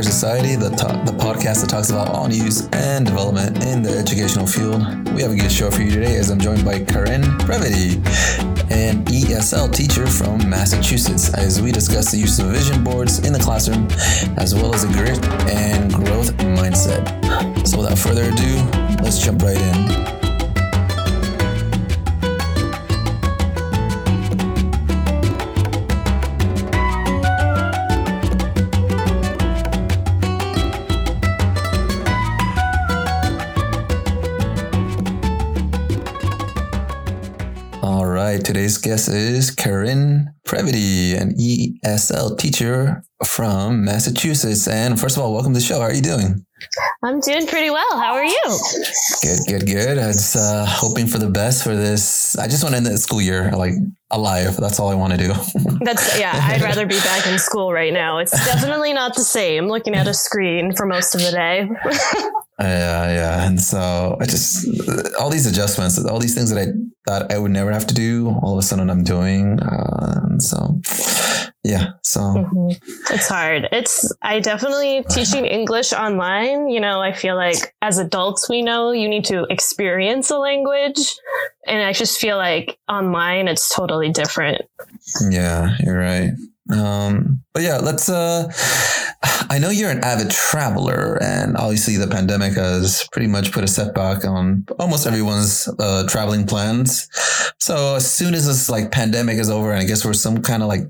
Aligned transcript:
Air 0.00 0.04
Society, 0.04 0.56
the, 0.56 0.70
to- 0.70 1.02
the 1.04 1.12
podcast 1.12 1.60
that 1.60 1.68
talks 1.68 1.90
about 1.90 2.08
all 2.08 2.26
news 2.26 2.66
and 2.72 3.04
development 3.04 3.62
in 3.66 3.82
the 3.82 3.90
educational 3.90 4.46
field. 4.46 4.80
We 5.10 5.20
have 5.20 5.30
a 5.30 5.36
good 5.36 5.52
show 5.52 5.70
for 5.70 5.82
you 5.82 5.90
today 5.90 6.16
as 6.16 6.30
I'm 6.30 6.40
joined 6.40 6.64
by 6.64 6.82
Karen 6.82 7.20
Previty, 7.40 7.96
an 8.70 9.04
ESL 9.04 9.70
teacher 9.74 10.06
from 10.06 10.48
Massachusetts, 10.48 11.34
as 11.34 11.60
we 11.60 11.70
discuss 11.70 12.12
the 12.12 12.16
use 12.16 12.38
of 12.38 12.46
vision 12.46 12.82
boards 12.82 13.18
in 13.26 13.34
the 13.34 13.38
classroom, 13.38 13.88
as 14.38 14.54
well 14.54 14.74
as 14.74 14.84
a 14.84 14.88
grit 14.88 15.22
and 15.50 15.92
growth 15.92 16.32
mindset. 16.38 17.68
So 17.68 17.76
without 17.76 17.98
further 17.98 18.22
ado, 18.24 18.56
let's 19.02 19.22
jump 19.22 19.42
right 19.42 19.58
in. 19.58 20.19
Today's 38.50 38.78
guest 38.78 39.08
is 39.08 39.52
Karen 39.52 40.34
Previty, 40.44 41.14
an 41.14 41.36
ESL 41.36 42.36
teacher 42.36 43.04
from 43.24 43.84
Massachusetts. 43.84 44.66
And 44.66 44.98
first 44.98 45.16
of 45.16 45.22
all, 45.22 45.32
welcome 45.32 45.52
to 45.52 45.60
the 45.60 45.64
show. 45.64 45.76
How 45.76 45.82
are 45.82 45.94
you 45.94 46.02
doing? 46.02 46.44
I'm 47.04 47.20
doing 47.20 47.46
pretty 47.46 47.70
well. 47.70 47.92
How 47.92 48.14
are 48.14 48.24
you? 48.24 48.58
Good, 49.22 49.38
good, 49.46 49.66
good. 49.66 49.98
I 49.98 50.08
was 50.08 50.34
uh, 50.34 50.66
hoping 50.68 51.06
for 51.06 51.18
the 51.18 51.30
best 51.30 51.62
for 51.62 51.76
this. 51.76 52.36
I 52.38 52.48
just 52.48 52.64
want 52.64 52.72
to 52.72 52.78
end 52.78 52.86
the 52.86 52.98
school 52.98 53.22
year 53.22 53.52
like 53.52 53.74
alive. 54.10 54.56
That's 54.56 54.80
all 54.80 54.88
I 54.88 54.96
want 54.96 55.12
to 55.12 55.18
do. 55.18 55.28
That's 55.84 56.18
yeah. 56.18 56.32
I'd 56.34 56.60
rather 56.60 56.86
be 56.86 56.98
back 56.98 57.28
in 57.28 57.38
school 57.38 57.72
right 57.72 57.92
now. 57.92 58.18
It's 58.18 58.32
definitely 58.32 58.92
not 58.92 59.14
the 59.14 59.22
same 59.22 59.68
looking 59.68 59.94
at 59.94 60.08
a 60.08 60.14
screen 60.14 60.74
for 60.74 60.86
most 60.86 61.14
of 61.14 61.20
the 61.20 61.30
day. 61.30 61.70
Yeah, 62.60 63.10
yeah. 63.10 63.46
And 63.46 63.60
so 63.60 64.18
I 64.20 64.26
just 64.26 64.66
all 65.18 65.30
these 65.30 65.46
adjustments, 65.46 66.02
all 66.04 66.18
these 66.18 66.34
things 66.34 66.50
that 66.50 66.60
I 66.60 66.72
thought 67.06 67.32
I 67.32 67.38
would 67.38 67.50
never 67.50 67.72
have 67.72 67.86
to 67.86 67.94
do, 67.94 68.28
all 68.42 68.52
of 68.52 68.58
a 68.58 68.62
sudden 68.62 68.90
I'm 68.90 69.02
doing. 69.02 69.60
Uh, 69.60 70.20
and 70.24 70.42
so 70.42 70.78
yeah, 71.62 71.92
so 72.02 72.20
mm-hmm. 72.20 72.70
it's 73.12 73.28
hard. 73.28 73.68
It's 73.70 74.10
I 74.22 74.40
definitely 74.40 75.04
teaching 75.10 75.44
English 75.44 75.92
online. 75.92 76.68
You 76.68 76.80
know, 76.80 77.00
I 77.00 77.12
feel 77.12 77.36
like 77.36 77.74
as 77.82 77.98
adults 77.98 78.48
we 78.48 78.62
know 78.62 78.92
you 78.92 79.08
need 79.08 79.26
to 79.26 79.44
experience 79.50 80.30
a 80.30 80.38
language, 80.38 80.98
and 81.66 81.82
I 81.82 81.92
just 81.92 82.18
feel 82.18 82.38
like 82.38 82.78
online 82.88 83.46
it's 83.46 83.74
totally 83.74 84.10
different. 84.10 84.62
Yeah, 85.30 85.76
you're 85.80 85.98
right. 85.98 86.30
Um, 86.70 87.42
but 87.52 87.62
yeah, 87.62 87.76
let's. 87.76 88.08
Uh, 88.08 88.50
I 89.50 89.58
know 89.58 89.68
you're 89.68 89.90
an 89.90 90.02
avid 90.02 90.30
traveler, 90.30 91.18
and 91.20 91.58
obviously 91.58 91.96
the 91.96 92.06
pandemic 92.06 92.54
has 92.54 93.06
pretty 93.12 93.26
much 93.26 93.52
put 93.52 93.64
a 93.64 93.68
setback 93.68 94.24
on 94.24 94.64
almost 94.78 95.06
everyone's 95.06 95.68
uh, 95.78 96.06
traveling 96.06 96.46
plans. 96.46 97.08
So 97.58 97.96
as 97.96 98.10
soon 98.10 98.32
as 98.32 98.46
this 98.46 98.70
like 98.70 98.92
pandemic 98.92 99.38
is 99.38 99.50
over, 99.50 99.72
and 99.72 99.80
I 99.80 99.84
guess 99.84 100.06
we're 100.06 100.14
some 100.14 100.40
kind 100.42 100.62
of 100.62 100.68
like 100.68 100.82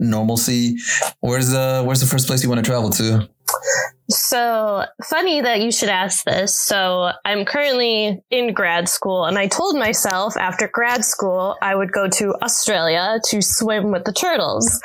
normalcy, 0.00 0.76
where's 1.20 1.50
the 1.50 1.82
where's 1.84 2.00
the 2.00 2.06
first 2.06 2.26
place 2.26 2.42
you 2.42 2.48
want 2.48 2.64
to 2.64 2.68
travel 2.68 2.90
to? 2.90 3.28
So 4.08 4.84
funny 5.04 5.40
that 5.40 5.60
you 5.60 5.70
should 5.70 5.88
ask 5.88 6.24
this. 6.24 6.54
So 6.54 7.12
I'm 7.24 7.44
currently 7.44 8.20
in 8.30 8.52
grad 8.52 8.88
school, 8.88 9.24
and 9.24 9.38
I 9.38 9.46
told 9.46 9.76
myself 9.76 10.36
after 10.36 10.68
grad 10.68 11.04
school 11.04 11.56
I 11.62 11.74
would 11.74 11.92
go 11.92 12.08
to 12.08 12.34
Australia 12.42 13.20
to 13.26 13.40
swim 13.40 13.92
with 13.92 14.04
the 14.04 14.12
turtles. 14.12 14.80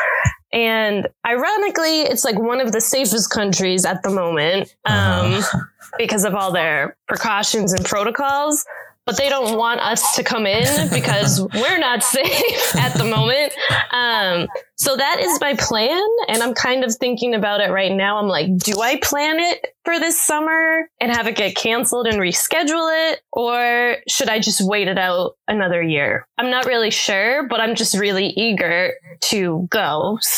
And 0.54 1.08
ironically, 1.26 2.02
it's 2.02 2.24
like 2.24 2.40
one 2.40 2.62
of 2.62 2.72
the 2.72 2.82
safest 2.82 3.30
countries 3.30 3.84
at 3.84 4.04
the 4.04 4.10
moment 4.10 4.76
um, 4.86 5.34
uh-huh. 5.34 5.60
because 5.98 6.24
of 6.24 6.34
all 6.34 6.52
their 6.52 6.96
precautions 7.08 7.74
and 7.74 7.84
protocols 7.84 8.66
but 9.06 9.18
they 9.18 9.30
don't 9.30 9.58
want 9.58 9.80
us 9.82 10.16
to 10.16 10.24
come 10.24 10.48
in 10.48 10.90
because 10.90 11.40
we're 11.54 11.78
not 11.78 12.04
safe 12.04 12.76
at 12.76 12.94
the 12.98 13.06
moment. 13.06 13.54
Um, 13.92 14.48
so 14.78 14.96
that 14.96 15.20
is 15.22 15.40
my 15.40 15.56
plan. 15.56 16.02
And 16.28 16.44
I'm 16.44 16.54
kind 16.54 16.84
of 16.84 16.94
thinking 16.96 17.34
about 17.34 17.62
it 17.62 17.72
right 17.72 17.92
now. 17.92 18.18
I'm 18.18 18.28
like, 18.28 18.58
do 18.58 18.82
I 18.82 19.00
plan 19.02 19.40
it 19.40 19.68
for 19.86 20.00
this 20.00 20.20
summer 20.20 20.90
and 21.00 21.12
have 21.12 21.28
it 21.28 21.36
get 21.36 21.56
canceled 21.56 22.08
and 22.08 22.18
reschedule 22.18 23.12
it? 23.12 23.22
Or 23.32 23.98
should 24.08 24.28
I 24.28 24.40
just 24.40 24.62
wait 24.68 24.88
it 24.88 24.98
out 24.98 25.38
another 25.48 25.82
year? 25.82 26.28
I'm 26.38 26.50
not 26.50 26.66
really 26.66 26.92
sure, 26.92 27.48
but 27.48 27.62
I'm 27.62 27.76
just 27.76 27.98
really 27.98 28.28
eager 28.28 28.94
to 29.26 29.68
go. 29.70 30.20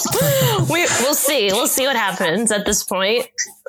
So 0.00 0.64
we, 0.72 0.82
will 0.82 1.14
see. 1.14 1.48
We'll 1.52 1.66
see 1.66 1.86
what 1.86 1.96
happens 1.96 2.50
at 2.50 2.64
this 2.64 2.82
point. 2.82 3.28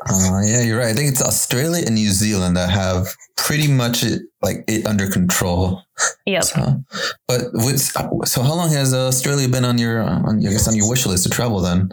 Uh, 0.10 0.42
yeah, 0.46 0.62
you're 0.62 0.78
right. 0.78 0.90
I 0.90 0.94
think 0.94 1.12
it's 1.12 1.22
Australia 1.22 1.84
and 1.86 1.96
New 1.96 2.10
Zealand 2.12 2.56
that 2.56 2.70
have 2.70 3.16
pretty 3.36 3.68
much 3.68 4.04
it, 4.04 4.22
like 4.42 4.64
it 4.68 4.86
under 4.86 5.08
control. 5.08 5.84
Yep. 6.26 6.44
So, 6.44 6.84
but 7.28 7.42
with, 7.54 7.80
so 7.80 8.42
how 8.42 8.56
long 8.56 8.72
has 8.72 8.92
Australia 8.94 9.48
been 9.48 9.66
on 9.66 9.78
your 9.78 10.02
on 10.02 10.40
I 10.40 10.50
guess 10.50 10.68
on 10.68 10.76
your 10.76 10.90
wish 10.90 11.06
list 11.06 11.24
to 11.24 11.30
travel 11.30 11.60
then? 11.60 11.90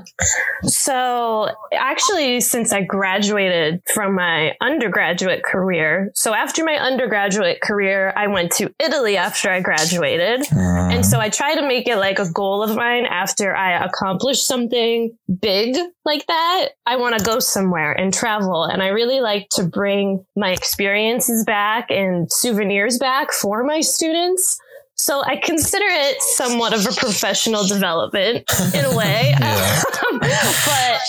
So 0.64 1.48
actually, 1.74 2.40
since 2.40 2.72
I 2.72 2.82
graduated 2.82 3.82
from 3.92 4.14
my 4.14 4.54
undergraduate 4.62 5.42
career, 5.44 6.10
so 6.14 6.34
after 6.34 6.64
my 6.64 6.76
undergraduate 6.76 7.60
career, 7.60 8.12
I 8.16 8.28
went 8.28 8.52
to 8.52 8.72
Italy 8.78 9.18
after 9.18 9.50
I 9.50 9.60
graduated, 9.60 10.40
uh, 10.52 10.88
and 10.90 11.04
so 11.04 11.20
I 11.20 11.28
try 11.28 11.54
to 11.54 11.66
make 11.66 11.86
it 11.86 11.96
like 11.96 12.18
a 12.18 12.30
goal 12.32 12.62
of 12.62 12.74
mine 12.74 13.04
after 13.04 13.54
I 13.54 13.84
accomplish 13.84 14.40
something 14.40 15.16
big 15.40 15.76
like 16.06 16.26
that. 16.28 16.68
I 16.86 16.96
want 16.96 17.18
to 17.18 17.24
go 17.24 17.40
somewhere 17.40 17.92
and 17.92 18.14
travel, 18.14 18.64
and 18.64 18.82
I 18.82 18.88
really 18.88 19.20
like 19.20 19.48
to 19.50 19.64
bring 19.64 20.24
my 20.34 20.52
experiences 20.52 21.44
back 21.44 21.90
and 21.90 22.30
souvenirs 22.38 22.98
back 22.98 23.32
for 23.32 23.64
my 23.64 23.80
students. 23.80 24.58
So 24.94 25.22
I 25.24 25.36
consider 25.36 25.86
it 25.86 26.20
somewhat 26.22 26.72
of 26.72 26.84
a 26.86 26.92
professional 26.92 27.64
development 27.64 28.44
in 28.74 28.84
a 28.84 28.96
way. 28.96 29.34
but 30.20 31.00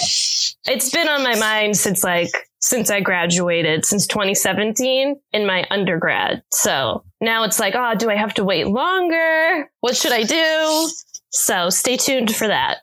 it's 0.65 0.89
been 0.91 1.07
on 1.07 1.23
my 1.23 1.35
mind 1.35 1.77
since 1.77 2.03
like 2.03 2.31
since 2.61 2.91
I 2.91 2.99
graduated, 2.99 3.85
since 3.85 4.05
2017 4.05 5.19
in 5.31 5.47
my 5.47 5.65
undergrad. 5.69 6.43
So 6.51 7.03
now 7.21 7.43
it's 7.45 7.59
like, 7.59 7.73
oh, 7.75 7.95
do 7.95 8.09
I 8.09 8.15
have 8.15 8.33
to 8.35 8.43
wait 8.43 8.67
longer? 8.67 9.69
What 9.79 9.95
should 9.95 10.11
I 10.11 10.23
do? 10.23 10.89
So 11.31 11.69
stay 11.69 11.95
tuned 11.95 12.35
for 12.35 12.47
that. 12.47 12.77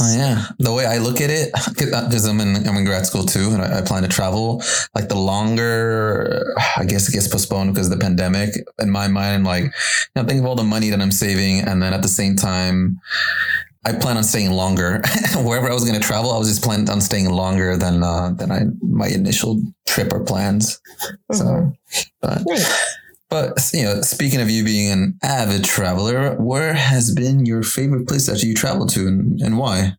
Oh, 0.00 0.14
yeah, 0.14 0.46
the 0.58 0.72
way 0.72 0.84
I 0.84 0.98
look 0.98 1.20
at 1.20 1.30
it, 1.30 1.50
because 1.72 2.26
I'm 2.26 2.38
in 2.40 2.68
I'm 2.68 2.76
in 2.76 2.84
grad 2.84 3.06
school 3.06 3.24
too, 3.24 3.50
and 3.52 3.62
I, 3.62 3.78
I, 3.78 3.82
plan 3.82 4.02
to 4.02 4.08
travel. 4.08 4.62
Like 4.94 5.08
the 5.08 5.16
longer, 5.16 6.54
I 6.76 6.84
guess 6.84 7.08
it 7.08 7.12
gets 7.12 7.26
postponed 7.26 7.72
because 7.72 7.90
of 7.90 7.98
the 7.98 8.04
pandemic. 8.04 8.50
In 8.78 8.90
my 8.90 9.08
mind, 9.08 9.34
I'm 9.34 9.44
like, 9.44 9.64
you 9.64 9.70
know, 10.14 10.24
think 10.24 10.40
of 10.40 10.46
all 10.46 10.56
the 10.56 10.62
money 10.62 10.90
that 10.90 11.00
I'm 11.00 11.10
saving, 11.10 11.60
and 11.60 11.82
then 11.82 11.94
at 11.94 12.02
the 12.02 12.08
same 12.08 12.36
time, 12.36 13.00
I 13.86 13.94
plan 13.94 14.18
on 14.18 14.24
staying 14.24 14.50
longer. 14.50 15.00
Wherever 15.36 15.70
I 15.70 15.72
was 15.72 15.84
going 15.84 15.98
to 15.98 16.06
travel, 16.06 16.32
I 16.32 16.38
was 16.38 16.48
just 16.48 16.62
planning 16.62 16.90
on 16.90 17.00
staying 17.00 17.30
longer 17.30 17.78
than 17.78 18.02
uh, 18.02 18.30
than 18.32 18.52
I 18.52 18.64
my 18.82 19.08
initial 19.08 19.62
trip 19.86 20.12
or 20.12 20.22
plans. 20.22 20.82
Mm-hmm. 21.32 21.34
So, 21.34 21.72
but. 22.20 22.42
But 23.30 23.70
you 23.72 23.84
know, 23.84 24.00
speaking 24.02 24.40
of 24.40 24.50
you 24.50 24.64
being 24.64 24.90
an 24.90 25.18
avid 25.22 25.64
traveler, 25.64 26.34
where 26.34 26.74
has 26.74 27.14
been 27.14 27.46
your 27.46 27.62
favorite 27.62 28.08
place 28.08 28.26
that 28.26 28.42
you 28.42 28.54
traveled 28.54 28.90
to, 28.90 29.06
and, 29.06 29.40
and 29.40 29.56
why? 29.56 29.96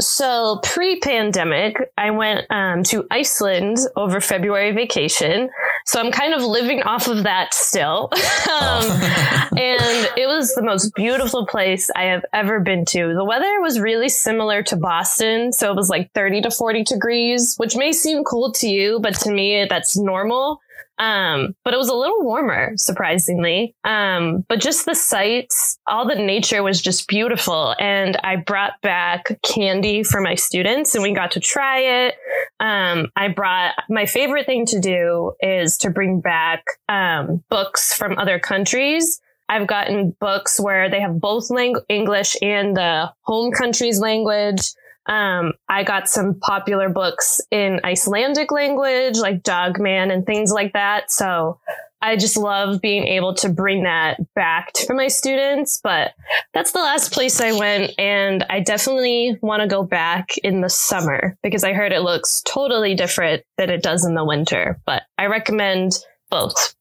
So 0.00 0.58
pre-pandemic, 0.64 1.76
I 1.98 2.10
went 2.10 2.46
um, 2.50 2.82
to 2.84 3.06
Iceland 3.10 3.76
over 3.94 4.20
February 4.20 4.72
vacation. 4.72 5.50
So 5.84 6.00
I'm 6.00 6.10
kind 6.10 6.32
of 6.32 6.42
living 6.42 6.82
off 6.82 7.08
of 7.08 7.24
that 7.24 7.52
still. 7.52 8.08
um, 8.12 8.18
oh. 8.48 9.48
and 9.56 10.08
it 10.16 10.26
was 10.26 10.54
the 10.54 10.62
most 10.62 10.94
beautiful 10.94 11.46
place 11.46 11.90
I 11.94 12.04
have 12.04 12.24
ever 12.32 12.60
been 12.60 12.84
to. 12.86 13.14
The 13.14 13.24
weather 13.24 13.60
was 13.60 13.78
really 13.78 14.08
similar 14.08 14.62
to 14.64 14.76
Boston. 14.76 15.52
So 15.52 15.70
it 15.70 15.76
was 15.76 15.90
like 15.90 16.10
30 16.14 16.42
to 16.42 16.50
40 16.50 16.84
degrees, 16.84 17.54
which 17.58 17.76
may 17.76 17.92
seem 17.92 18.24
cold 18.24 18.54
to 18.56 18.68
you, 18.68 18.98
but 19.00 19.14
to 19.20 19.30
me, 19.30 19.66
that's 19.68 19.96
normal. 19.96 20.60
Um, 20.98 21.56
but 21.64 21.74
it 21.74 21.78
was 21.78 21.88
a 21.88 21.94
little 21.94 22.22
warmer, 22.22 22.72
surprisingly. 22.76 23.74
Um, 23.84 24.44
but 24.48 24.60
just 24.60 24.86
the 24.86 24.94
sights, 24.94 25.78
all 25.86 26.06
the 26.06 26.14
nature 26.14 26.62
was 26.62 26.80
just 26.80 27.08
beautiful. 27.08 27.74
And 27.78 28.16
I 28.22 28.36
brought 28.36 28.80
back 28.82 29.40
candy 29.42 30.02
for 30.02 30.20
my 30.20 30.34
students 30.34 30.94
and 30.94 31.02
we 31.02 31.12
got 31.12 31.32
to 31.32 31.40
try 31.40 31.80
it. 31.80 32.14
Um, 32.60 33.08
I 33.16 33.28
brought 33.28 33.74
my 33.88 34.06
favorite 34.06 34.46
thing 34.46 34.66
to 34.66 34.80
do 34.80 35.32
is 35.40 35.76
to 35.78 35.90
bring 35.90 36.20
back 36.20 36.64
um, 36.88 37.42
books 37.48 37.94
from 37.94 38.18
other 38.18 38.38
countries. 38.38 39.20
I've 39.48 39.66
gotten 39.66 40.16
books 40.20 40.60
where 40.60 40.88
they 40.88 41.00
have 41.00 41.20
both 41.20 41.50
lang- 41.50 41.80
English 41.88 42.36
and 42.40 42.76
the 42.76 43.12
home 43.22 43.52
country's 43.52 43.98
language. 43.98 44.72
Um, 45.06 45.54
I 45.68 45.84
got 45.84 46.08
some 46.08 46.34
popular 46.34 46.88
books 46.88 47.40
in 47.50 47.80
Icelandic 47.84 48.52
language, 48.52 49.18
like 49.18 49.42
Dogman 49.42 50.10
and 50.10 50.24
things 50.24 50.52
like 50.52 50.72
that. 50.74 51.10
So 51.10 51.58
I 52.00 52.16
just 52.16 52.36
love 52.36 52.80
being 52.80 53.06
able 53.06 53.34
to 53.34 53.48
bring 53.48 53.84
that 53.84 54.20
back 54.34 54.72
to 54.74 54.94
my 54.94 55.08
students. 55.08 55.80
But 55.82 56.14
that's 56.52 56.72
the 56.72 56.80
last 56.80 57.12
place 57.12 57.40
I 57.40 57.52
went. 57.52 57.92
And 57.98 58.44
I 58.50 58.60
definitely 58.60 59.38
want 59.40 59.62
to 59.62 59.68
go 59.68 59.84
back 59.84 60.36
in 60.38 60.60
the 60.60 60.68
summer 60.68 61.36
because 61.42 61.62
I 61.64 61.72
heard 61.72 61.92
it 61.92 62.00
looks 62.00 62.42
totally 62.44 62.94
different 62.94 63.44
than 63.56 63.70
it 63.70 63.82
does 63.82 64.04
in 64.04 64.14
the 64.14 64.24
winter. 64.24 64.80
But 64.84 65.04
I 65.16 65.26
recommend 65.26 65.92
both. 66.28 66.74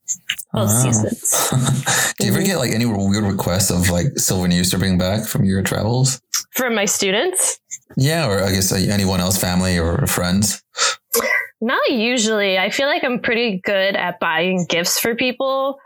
Both 0.54 0.72
seasons. 0.72 2.14
Do 2.20 2.26
you 2.26 2.34
ever 2.34 2.42
get 2.42 2.58
like 2.58 2.72
any 2.72 2.86
weird 2.86 3.24
requests 3.24 3.70
of 3.70 3.90
like 3.90 4.18
souvenirs 4.18 4.72
to 4.72 4.78
bring 4.78 4.98
back 4.98 5.26
from 5.26 5.46
your 5.46 5.62
travels? 5.62 6.22
From 6.56 6.76
my 6.76 6.86
students, 6.86 7.60
Yeah, 7.98 8.28
or 8.28 8.44
I 8.44 8.52
guess 8.52 8.72
uh, 8.72 8.76
anyone 8.76 9.20
else, 9.20 9.38
family 9.38 9.78
or 9.78 10.06
friends. 10.08 10.64
Not 11.64 11.92
usually. 11.92 12.58
I 12.58 12.72
feel 12.72 12.88
like 12.88 13.04
I'm 13.04 13.20
pretty 13.20 13.62
good 13.64 13.96
at 13.96 14.20
buying 14.20 14.66
gifts 14.68 15.00
for 15.00 15.14
people. 15.14 15.78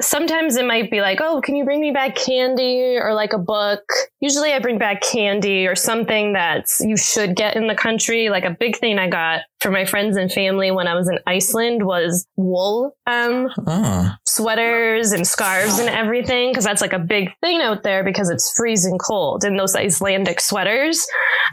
Sometimes 0.00 0.56
it 0.56 0.64
might 0.64 0.90
be 0.90 1.02
like, 1.02 1.20
oh, 1.20 1.42
can 1.42 1.54
you 1.54 1.64
bring 1.64 1.82
me 1.82 1.90
back 1.90 2.16
candy 2.16 2.96
or 2.96 3.12
like 3.12 3.34
a 3.34 3.38
book? 3.38 3.82
Usually 4.20 4.52
I 4.54 4.58
bring 4.58 4.78
back 4.78 5.02
candy 5.02 5.66
or 5.66 5.76
something 5.76 6.32
that 6.32 6.64
you 6.80 6.96
should 6.96 7.36
get 7.36 7.56
in 7.56 7.66
the 7.66 7.74
country. 7.74 8.30
Like 8.30 8.46
a 8.46 8.56
big 8.58 8.78
thing 8.78 8.98
I 8.98 9.08
got 9.08 9.42
for 9.60 9.70
my 9.70 9.84
friends 9.84 10.16
and 10.16 10.32
family 10.32 10.70
when 10.70 10.88
I 10.88 10.94
was 10.94 11.08
in 11.08 11.18
Iceland 11.26 11.84
was 11.84 12.26
wool 12.36 12.96
um, 13.06 13.50
Oh, 13.66 14.14
sweaters 14.32 15.12
and 15.12 15.26
scarves 15.26 15.78
and 15.78 15.88
everything 15.88 16.50
because 16.50 16.64
that's 16.64 16.80
like 16.80 16.92
a 16.92 16.98
big 16.98 17.30
thing 17.40 17.60
out 17.60 17.82
there 17.82 18.02
because 18.02 18.30
it's 18.30 18.52
freezing 18.56 18.98
cold 18.98 19.44
and 19.44 19.58
those 19.58 19.76
Icelandic 19.76 20.40
sweaters. 20.40 21.06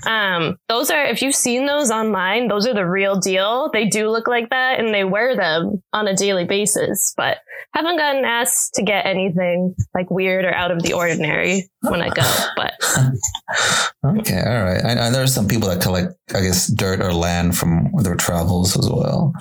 Um, 0.07 0.57
those 0.67 0.89
are, 0.89 1.05
if 1.05 1.21
you've 1.21 1.35
seen 1.35 1.65
those 1.65 1.91
online, 1.91 2.47
those 2.47 2.65
are 2.65 2.73
the 2.73 2.85
real 2.85 3.19
deal. 3.19 3.69
They 3.71 3.85
do 3.85 4.09
look 4.09 4.27
like 4.27 4.49
that 4.49 4.79
and 4.79 4.93
they 4.93 5.03
wear 5.03 5.35
them 5.35 5.81
on 5.93 6.07
a 6.07 6.15
daily 6.15 6.45
basis, 6.45 7.13
but 7.17 7.39
haven't 7.73 7.97
gotten 7.97 8.25
asked 8.25 8.73
to 8.75 8.83
get 8.83 9.05
anything 9.05 9.75
like 9.93 10.09
weird 10.09 10.45
or 10.45 10.53
out 10.53 10.71
of 10.71 10.81
the 10.81 10.93
ordinary 10.93 11.69
when 11.81 12.01
I 12.01 12.09
go. 12.09 12.23
But 12.55 12.73
okay, 14.19 14.41
all 14.41 14.63
right. 14.63 14.83
I, 14.83 15.07
I 15.07 15.09
there's 15.09 15.33
some 15.33 15.47
people 15.47 15.69
that 15.69 15.81
collect, 15.81 16.13
I 16.33 16.41
guess, 16.41 16.67
dirt 16.67 17.01
or 17.01 17.13
land 17.13 17.57
from 17.57 17.91
their 18.01 18.15
travels 18.15 18.77
as 18.77 18.89
well. 18.89 19.33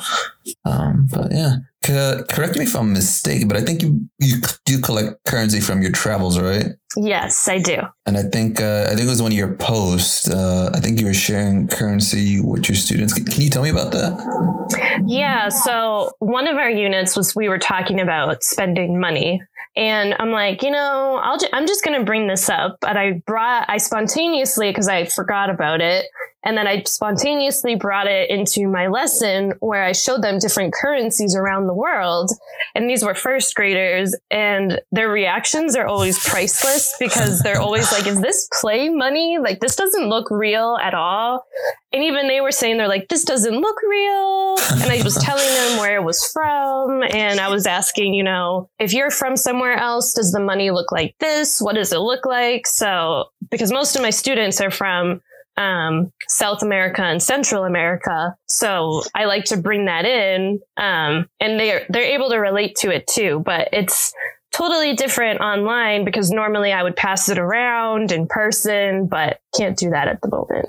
Um, 0.65 1.09
but 1.11 1.33
yeah, 1.33 1.57
Co- 1.85 2.25
correct 2.29 2.57
me 2.57 2.65
if 2.65 2.75
I'm 2.75 2.93
mistaken, 2.93 3.47
but 3.49 3.57
I 3.57 3.63
think 3.63 3.83
you 3.83 4.09
you 4.19 4.41
do 4.65 4.81
collect 4.81 5.25
currency 5.25 5.61
from 5.61 5.81
your 5.81 5.93
travels, 5.93 6.39
right? 6.39 6.67
yes, 6.97 7.47
I 7.49 7.59
do. 7.59 7.77
And 8.07 8.17
I 8.17 8.23
think 8.23 8.61
uh, 8.61 8.87
I 8.87 8.95
think 8.95 9.07
it 9.07 9.11
was 9.11 9.23
one 9.23 9.33
of 9.33 9.39
your 9.39 9.55
posts. 9.55 10.29
Uh, 10.29 10.71
I 10.75 10.81
think 10.81 10.99
you 11.01 11.07
were 11.07 11.15
sharing 11.15 11.69
currency 11.69 12.41
with 12.41 12.69
your 12.69 12.77
students. 12.77 13.15
Can 13.15 13.41
you 13.41 13.51
tell 13.51 13.63
me 13.63 13.71
about 13.71 13.93
that? 13.93 15.03
Yeah. 15.07 15.49
So 15.49 16.11
one 16.19 16.49
of 16.49 16.57
our 16.57 16.71
units 16.71 17.17
was 17.17 17.37
we 17.37 17.49
were 17.49 17.59
talking 17.59 18.01
about 18.01 18.43
spending 18.43 18.99
money. 18.99 19.41
And 19.77 20.15
I'm 20.19 20.31
like, 20.31 20.63
you 20.63 20.71
know, 20.71 21.21
I'll 21.23 21.39
ju- 21.39 21.49
I'm 21.53 21.67
just 21.67 21.85
going 21.85 21.99
to 21.99 22.05
bring 22.05 22.27
this 22.27 22.49
up. 22.49 22.79
But 22.81 22.97
I 22.97 23.23
brought, 23.27 23.67
I 23.69 23.79
spontaneously, 23.79 24.71
because 24.71 24.89
I 24.89 25.05
forgot 25.05 25.51
about 25.51 25.81
it. 25.81 26.07
And 26.45 26.57
then 26.57 26.67
I 26.67 26.83
spontaneously 26.85 27.75
brought 27.75 28.07
it 28.07 28.31
into 28.31 28.69
my 28.69 28.87
lesson 28.87 29.55
where 29.61 29.85
I 29.85 29.93
showed 29.93 30.23
them 30.23 30.39
different 30.39 30.73
currencies 30.73 31.35
around 31.35 31.67
the 31.67 31.75
world. 31.75 32.31
And 32.75 32.89
these 32.89 33.05
were 33.05 33.15
first 33.15 33.55
graders 33.55 34.17
and 34.31 34.81
their 34.93 35.09
reactions 35.09 35.75
are 35.77 35.87
always 35.87 36.19
priceless 36.25 36.95
because 36.99 37.41
they're 37.41 37.61
always 37.61 37.91
like, 37.93 38.07
is 38.07 38.21
this 38.21 38.49
play 38.61 38.89
money? 38.89 39.39
Like, 39.39 39.61
this 39.61 39.77
doesn't 39.77 40.09
look 40.09 40.31
real 40.31 40.79
at 40.81 40.95
all. 40.95 41.45
And 41.93 42.05
even 42.05 42.29
they 42.29 42.41
were 42.41 42.53
saying, 42.53 42.77
they're 42.77 42.89
like, 42.89 43.09
this 43.09 43.25
doesn't 43.25 43.55
look 43.55 43.77
real. 43.83 44.57
And 44.83 44.93
I 44.93 45.01
was 45.03 45.15
telling 45.21 45.47
them 45.47 45.79
where 45.79 45.97
it 45.97 46.05
was 46.05 46.31
from. 46.33 47.03
And 47.03 47.41
I 47.41 47.49
was 47.49 47.67
asking, 47.67 48.15
you 48.15 48.23
know, 48.23 48.69
if 48.79 48.93
you're 48.93 49.11
from 49.11 49.37
somewhere 49.37 49.77
else, 49.77 50.13
does 50.13 50.33
the 50.33 50.41
money 50.41 50.71
look 50.71 50.93
like 50.93 51.15
this? 51.19 51.61
What 51.61 51.77
does 51.77 51.93
it 51.93 51.99
look 51.99 52.27
like? 52.27 52.67
So, 52.67 53.27
because 53.51 53.73
most 53.73 53.97
of 53.97 54.03
my 54.03 54.11
students 54.11 54.61
are 54.61 54.71
from 54.71 55.23
um, 55.57 56.13
South 56.29 56.63
America 56.63 57.03
and 57.03 57.23
Central 57.23 57.65
America. 57.65 58.37
So 58.47 59.03
I 59.15 59.25
like 59.25 59.45
to 59.47 59.57
bring 59.57 59.87
that 59.87 60.05
in. 60.05 60.61
Um, 60.77 61.29
and 61.41 61.59
they're, 61.59 61.85
they're 61.89 62.03
able 62.03 62.29
to 62.29 62.37
relate 62.37 62.77
to 62.77 62.95
it 62.95 63.07
too, 63.07 63.43
but 63.45 63.69
it's 63.73 64.13
totally 64.53 64.95
different 64.95 65.41
online 65.41 66.05
because 66.05 66.31
normally 66.31 66.73
I 66.73 66.83
would 66.83 66.97
pass 66.97 67.29
it 67.29 67.39
around 67.39 68.13
in 68.13 68.27
person, 68.27 69.07
but 69.07 69.41
can't 69.57 69.77
do 69.77 69.91
that 69.91 70.09
at 70.09 70.21
the 70.21 70.29
moment. 70.29 70.67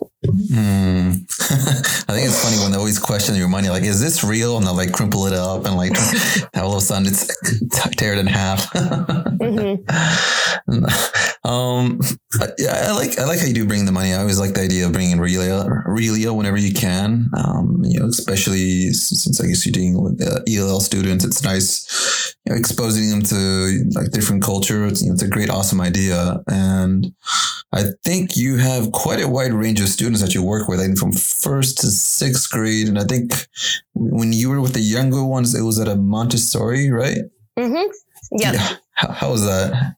Hmm. 0.51 0.99
I 1.51 2.13
think 2.13 2.28
it's 2.28 2.44
funny 2.44 2.57
when 2.62 2.72
they 2.72 2.78
always 2.78 3.00
question 3.00 3.36
your 3.36 3.48
money, 3.48 3.69
like, 3.69 3.84
is 3.84 4.00
this 4.00 4.24
real? 4.24 4.57
And 4.57 4.66
they'll 4.66 4.75
like 4.75 4.92
crumple 4.92 5.25
it 5.25 5.34
up 5.34 5.66
and 5.66 5.75
like 5.75 5.94
all 6.56 6.74
of 6.74 6.78
a 6.78 6.81
sudden 6.81 7.07
it's 7.07 7.28
tear 7.98 8.13
it 8.13 8.19
in 8.19 8.28
half. 8.28 8.72
hmm 8.72 9.75
um, 11.44 11.78
yeah, 12.57 12.88
I 12.88 12.91
like 12.91 13.18
I 13.19 13.25
like 13.25 13.39
how 13.39 13.45
you 13.45 13.53
do 13.53 13.65
bring 13.65 13.86
the 13.86 13.91
money. 13.91 14.13
I 14.13 14.19
always 14.19 14.39
like 14.39 14.53
the 14.53 14.62
idea 14.62 14.86
of 14.86 14.94
bringing 14.94 15.18
realia, 15.18 15.65
realia 15.86 16.36
whenever 16.36 16.57
you 16.57 16.74
can. 16.74 17.30
Um, 17.38 17.81
you 17.83 18.00
know, 18.00 18.07
especially 18.07 18.91
since 18.94 19.41
I 19.41 19.47
guess 19.47 19.65
you're 19.65 19.74
dealing 19.74 20.01
with 20.01 20.21
uh, 20.21 20.41
ELL 20.47 20.81
students, 20.81 21.25
it's 21.25 21.44
nice 21.44 22.36
you 22.45 22.53
know, 22.53 22.57
exposing 22.59 23.09
them 23.09 23.21
to 23.24 23.89
like 23.95 24.12
different 24.12 24.44
culture. 24.44 24.86
It's, 24.86 25.01
you 25.01 25.07
know, 25.07 25.13
it's 25.13 25.24
a 25.24 25.27
great, 25.27 25.50
awesome 25.50 25.81
idea, 25.81 26.41
and 26.47 27.07
I 27.71 27.83
think 28.03 28.36
you 28.36 28.57
have 28.57 28.91
quite 28.91 29.21
a 29.21 29.27
wide 29.27 29.53
range 29.53 29.80
of 29.80 29.89
students 29.89 30.21
that 30.21 30.33
you 30.33 30.44
work 30.44 30.68
with, 30.68 30.80
I 30.80 30.86
think 30.86 30.97
from 30.97 31.12
first 31.12 31.77
to 31.80 31.88
sixth 31.88 32.50
grade. 32.50 32.88
And 32.88 32.97
I 32.97 33.03
think 33.03 33.31
when 33.94 34.33
you 34.33 34.50
were 34.50 34.62
with 34.62 34.74
the 34.74 34.80
younger 34.80 35.24
ones, 35.24 35.53
it 35.53 35.62
was 35.62 35.80
at 35.80 35.88
a 35.88 35.95
Montessori, 35.95 36.89
right? 36.89 37.19
hmm 37.57 37.75
Yep. 38.31 38.53
Yeah. 38.53 38.75
How, 38.94 39.12
how 39.12 39.31
was 39.31 39.45
that? 39.45 39.95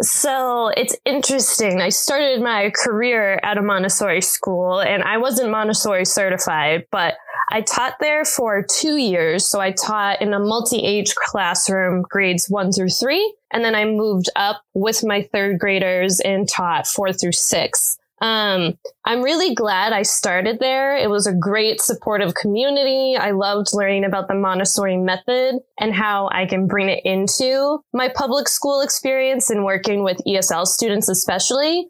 So 0.00 0.68
it's 0.76 0.94
interesting. 1.04 1.80
I 1.80 1.88
started 1.88 2.42
my 2.42 2.70
career 2.70 3.40
at 3.42 3.56
a 3.56 3.62
Montessori 3.62 4.20
school 4.20 4.80
and 4.80 5.02
I 5.02 5.16
wasn't 5.16 5.50
Montessori 5.50 6.04
certified, 6.04 6.86
but 6.90 7.14
I 7.50 7.62
taught 7.62 7.94
there 8.00 8.24
for 8.24 8.62
two 8.62 8.96
years. 8.96 9.46
So 9.46 9.60
I 9.60 9.70
taught 9.70 10.20
in 10.20 10.34
a 10.34 10.38
multi 10.38 10.78
age 10.78 11.14
classroom, 11.14 12.02
grades 12.02 12.50
one 12.50 12.72
through 12.72 12.90
three. 12.90 13.34
And 13.52 13.64
then 13.64 13.74
I 13.74 13.84
moved 13.84 14.28
up 14.36 14.62
with 14.74 15.04
my 15.04 15.22
third 15.22 15.58
graders 15.58 16.20
and 16.20 16.48
taught 16.48 16.86
four 16.86 17.12
through 17.12 17.32
six. 17.32 17.98
Um, 18.20 18.78
I'm 19.04 19.22
really 19.22 19.54
glad 19.54 19.92
I 19.92 20.02
started 20.02 20.58
there. 20.58 20.96
It 20.96 21.10
was 21.10 21.26
a 21.26 21.34
great 21.34 21.80
supportive 21.80 22.34
community. 22.34 23.16
I 23.16 23.32
loved 23.32 23.68
learning 23.72 24.04
about 24.04 24.28
the 24.28 24.34
Montessori 24.34 24.96
method 24.96 25.56
and 25.78 25.94
how 25.94 26.28
I 26.32 26.46
can 26.46 26.66
bring 26.66 26.88
it 26.88 27.04
into 27.04 27.80
my 27.92 28.08
public 28.08 28.48
school 28.48 28.80
experience 28.80 29.50
and 29.50 29.64
working 29.64 30.02
with 30.02 30.18
ESL 30.26 30.66
students, 30.66 31.08
especially. 31.08 31.88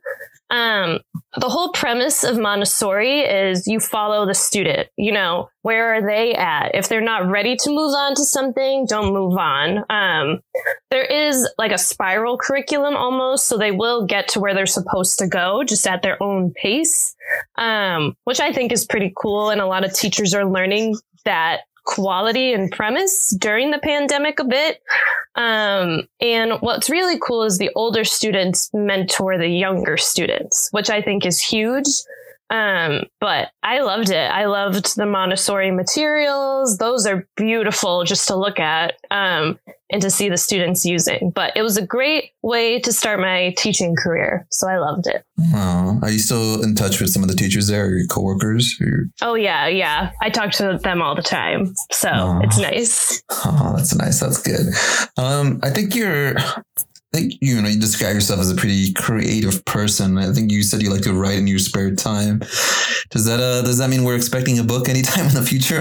Um, 0.51 1.01
the 1.39 1.49
whole 1.49 1.71
premise 1.73 2.23
of 2.23 2.39
Montessori 2.39 3.21
is 3.21 3.67
you 3.67 3.81
follow 3.81 4.27
the 4.27 4.35
student. 4.35 4.89
You 4.97 5.13
know, 5.13 5.49
where 5.63 5.95
are 5.95 6.07
they 6.07 6.35
at? 6.35 6.75
If 6.75 6.89
they're 6.89 7.01
not 7.01 7.29
ready 7.29 7.57
to 7.57 7.71
move 7.71 7.93
on 7.95 8.15
to 8.15 8.25
something, 8.25 8.87
don't 8.87 9.13
move 9.13 9.37
on. 9.37 9.85
Um, 9.91 10.41
there 10.91 11.05
is 11.05 11.49
like 11.59 11.73
a 11.73 11.79
spiral 11.79 12.39
curriculum 12.39 12.97
almost, 12.97 13.47
so 13.47 13.59
they 13.59 13.73
will 13.73 14.07
get 14.07 14.29
to 14.29 14.41
where 14.41 14.55
they're 14.55 14.67
supposed 14.67 15.19
to 15.19 15.27
go, 15.27 15.65
just 15.65 15.87
at 15.87 16.03
their 16.03 16.23
own 16.23 16.53
pace, 16.53 17.15
um, 17.57 18.15
which 18.25 18.41
I 18.41 18.53
think 18.53 18.73
is 18.73 18.87
pretty 18.87 19.13
cool. 19.21 19.51
And 19.51 19.61
a 19.61 19.67
lot 19.67 19.85
of 19.85 19.93
teachers 19.93 20.33
are 20.35 20.49
learning 20.49 20.97
that 21.25 21.63
quality 21.87 22.53
and 22.53 22.71
premise 22.71 23.31
during 23.31 23.71
the 23.71 23.79
pandemic 23.79 24.39
a 24.39 24.45
bit. 24.45 24.83
Um, 25.35 26.09
and 26.21 26.53
what's 26.61 26.91
really 26.91 27.19
cool 27.19 27.43
is 27.43 27.59
the 27.59 27.71
older 27.75 28.05
students 28.05 28.71
mentor 28.75 29.39
the 29.39 29.49
younger 29.49 29.97
students, 29.97 30.69
which 30.73 30.91
I 30.91 31.01
think 31.01 31.25
is 31.25 31.41
huge. 31.41 31.87
Um, 32.51 33.05
but 33.21 33.51
I 33.63 33.81
loved 33.81 34.11
it. 34.11 34.31
I 34.31 34.45
loved 34.45 34.97
the 34.97 35.07
Montessori 35.07 35.71
materials. 35.71 36.79
Those 36.79 37.07
are 37.07 37.27
beautiful 37.37 38.05
just 38.05 38.29
to 38.29 38.37
look 38.37 38.61
at 38.61 38.95
um, 39.11 39.59
and 39.91 40.01
to 40.03 40.11
see 40.11 40.29
the 40.29 40.37
students 40.37 40.85
using. 40.85 41.31
But 41.35 41.57
it 41.57 41.63
was 41.63 41.77
a 41.77 41.85
great 41.85 42.31
way 42.43 42.79
to 42.81 42.93
start 42.93 43.21
my 43.21 43.53
teaching 43.59 43.97
career. 43.97 44.47
So 44.51 44.69
I 44.69 44.79
loved 44.79 45.07
it. 45.09 45.25
Oh, 45.55 45.99
are 46.03 46.11
you 46.11 46.19
still 46.19 46.63
in 46.63 46.75
touch 46.75 47.01
with 47.01 47.11
some 47.11 47.23
of 47.23 47.29
the 47.29 47.35
teachers 47.37 47.67
there, 47.69 47.87
or 47.87 47.97
your 47.99 48.07
coworkers? 48.07 48.77
Or 48.81 48.87
your, 48.87 49.05
Oh, 49.23 49.35
yeah, 49.35 49.67
yeah. 49.67 50.13
I 50.23 50.31
talk 50.31 50.53
to 50.53 50.79
them 50.83 51.03
all 51.03 51.15
the 51.17 51.23
time. 51.23 51.75
So 51.91 52.41
it's 52.43 52.59
nice. 52.59 53.23
oh, 53.31 53.75
that's 53.77 53.95
nice. 53.95 54.21
That's 54.21 54.41
good. 54.41 54.67
Um, 55.17 55.61
I 55.63 55.71
think 55.71 55.95
you're. 55.95 56.35
I 57.17 57.21
think 57.21 57.39
you 57.41 57.63
know 57.63 57.69
you 57.69 57.81
describe 57.81 58.15
yourself 58.15 58.41
as 58.41 58.51
a 58.51 58.55
pretty 58.55 58.93
creative 58.93 59.65
person. 59.65 60.19
I 60.19 60.35
think 60.35 60.53
you 60.53 60.63
said 60.63 60.83
you 60.83 60.91
like 60.91 61.01
to 61.05 61.15
write 61.15 61.39
in 61.39 61.47
your 61.47 61.59
spare 61.59 61.95
time. 61.95 62.41
Does 63.09 63.25
that 63.25 63.41
uh 63.41 63.63
does 63.63 63.79
that 63.79 63.89
mean 63.89 64.05
we're 64.05 64.17
expecting 64.17 64.59
a 64.59 64.63
book 64.63 64.87
anytime 64.87 65.25
in 65.29 65.33
the 65.33 65.43
future? 65.43 65.81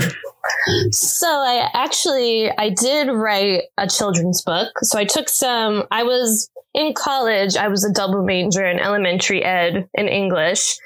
So 0.91 1.27
I 1.27 1.69
actually 1.73 2.51
I 2.57 2.69
did 2.69 3.07
write 3.11 3.63
a 3.77 3.87
children's 3.87 4.41
book. 4.41 4.71
So 4.81 4.99
I 4.99 5.05
took 5.05 5.29
some 5.29 5.85
I 5.91 6.03
was 6.03 6.49
in 6.73 6.93
college, 6.93 7.55
I 7.55 7.69
was 7.69 7.85
a 7.85 7.91
double 7.91 8.21
major 8.21 8.65
in 8.65 8.79
elementary 8.79 9.41
ed 9.43 9.87
and 9.95 10.09
English. 10.09 10.77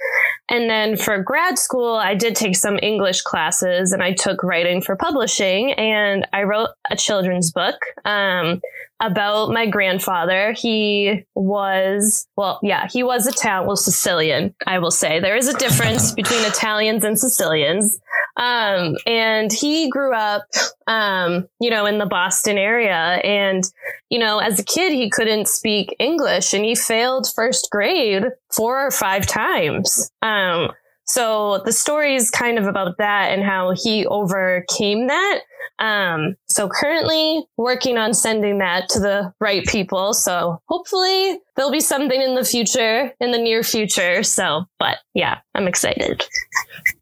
and 0.49 0.69
then 0.69 0.95
for 0.97 1.21
grad 1.21 1.57
school, 1.57 1.95
I 1.95 2.13
did 2.13 2.35
take 2.35 2.55
some 2.55 2.77
English 2.81 3.21
classes 3.21 3.91
and 3.91 4.03
I 4.03 4.13
took 4.13 4.43
writing 4.43 4.81
for 4.81 4.95
publishing 4.95 5.73
and 5.73 6.27
I 6.31 6.43
wrote 6.43 6.69
a 6.91 6.95
children's 6.95 7.51
book. 7.51 7.75
Um, 8.05 8.61
about 8.99 9.51
my 9.51 9.65
grandfather. 9.65 10.53
He 10.53 11.25
was, 11.35 12.27
well, 12.35 12.59
yeah, 12.61 12.87
he 12.87 13.03
was 13.03 13.27
Italian, 13.27 13.67
well, 13.67 13.77
Sicilian, 13.77 14.53
I 14.67 14.79
will 14.79 14.91
say. 14.91 15.19
There 15.19 15.37
is 15.37 15.47
a 15.47 15.57
difference 15.57 16.11
between 16.15 16.43
Italians 16.43 17.03
and 17.03 17.17
Sicilians. 17.17 17.99
Um, 18.39 18.95
and 19.05 19.51
he 19.51 19.89
grew 19.89 20.15
up, 20.15 20.45
um, 20.87 21.47
you 21.59 21.69
know, 21.69 21.85
in 21.85 21.97
the 21.99 22.05
Boston 22.05 22.57
area. 22.57 22.95
And, 23.23 23.63
you 24.09 24.17
know, 24.17 24.39
as 24.39 24.59
a 24.59 24.63
kid, 24.63 24.93
he 24.93 25.09
couldn't 25.09 25.49
speak 25.49 25.95
English 25.99 26.53
and 26.53 26.63
he 26.63 26.73
failed 26.73 27.27
first 27.35 27.67
grade 27.69 28.23
four 28.49 28.85
or 28.85 28.91
five 28.91 29.27
times. 29.27 30.09
Um, 30.21 30.71
so 31.05 31.61
the 31.65 31.73
story 31.73 32.15
is 32.15 32.31
kind 32.31 32.57
of 32.57 32.65
about 32.65 32.97
that 32.99 33.31
and 33.31 33.43
how 33.43 33.73
he 33.75 34.05
overcame 34.05 35.07
that. 35.07 35.41
Um, 35.79 36.35
so 36.47 36.69
currently 36.69 37.43
working 37.57 37.97
on 37.97 38.13
sending 38.13 38.59
that 38.59 38.89
to 38.89 38.99
the 38.99 39.33
right 39.39 39.65
people. 39.65 40.13
So 40.13 40.61
hopefully 40.67 41.39
there'll 41.55 41.71
be 41.71 41.79
something 41.79 42.21
in 42.21 42.35
the 42.35 42.45
future, 42.45 43.11
in 43.19 43.31
the 43.31 43.37
near 43.37 43.63
future. 43.63 44.23
So, 44.23 44.65
but 44.77 44.99
yeah, 45.13 45.39
I'm 45.55 45.67
excited. 45.67 46.25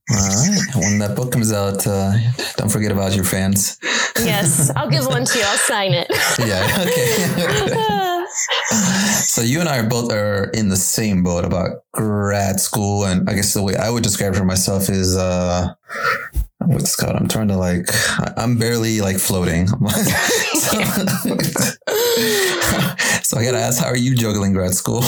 All 0.10 0.16
right. 0.16 0.76
When 0.76 1.00
that 1.00 1.16
book 1.16 1.34
comes 1.34 1.52
out, 1.52 1.86
uh, 1.86 2.14
don't 2.56 2.70
forget 2.72 2.92
about 2.92 3.14
your 3.14 3.26
fans. 3.26 3.78
Yes, 4.18 4.70
I'll 4.76 4.90
give 4.90 5.06
one 5.06 5.26
to 5.26 5.38
you. 5.38 5.44
I'll 5.46 5.58
sign 5.58 5.94
it. 5.94 6.08
yeah. 6.40 6.86
Okay. 6.88 8.26
so 9.26 9.42
you 9.42 9.60
and 9.60 9.68
I 9.68 9.80
are 9.80 9.90
both 9.90 10.12
are 10.14 10.46
in 10.52 10.70
the 10.70 10.78
same 10.78 11.24
boat 11.24 11.44
about 11.44 11.84
grad 11.92 12.60
school, 12.62 13.06
and 13.06 13.30
I 13.30 13.34
guess 13.34 13.54
the 13.54 13.62
way 13.62 13.76
I 13.76 13.90
would 13.90 14.04
describe 14.04 14.34
it 14.34 14.38
for 14.38 14.46
myself 14.46 14.90
is 14.90 15.18
uh, 15.18 15.74
what's 16.60 16.96
called? 16.96 17.16
I'm 17.16 17.28
trying 17.28 17.50
to 17.50 17.58
like, 17.58 17.90
I'm 18.38 18.58
barely 18.58 19.02
like 19.02 19.18
floating. 19.18 19.68
so, 19.68 19.76
so 23.24 23.38
I 23.38 23.44
gotta 23.44 23.60
ask, 23.60 23.84
how 23.84 23.88
are 23.88 23.98
you 23.98 24.16
juggling 24.16 24.54
grad 24.54 24.74
school? 24.74 25.04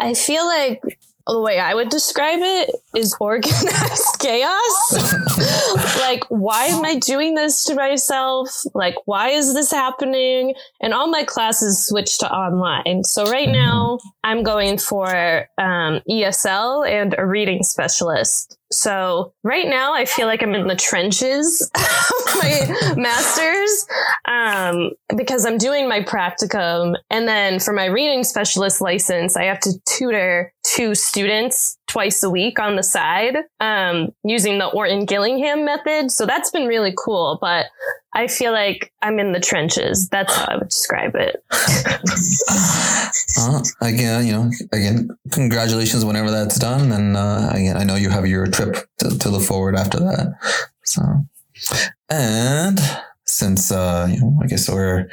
I 0.00 0.14
feel 0.14 0.44
like 0.46 0.82
the 1.26 1.40
way 1.40 1.58
I 1.58 1.74
would 1.74 1.88
describe 1.88 2.40
it 2.40 2.70
is 2.94 3.16
organized 3.18 4.16
chaos. 4.20 5.98
like, 6.00 6.24
why 6.28 6.66
am 6.66 6.84
I 6.84 6.96
doing 6.96 7.34
this 7.34 7.64
to 7.64 7.74
myself? 7.74 8.50
Like, 8.74 8.94
why 9.06 9.30
is 9.30 9.54
this 9.54 9.70
happening? 9.70 10.54
And 10.80 10.92
all 10.92 11.08
my 11.08 11.24
classes 11.24 11.86
switched 11.86 12.20
to 12.20 12.30
online. 12.30 13.04
So 13.04 13.24
right 13.24 13.48
mm-hmm. 13.48 13.56
now 13.56 13.98
I'm 14.22 14.42
going 14.42 14.78
for 14.78 15.48
um, 15.58 16.00
ESL 16.08 16.88
and 16.88 17.14
a 17.16 17.26
reading 17.26 17.62
specialist. 17.62 18.58
So 18.74 19.32
right 19.42 19.68
now 19.68 19.94
I 19.94 20.04
feel 20.04 20.26
like 20.26 20.42
I'm 20.42 20.54
in 20.54 20.66
the 20.66 20.76
trenches 20.76 21.70
of 21.74 22.36
my 22.36 22.94
master's 22.96 23.86
um, 24.26 24.90
because 25.16 25.46
I'm 25.46 25.58
doing 25.58 25.88
my 25.88 26.00
practicum. 26.00 26.96
And 27.10 27.28
then 27.28 27.60
for 27.60 27.72
my 27.72 27.86
reading 27.86 28.24
specialist 28.24 28.80
license, 28.80 29.36
I 29.36 29.44
have 29.44 29.60
to 29.60 29.72
tutor 29.86 30.52
two 30.64 30.94
students 30.94 31.78
twice 31.94 32.24
a 32.24 32.28
week 32.28 32.58
on 32.58 32.74
the 32.74 32.82
side 32.82 33.36
um, 33.60 34.12
using 34.24 34.58
the 34.58 34.66
Orton 34.66 35.04
Gillingham 35.04 35.64
method. 35.64 36.10
So 36.10 36.26
that's 36.26 36.50
been 36.50 36.66
really 36.66 36.92
cool. 36.98 37.38
But 37.40 37.66
I 38.12 38.26
feel 38.26 38.50
like 38.50 38.92
I'm 39.00 39.20
in 39.20 39.30
the 39.30 39.38
trenches. 39.38 40.08
That's 40.08 40.34
how 40.34 40.46
I 40.46 40.56
would 40.56 40.68
describe 40.70 41.14
it. 41.14 41.36
uh, 43.38 43.62
again, 43.80 44.26
you 44.26 44.32
know, 44.32 44.50
again, 44.72 45.08
congratulations 45.30 46.04
whenever 46.04 46.32
that's 46.32 46.58
done. 46.58 46.90
And 46.90 47.16
uh, 47.16 47.50
again, 47.52 47.76
I 47.76 47.84
know 47.84 47.94
you 47.94 48.10
have 48.10 48.26
your 48.26 48.48
trip 48.48 48.76
to, 48.98 49.16
to 49.16 49.28
look 49.28 49.42
forward 49.42 49.76
after 49.76 50.00
that. 50.00 50.34
So, 50.82 51.02
and 52.10 52.80
since 53.34 53.70
uh, 53.72 54.08
you 54.10 54.20
know, 54.20 54.38
I 54.42 54.46
guess 54.46 54.68
we're, 54.68 55.08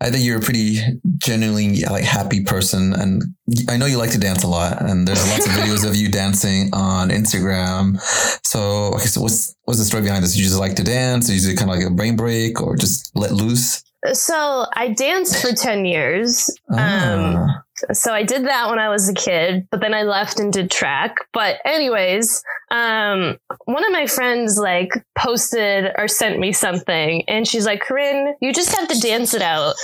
I 0.00 0.10
think 0.10 0.24
you're 0.24 0.38
a 0.38 0.42
pretty 0.42 0.80
genuinely 1.18 1.82
like 1.82 2.04
happy 2.04 2.42
person, 2.42 2.92
and 2.92 3.22
I 3.68 3.76
know 3.76 3.86
you 3.86 3.98
like 3.98 4.10
to 4.10 4.18
dance 4.18 4.42
a 4.42 4.48
lot, 4.48 4.82
and 4.82 5.06
there's 5.06 5.26
lots 5.30 5.46
of 5.46 5.52
videos 5.58 5.88
of 5.88 5.96
you 5.96 6.10
dancing 6.10 6.70
on 6.72 7.10
Instagram. 7.10 8.00
So, 8.46 8.94
okay, 8.94 9.06
so 9.06 9.20
what's 9.20 9.54
what's 9.64 9.78
the 9.78 9.84
story 9.84 10.02
behind 10.02 10.24
this? 10.24 10.36
You 10.36 10.44
just 10.44 10.58
like 10.58 10.74
to 10.76 10.84
dance? 10.84 11.30
Or 11.30 11.34
you 11.34 11.50
it 11.50 11.56
kind 11.56 11.70
of 11.70 11.76
like 11.76 11.86
a 11.86 11.90
brain 11.90 12.16
break, 12.16 12.60
or 12.60 12.76
just 12.76 13.10
let 13.14 13.32
loose? 13.32 13.82
So 14.12 14.66
I 14.74 14.88
danced 14.88 15.40
for 15.40 15.52
ten 15.52 15.84
years. 15.84 16.50
Ah. 16.70 17.14
Um, 17.14 17.63
so 17.92 18.12
I 18.12 18.22
did 18.22 18.46
that 18.46 18.70
when 18.70 18.78
I 18.78 18.88
was 18.88 19.08
a 19.08 19.14
kid, 19.14 19.66
but 19.70 19.80
then 19.80 19.94
I 19.94 20.02
left 20.02 20.38
and 20.38 20.52
did 20.52 20.70
track. 20.70 21.16
But 21.32 21.58
anyways, 21.64 22.42
um, 22.70 23.38
one 23.64 23.84
of 23.84 23.92
my 23.92 24.06
friends 24.06 24.58
like 24.58 24.90
posted 25.18 25.92
or 25.98 26.08
sent 26.08 26.38
me 26.38 26.52
something 26.52 27.24
and 27.28 27.46
she's 27.46 27.66
like, 27.66 27.80
Corinne, 27.80 28.34
you 28.40 28.52
just 28.52 28.76
have 28.76 28.88
to 28.88 29.00
dance 29.00 29.34
it 29.34 29.42
out. 29.42 29.74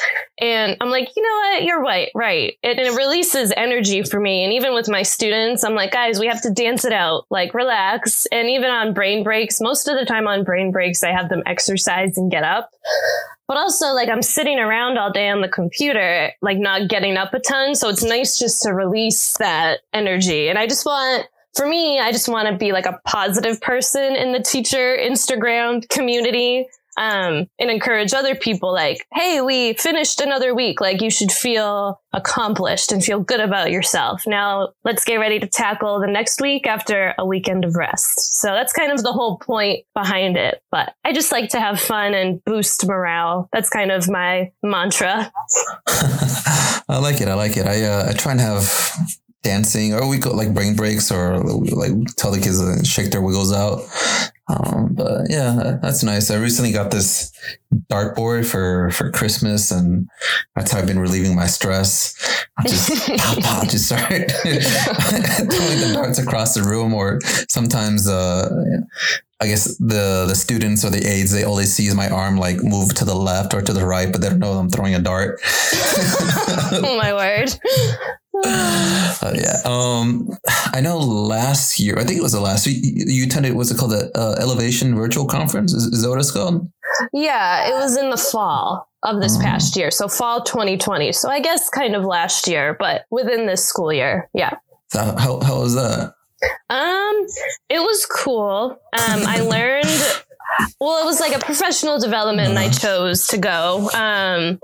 And 0.40 0.76
I'm 0.80 0.90
like, 0.90 1.08
you 1.14 1.22
know 1.22 1.50
what? 1.50 1.64
You're 1.64 1.82
right. 1.82 2.10
Right. 2.14 2.56
And 2.62 2.78
it 2.78 2.96
releases 2.96 3.52
energy 3.56 4.02
for 4.02 4.20
me. 4.20 4.44
And 4.44 4.52
even 4.52 4.74
with 4.74 4.88
my 4.88 5.02
students, 5.02 5.64
I'm 5.64 5.74
like, 5.74 5.92
guys, 5.92 6.18
we 6.18 6.26
have 6.28 6.42
to 6.42 6.50
dance 6.50 6.84
it 6.84 6.92
out, 6.92 7.26
like 7.30 7.54
relax. 7.54 8.26
And 8.32 8.48
even 8.48 8.70
on 8.70 8.94
brain 8.94 9.24
breaks, 9.24 9.60
most 9.60 9.88
of 9.88 9.98
the 9.98 10.06
time 10.06 10.26
on 10.26 10.44
brain 10.44 10.72
breaks, 10.72 11.02
I 11.02 11.10
have 11.10 11.28
them 11.28 11.42
exercise 11.46 12.16
and 12.16 12.30
get 12.30 12.44
up 12.44 12.70
but 13.50 13.56
also 13.56 13.86
like 13.86 14.08
I'm 14.08 14.22
sitting 14.22 14.60
around 14.60 14.96
all 14.96 15.10
day 15.10 15.28
on 15.28 15.40
the 15.40 15.48
computer, 15.48 16.30
like 16.40 16.56
not 16.56 16.88
getting 16.88 17.16
up 17.16 17.34
a 17.34 17.40
ton. 17.40 17.74
So 17.80 17.88
it's 17.88 18.04
nice 18.04 18.38
just 18.38 18.62
to 18.64 18.74
release 18.74 19.38
that 19.38 19.80
energy. 19.94 20.50
And 20.50 20.58
I 20.58 20.66
just 20.66 20.84
want, 20.84 21.26
for 21.54 21.66
me, 21.66 21.98
I 21.98 22.12
just 22.12 22.28
want 22.28 22.46
to 22.46 22.54
be 22.54 22.72
like 22.72 22.84
a 22.84 23.00
positive 23.06 23.58
person 23.62 24.16
in 24.16 24.32
the 24.32 24.40
teacher 24.40 24.98
Instagram 25.00 25.88
community 25.88 26.68
um, 26.96 27.46
and 27.58 27.70
encourage 27.70 28.12
other 28.12 28.34
people 28.34 28.72
like, 28.72 29.06
hey, 29.12 29.40
we 29.40 29.74
finished 29.74 30.20
another 30.20 30.54
week. 30.54 30.80
Like 30.80 31.00
you 31.00 31.10
should 31.10 31.32
feel 31.32 32.00
accomplished 32.12 32.92
and 32.92 33.04
feel 33.04 33.20
good 33.20 33.40
about 33.40 33.70
yourself. 33.70 34.22
Now 34.26 34.70
let's 34.84 35.04
get 35.04 35.16
ready 35.16 35.38
to 35.38 35.46
tackle 35.46 36.00
the 36.00 36.06
next 36.06 36.40
week 36.40 36.66
after 36.66 37.14
a 37.18 37.24
weekend 37.24 37.64
of 37.64 37.76
rest. 37.76 38.34
So 38.40 38.48
that's 38.48 38.72
kind 38.72 38.92
of 38.92 39.02
the 39.02 39.12
whole 39.12 39.38
point 39.38 39.84
behind 39.94 40.36
it. 40.36 40.62
But 40.70 40.94
I 41.04 41.12
just 41.12 41.32
like 41.32 41.50
to 41.50 41.60
have 41.60 41.80
fun 41.80 42.14
and 42.14 42.44
boost 42.44 42.86
morale. 42.86 43.48
That's 43.52 43.70
kind 43.70 43.90
of 43.90 44.08
my 44.08 44.50
mantra. 44.62 45.32
I 45.86 46.98
like 47.00 47.20
it. 47.20 47.28
I 47.28 47.34
like 47.34 47.56
it. 47.56 47.66
I, 47.66 47.84
uh, 47.84 48.10
I 48.10 48.12
try 48.14 48.32
and 48.32 48.40
have 48.40 48.68
dancing 49.42 49.94
or 49.94 50.06
we 50.06 50.18
call 50.18 50.36
like 50.36 50.52
brain 50.52 50.76
breaks 50.76 51.10
or 51.10 51.38
like 51.38 51.92
tell 52.16 52.30
the 52.30 52.38
kids 52.38 52.60
to 52.60 52.84
shake 52.84 53.10
their 53.10 53.22
wiggles 53.22 53.52
out 53.52 53.80
um, 54.50 54.94
but 54.94 55.26
yeah, 55.28 55.78
that's 55.80 56.02
nice. 56.02 56.30
I 56.30 56.36
recently 56.36 56.72
got 56.72 56.90
this 56.90 57.32
dartboard 57.90 58.46
for 58.46 58.90
for 58.90 59.10
Christmas, 59.10 59.70
and 59.70 60.08
that's 60.56 60.72
how 60.72 60.78
I've 60.78 60.86
been 60.86 60.98
relieving 60.98 61.36
my 61.36 61.46
stress. 61.46 62.14
I 62.58 62.62
just 62.66 63.06
pop, 63.18 63.42
pop, 63.42 63.68
just 63.68 63.86
start 63.86 64.02
throwing 64.10 65.80
the 65.80 65.92
darts 65.94 66.18
across 66.18 66.54
the 66.54 66.62
room, 66.62 66.92
or 66.94 67.20
sometimes 67.48 68.08
uh, 68.08 68.48
I 69.40 69.46
guess 69.46 69.76
the 69.76 70.26
the 70.26 70.34
students 70.34 70.84
or 70.84 70.90
the 70.90 71.06
aides 71.06 71.30
they 71.30 71.44
always 71.44 71.72
see 71.72 71.92
my 71.94 72.08
arm 72.08 72.36
like 72.36 72.62
move 72.62 72.94
to 72.94 73.04
the 73.04 73.14
left 73.14 73.54
or 73.54 73.62
to 73.62 73.72
the 73.72 73.86
right, 73.86 74.10
but 74.10 74.20
they 74.20 74.30
don't 74.30 74.40
know 74.40 74.52
I'm 74.52 74.70
throwing 74.70 74.94
a 74.94 75.00
dart. 75.00 75.40
oh 75.44 76.96
my 76.98 77.12
word! 77.14 77.50
Uh, 78.44 79.32
yeah. 79.34 79.60
Um, 79.64 80.30
I 80.72 80.80
know 80.80 80.98
last 80.98 81.78
year, 81.78 81.98
I 81.98 82.04
think 82.04 82.18
it 82.18 82.22
was 82.22 82.32
the 82.32 82.40
last, 82.40 82.66
you, 82.66 82.80
you 82.82 83.24
attended, 83.24 83.54
what's 83.54 83.70
it 83.70 83.78
called? 83.78 83.92
The 83.92 84.10
uh, 84.16 84.36
Elevation 84.40 84.94
Virtual 84.94 85.26
Conference? 85.26 85.72
Is, 85.72 85.84
is 85.84 86.02
that 86.02 86.08
what 86.08 86.18
it's 86.18 86.30
called? 86.30 86.70
Yeah, 87.12 87.68
it 87.68 87.74
was 87.74 87.96
in 87.96 88.10
the 88.10 88.16
fall 88.16 88.88
of 89.02 89.20
this 89.20 89.36
oh. 89.38 89.42
past 89.42 89.76
year. 89.76 89.90
So 89.90 90.08
fall 90.08 90.42
2020. 90.42 91.12
So 91.12 91.28
I 91.28 91.40
guess 91.40 91.68
kind 91.68 91.94
of 91.94 92.04
last 92.04 92.46
year, 92.46 92.76
but 92.78 93.04
within 93.10 93.46
this 93.46 93.64
school 93.64 93.92
year. 93.92 94.28
Yeah. 94.34 94.56
So 94.88 95.00
how, 95.00 95.40
how 95.40 95.60
was 95.60 95.74
that? 95.74 96.14
Um, 96.70 97.26
it 97.68 97.80
was 97.80 98.06
cool. 98.06 98.80
Um, 98.92 99.22
I 99.26 99.40
learned 99.40 100.24
well, 100.80 101.02
it 101.02 101.04
was 101.04 101.20
like 101.20 101.34
a 101.34 101.38
professional 101.38 101.98
development 101.98 102.50
and 102.50 102.58
I 102.58 102.68
chose 102.68 103.26
to 103.28 103.38
go. 103.38 103.90
Um, 103.94 104.58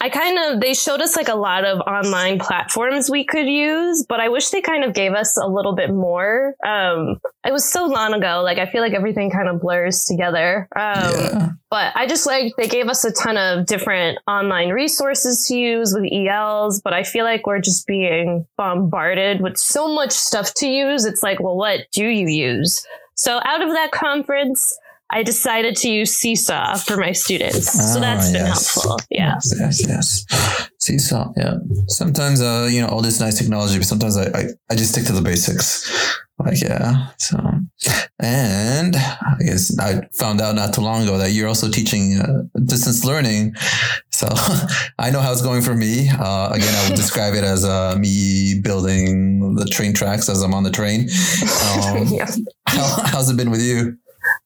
I 0.00 0.08
kind 0.08 0.38
of, 0.38 0.60
they 0.60 0.74
showed 0.74 1.00
us 1.00 1.16
like 1.16 1.28
a 1.28 1.34
lot 1.34 1.64
of 1.64 1.80
online 1.80 2.38
platforms 2.38 3.10
we 3.10 3.24
could 3.24 3.46
use, 3.46 4.04
but 4.08 4.20
I 4.20 4.28
wish 4.28 4.50
they 4.50 4.60
kind 4.60 4.84
of 4.84 4.94
gave 4.94 5.12
us 5.12 5.36
a 5.36 5.46
little 5.46 5.74
bit 5.74 5.90
more. 5.90 6.54
Um, 6.64 7.20
it 7.46 7.52
was 7.52 7.64
so 7.64 7.86
long 7.86 8.14
ago. 8.14 8.42
Like, 8.42 8.58
I 8.58 8.66
feel 8.66 8.80
like 8.80 8.94
everything 8.94 9.30
kind 9.30 9.48
of 9.48 9.60
blurs 9.60 10.04
together. 10.04 10.68
Um, 10.76 11.10
yeah. 11.14 11.48
but 11.70 11.92
I 11.96 12.06
just 12.06 12.26
like, 12.26 12.54
they 12.56 12.68
gave 12.68 12.88
us 12.88 13.04
a 13.04 13.12
ton 13.12 13.36
of 13.36 13.66
different 13.66 14.18
online 14.26 14.70
resources 14.70 15.46
to 15.48 15.56
use 15.56 15.94
with 15.94 16.10
ELs, 16.12 16.80
but 16.80 16.92
I 16.92 17.02
feel 17.02 17.24
like 17.24 17.46
we're 17.46 17.60
just 17.60 17.86
being 17.86 18.46
bombarded 18.56 19.40
with 19.40 19.56
so 19.56 19.88
much 19.88 20.12
stuff 20.12 20.54
to 20.54 20.66
use. 20.66 21.04
It's 21.04 21.22
like, 21.22 21.40
well, 21.40 21.56
what 21.56 21.80
do 21.92 22.06
you 22.06 22.28
use? 22.28 22.86
So 23.14 23.40
out 23.44 23.62
of 23.62 23.70
that 23.70 23.92
conference, 23.92 24.76
I 25.10 25.22
decided 25.22 25.76
to 25.76 25.88
use 25.88 26.14
Seesaw 26.14 26.76
for 26.76 26.96
my 26.96 27.12
students. 27.12 27.92
so 27.92 28.00
that's 28.00 28.32
been 28.32 28.46
yes. 28.46 28.74
helpful. 28.74 28.98
Yeah. 29.10 29.34
Yes, 29.34 29.54
yes, 29.58 29.88
yes. 29.88 30.70
Seesaw. 30.80 31.32
Yeah. 31.36 31.58
Sometimes, 31.88 32.40
uh, 32.40 32.68
you 32.70 32.80
know, 32.80 32.88
all 32.88 33.02
this 33.02 33.20
nice 33.20 33.38
technology, 33.38 33.78
but 33.78 33.86
sometimes 33.86 34.16
I, 34.16 34.26
I, 34.26 34.44
I 34.70 34.74
just 34.74 34.92
stick 34.92 35.04
to 35.06 35.12
the 35.12 35.22
basics. 35.22 36.20
Like, 36.38 36.60
yeah. 36.60 37.10
So, 37.18 37.38
and 38.18 38.96
I 38.96 39.36
guess 39.44 39.78
I 39.78 40.00
found 40.18 40.40
out 40.40 40.56
not 40.56 40.74
too 40.74 40.80
long 40.80 41.02
ago 41.04 41.16
that 41.18 41.30
you're 41.30 41.48
also 41.48 41.70
teaching 41.70 42.18
uh, 42.20 42.42
distance 42.64 43.04
learning. 43.04 43.54
So 44.10 44.26
I 44.98 45.10
know 45.10 45.20
how 45.20 45.30
it's 45.32 45.42
going 45.42 45.62
for 45.62 45.74
me. 45.74 46.08
Uh, 46.08 46.50
again, 46.52 46.74
I 46.74 46.88
would 46.88 46.96
describe 46.96 47.34
it 47.34 47.44
as 47.44 47.64
uh, 47.64 47.96
me 47.98 48.60
building 48.60 49.54
the 49.54 49.66
train 49.66 49.92
tracks 49.94 50.28
as 50.28 50.42
I'm 50.42 50.54
on 50.54 50.64
the 50.64 50.70
train. 50.70 51.08
Um, 51.84 52.06
yeah. 52.08 52.30
how, 52.66 53.02
how's 53.06 53.30
it 53.30 53.36
been 53.36 53.50
with 53.50 53.62
you? 53.62 53.96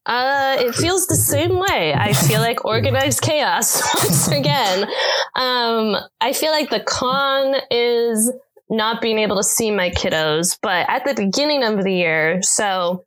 Uh, 0.07 0.57
it 0.59 0.75
feels 0.75 1.07
the 1.07 1.17
same 1.17 1.59
way. 1.59 1.95
I 1.95 2.13
feel 2.13 2.41
like 2.41 2.65
organized 2.65 3.21
chaos 3.21 3.83
once 3.95 4.29
again. 4.29 4.89
Um, 5.35 5.97
I 6.21 6.33
feel 6.33 6.51
like 6.51 6.71
the 6.71 6.81
con 6.81 7.55
is 7.71 8.33
not 8.71 9.01
being 9.01 9.19
able 9.19 9.37
to 9.37 9.43
see 9.43 9.71
my 9.71 9.91
kiddos, 9.91 10.59
but 10.61 10.89
at 10.89 11.05
the 11.05 11.15
beginning 11.15 11.63
of 11.63 11.85
the 11.85 11.93
year, 11.93 12.43
so 12.43 13.05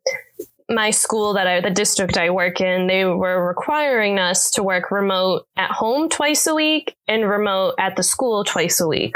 my 0.71 0.89
school 0.89 1.33
that 1.33 1.47
I, 1.47 1.61
the 1.61 1.69
district 1.69 2.17
I 2.17 2.29
work 2.29 2.61
in, 2.61 2.87
they 2.87 3.05
were 3.05 3.45
requiring 3.45 4.19
us 4.19 4.49
to 4.51 4.63
work 4.63 4.89
remote 4.89 5.45
at 5.57 5.71
home 5.71 6.09
twice 6.09 6.47
a 6.47 6.55
week 6.55 6.95
and 7.07 7.29
remote 7.29 7.75
at 7.77 7.95
the 7.95 8.03
school 8.03 8.43
twice 8.43 8.79
a 8.79 8.87
week. 8.87 9.15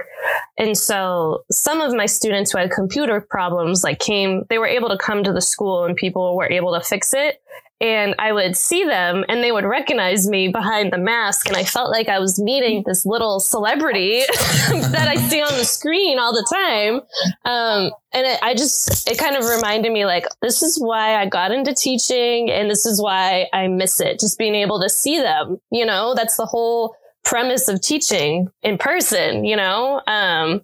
And 0.58 0.78
so 0.78 1.44
some 1.52 1.82
of 1.82 1.94
my 1.94 2.06
students 2.06 2.52
who 2.52 2.58
had 2.58 2.72
computer 2.72 3.22
problems, 3.22 3.84
like 3.84 4.00
came, 4.00 4.44
they 4.50 4.58
were 4.58 4.68
able 4.68 4.90
to 4.90 4.98
come 4.98 5.24
to 5.24 5.34
the 5.34 5.42
school 5.42 5.84
and 5.84 5.96
people 5.96 6.36
were 6.36 6.52
able 6.52 6.74
to 6.74 6.82
fix 6.82 7.14
it 7.14 7.42
and 7.82 8.16
I 8.20 8.32
would 8.32 8.56
see 8.56 8.86
them 8.86 9.26
and 9.28 9.44
they 9.44 9.52
would 9.52 9.66
recognize 9.66 10.30
me 10.30 10.48
behind 10.48 10.94
the 10.94 10.98
mask. 10.98 11.48
And 11.48 11.58
I 11.58 11.66
felt 11.66 11.92
like 11.92 12.08
I 12.08 12.20
was 12.20 12.40
meeting 12.40 12.84
this 12.86 13.06
little 13.06 13.42
celebrity 13.42 14.22
that 14.70 15.08
I 15.10 15.16
see 15.28 15.42
on 15.42 15.58
the 15.58 15.66
screen 15.66 16.18
all 16.18 16.32
the 16.32 16.48
time. 16.52 17.02
Um, 17.44 17.92
and 18.14 18.26
it, 18.28 18.40
I 18.42 18.54
just, 18.54 19.10
it 19.10 19.18
kind 19.18 19.36
of 19.36 19.44
reminded 19.46 19.92
me 19.92 20.06
like, 20.06 20.26
this 20.42 20.64
is 20.64 20.80
why 20.80 21.16
I 21.16 21.26
got 21.26 21.52
into 21.52 21.74
teaching 21.74 22.50
and 22.50 22.70
this 22.70 22.86
is 22.86 23.02
why 23.02 23.50
I 23.52 23.68
miss 23.68 24.00
it. 24.00 24.22
Just 24.22 24.38
being 24.38 24.56
able 24.56 24.82
to 24.82 24.90
see 24.90 25.18
them, 25.18 25.60
you 25.70 25.86
know, 25.86 26.16
that's 26.16 26.38
the 26.38 26.46
whole 26.46 26.96
premise 27.26 27.68
of 27.68 27.82
teaching 27.82 28.48
in 28.64 28.78
person, 28.78 29.44
you 29.44 29.56
know? 29.56 30.02
Um, 30.08 30.62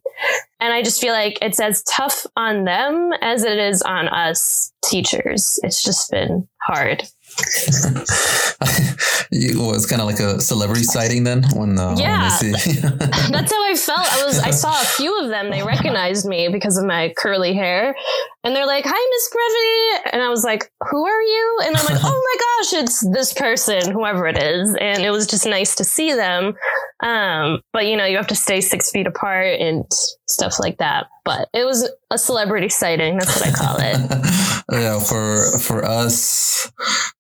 and 0.60 0.74
I 0.74 0.82
just 0.84 1.02
feel 1.02 1.14
like 1.14 1.38
it's 1.42 1.60
as 1.60 1.84
tough 1.84 2.26
on 2.38 2.64
them 2.64 3.12
as 3.22 3.44
it 3.44 3.58
is 3.58 3.82
on 3.82 4.08
us 4.08 4.72
teachers. 4.86 5.60
It's 5.64 5.84
just 5.84 6.12
been 6.12 6.48
hard. 6.62 7.04
well, 9.56 9.74
it's 9.74 9.86
kind 9.86 10.02
of 10.02 10.08
like 10.08 10.20
a 10.20 10.42
celebrity 10.42 10.84
sighting 10.84 11.24
then 11.24 11.44
when 11.56 11.80
uh, 11.80 11.96
yeah 11.98 12.38
when 12.42 12.52
that's 13.32 13.52
how 13.52 13.72
I 13.72 13.76
felt. 13.76 14.14
I 14.14 14.26
was 14.26 14.40
I 14.40 14.52
saw 14.52 14.70
a 14.70 14.86
few 14.86 15.18
of 15.22 15.30
them. 15.30 15.50
They 15.50 15.64
recognized 15.64 16.26
me 16.26 16.50
because 16.50 16.78
of 16.78 16.86
my 16.86 17.14
curly 17.18 17.54
hair, 17.54 17.96
and 18.44 18.54
they're 18.56 18.66
like, 18.66 18.84
"Hi, 18.86 18.92
Miss 18.92 19.30
Brevity," 19.32 20.10
and 20.14 20.22
I 20.22 20.30
was 20.30 20.44
like, 20.44 20.70
"Who 20.90 21.06
are 21.06 21.22
you?" 21.22 21.60
And 21.64 21.78
I'm 21.78 21.86
like, 21.86 22.00
"Oh 22.04 22.34
my 22.34 22.40
gosh, 22.40 22.74
it's 22.84 23.00
this 23.12 23.34
person, 23.34 23.92
whoever 23.92 24.28
it 24.28 24.38
is." 24.38 24.76
And 24.80 25.04
it 25.04 25.12
was 25.12 25.28
just 25.28 25.46
nice 25.46 25.76
to 25.76 25.84
see 25.84 26.14
them. 26.14 26.56
Um, 27.02 27.62
but 27.72 27.88
you 27.88 27.96
know, 27.96 28.06
you 28.06 28.18
have 28.18 28.28
to 28.28 28.36
stay 28.36 28.62
six 28.62 28.92
feet 28.92 29.08
apart 29.08 29.60
and 29.60 29.86
stuff 30.28 30.60
like 30.60 30.78
that. 30.80 31.08
But 31.24 31.50
it 31.54 31.66
was 31.66 31.90
a 32.12 32.18
celebrity 32.18 32.70
sighting. 32.70 33.18
That's 33.18 33.40
what 33.40 33.48
I 33.48 33.52
call 33.52 33.78
it. 33.80 34.62
yeah, 34.72 35.00
for 35.00 35.58
for 35.60 35.84
us, 35.84 36.72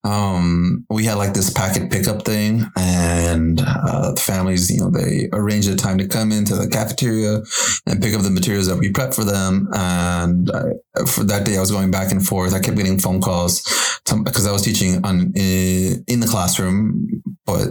um, 0.04 0.86
we 0.90 1.06
had 1.06 1.16
like 1.16 1.34
this 1.34 1.50
packet 1.50 1.90
pickup 1.90 2.24
thing, 2.24 2.66
and 2.76 3.62
uh, 3.66 4.16
families, 4.16 4.70
you 4.70 4.82
know, 4.82 4.92
they 4.92 5.30
arranged 5.32 5.70
a 5.70 5.76
time 5.76 5.98
to 5.98 6.08
come 6.08 6.32
into 6.32 6.56
the 6.56 6.68
cafeteria 6.68 7.42
and 7.88 8.02
pick 8.02 8.14
up 8.14 8.22
the 8.22 8.30
materials 8.30 8.68
that 8.68 8.78
we 8.78 8.92
prepped 8.92 9.16
for 9.16 9.24
them. 9.24 9.70
And 9.74 10.52
I, 10.52 11.06
for 11.06 11.24
that 11.24 11.46
day, 11.46 11.58
I 11.58 11.62
was 11.62 11.72
going 11.72 11.90
back 11.90 12.12
and 12.12 12.26
forth. 12.26 12.54
I 12.54 12.60
kept 12.60 12.78
getting 12.78 13.00
phone 13.00 13.22
calls 13.22 13.64
because 14.06 14.46
I 14.46 14.52
was 14.52 14.62
teaching 14.62 15.06
on 15.06 15.32
in, 15.36 16.04
in 16.08 16.20
the 16.20 16.28
classroom, 16.28 17.24
but 17.46 17.70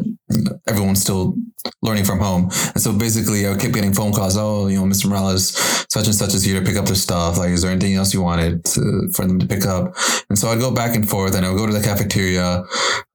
everyone's 0.66 1.02
still 1.02 1.36
learning 1.82 2.04
from 2.04 2.18
home. 2.18 2.45
And 2.75 2.80
so 2.80 2.92
basically, 2.92 3.47
I 3.47 3.56
kept 3.56 3.75
getting 3.75 3.92
phone 3.92 4.12
calls. 4.12 4.36
Oh, 4.36 4.68
you 4.68 4.78
know, 4.78 4.84
Mr. 4.84 5.08
Morales, 5.08 5.54
such 5.90 6.06
and 6.06 6.14
such 6.14 6.34
is 6.34 6.45
here 6.45 6.58
to 6.58 6.64
pick 6.64 6.76
up 6.76 6.86
their 6.86 6.95
stuff. 7.10 7.38
Like, 7.38 7.50
is 7.50 7.62
there 7.62 7.73
anything 7.73 7.94
else 7.94 8.14
you 8.14 8.23
wanted 8.23 8.64
to, 8.66 9.08
for 9.12 9.26
them 9.26 9.40
to 9.40 9.46
pick 9.46 9.66
up? 9.66 9.94
And 10.28 10.38
so 10.38 10.49
I'd 10.49 10.60
go 10.60 10.70
back 10.70 10.94
and 10.94 11.08
forth, 11.08 11.34
and 11.34 11.44
I 11.44 11.50
would 11.50 11.58
go 11.58 11.66
to 11.66 11.73
the 11.73 11.82
cafeteria, 11.82 12.62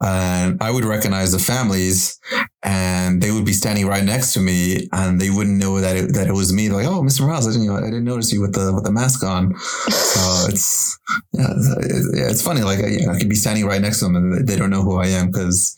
and 0.02 0.62
I 0.62 0.70
would 0.70 0.84
recognize 0.84 1.32
the 1.32 1.40
families, 1.40 2.20
and 2.62 3.22
they 3.22 3.32
would 3.32 3.46
be 3.46 3.54
standing 3.54 3.88
right 3.88 4.04
next 4.04 4.34
to 4.34 4.42
me, 4.42 4.90
and 4.92 5.22
they 5.22 5.30
wouldn't 5.30 5.58
know 5.58 5.80
that 5.80 5.96
it, 5.96 6.14
that 6.14 6.28
it 6.28 6.34
was 6.34 6.52
me. 6.52 6.68
They're 6.68 6.84
like, 6.84 6.88
oh, 6.88 7.02
Mr. 7.04 7.22
Morales, 7.22 7.48
I 7.48 7.52
didn't, 7.52 7.70
I 7.70 7.86
didn't 7.86 8.04
notice 8.04 8.34
you 8.34 8.42
with 8.42 8.54
the 8.54 8.74
with 8.74 8.84
the 8.84 8.92
mask 8.92 9.24
on. 9.24 9.58
So 9.58 10.48
it's 10.50 11.00
yeah, 11.32 11.48
it's, 11.56 12.18
yeah, 12.18 12.30
it's 12.30 12.42
funny. 12.42 12.64
Like 12.64 12.80
I 12.80 13.18
could 13.18 13.30
be 13.30 13.36
standing 13.36 13.66
right 13.66 13.82
next 13.82 14.00
to 14.00 14.06
them, 14.06 14.18
and 14.18 14.46
they 14.46 14.58
don't 14.58 14.72
know 14.72 14.82
who 14.82 14.98
I 14.98 15.08
am 15.08 15.28
because 15.28 15.78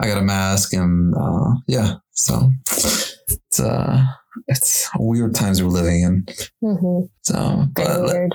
I 0.00 0.08
got 0.08 0.16
a 0.16 0.22
mask, 0.22 0.72
and 0.72 1.14
uh, 1.14 1.52
yeah, 1.66 1.96
so 2.12 2.50
it's 3.28 3.60
uh 3.60 4.06
it's 4.48 4.88
weird 4.98 5.34
times 5.34 5.62
we're 5.62 5.68
living 5.68 6.02
in. 6.02 6.22
Mm-hmm. 6.62 7.06
So, 7.22 7.66
but 7.74 8.02
let, 8.02 8.30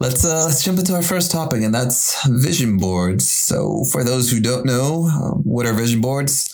let's 0.00 0.24
uh, 0.24 0.44
let's 0.46 0.64
jump 0.64 0.78
into 0.78 0.94
our 0.94 1.02
first 1.02 1.30
topic, 1.30 1.62
and 1.62 1.74
that's 1.74 2.26
vision 2.26 2.78
boards. 2.78 3.28
So, 3.28 3.84
for 3.92 4.02
those 4.02 4.30
who 4.30 4.40
don't 4.40 4.66
know, 4.66 5.08
uh, 5.12 5.36
what 5.38 5.66
are 5.66 5.72
vision 5.72 6.00
boards? 6.00 6.50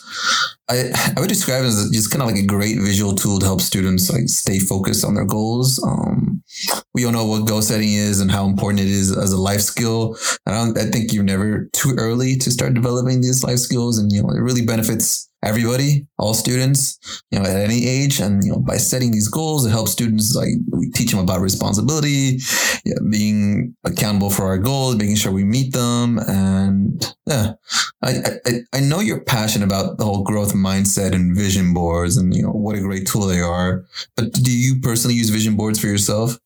I, 0.69 0.91
I 1.17 1.19
would 1.19 1.27
describe 1.29 1.63
it 1.63 1.67
as 1.67 1.89
just 1.91 2.11
kind 2.11 2.21
of 2.21 2.27
like 2.27 2.41
a 2.41 2.45
great 2.45 2.79
visual 2.79 3.13
tool 3.13 3.39
to 3.39 3.45
help 3.45 3.61
students 3.61 4.11
like 4.11 4.29
stay 4.29 4.59
focused 4.59 5.03
on 5.03 5.15
their 5.15 5.25
goals. 5.25 5.83
Um, 5.83 6.43
we 6.93 7.03
all 7.05 7.11
know 7.11 7.25
what 7.25 7.47
goal 7.47 7.61
setting 7.61 7.93
is 7.93 8.21
and 8.21 8.31
how 8.31 8.45
important 8.45 8.79
it 8.81 8.87
is 8.87 9.15
as 9.15 9.33
a 9.33 9.37
life 9.37 9.61
skill. 9.61 10.17
I 10.45 10.51
don't, 10.51 10.77
I 10.77 10.85
think 10.85 11.13
you're 11.13 11.23
never 11.23 11.67
too 11.73 11.95
early 11.97 12.37
to 12.37 12.51
start 12.51 12.73
developing 12.73 13.21
these 13.21 13.43
life 13.43 13.59
skills, 13.59 13.97
and 13.97 14.11
you 14.11 14.21
know 14.21 14.29
it 14.29 14.39
really 14.39 14.65
benefits 14.65 15.30
everybody, 15.43 16.07
all 16.17 16.33
students, 16.33 16.99
you 17.31 17.39
know, 17.39 17.45
at 17.45 17.55
any 17.55 17.87
age. 17.87 18.19
And, 18.19 18.43
you 18.43 18.51
know, 18.51 18.59
by 18.59 18.77
setting 18.77 19.11
these 19.11 19.27
goals, 19.27 19.65
it 19.65 19.71
helps 19.71 19.91
students 19.91 20.35
like 20.35 20.49
we 20.71 20.91
teach 20.91 21.11
them 21.11 21.19
about 21.19 21.41
responsibility, 21.41 22.39
being 23.09 23.75
accountable 23.83 24.29
for 24.29 24.45
our 24.45 24.57
goals, 24.57 24.95
making 24.95 25.15
sure 25.15 25.31
we 25.31 25.43
meet 25.43 25.73
them. 25.73 26.19
And 26.19 27.15
yeah, 27.25 27.53
I, 28.03 28.21
I, 28.45 28.51
I 28.73 28.79
know 28.79 28.99
you're 28.99 29.23
passionate 29.23 29.65
about 29.65 29.97
the 29.97 30.05
whole 30.05 30.23
growth 30.23 30.53
mindset 30.53 31.13
and 31.13 31.35
vision 31.35 31.73
boards 31.73 32.17
and, 32.17 32.35
you 32.35 32.43
know, 32.43 32.51
what 32.51 32.75
a 32.75 32.81
great 32.81 33.07
tool 33.07 33.25
they 33.25 33.41
are. 33.41 33.85
But 34.15 34.33
do 34.33 34.51
you 34.51 34.79
personally 34.81 35.15
use 35.15 35.29
vision 35.29 35.55
boards 35.55 35.79
for 35.79 35.87
yourself? 35.87 36.37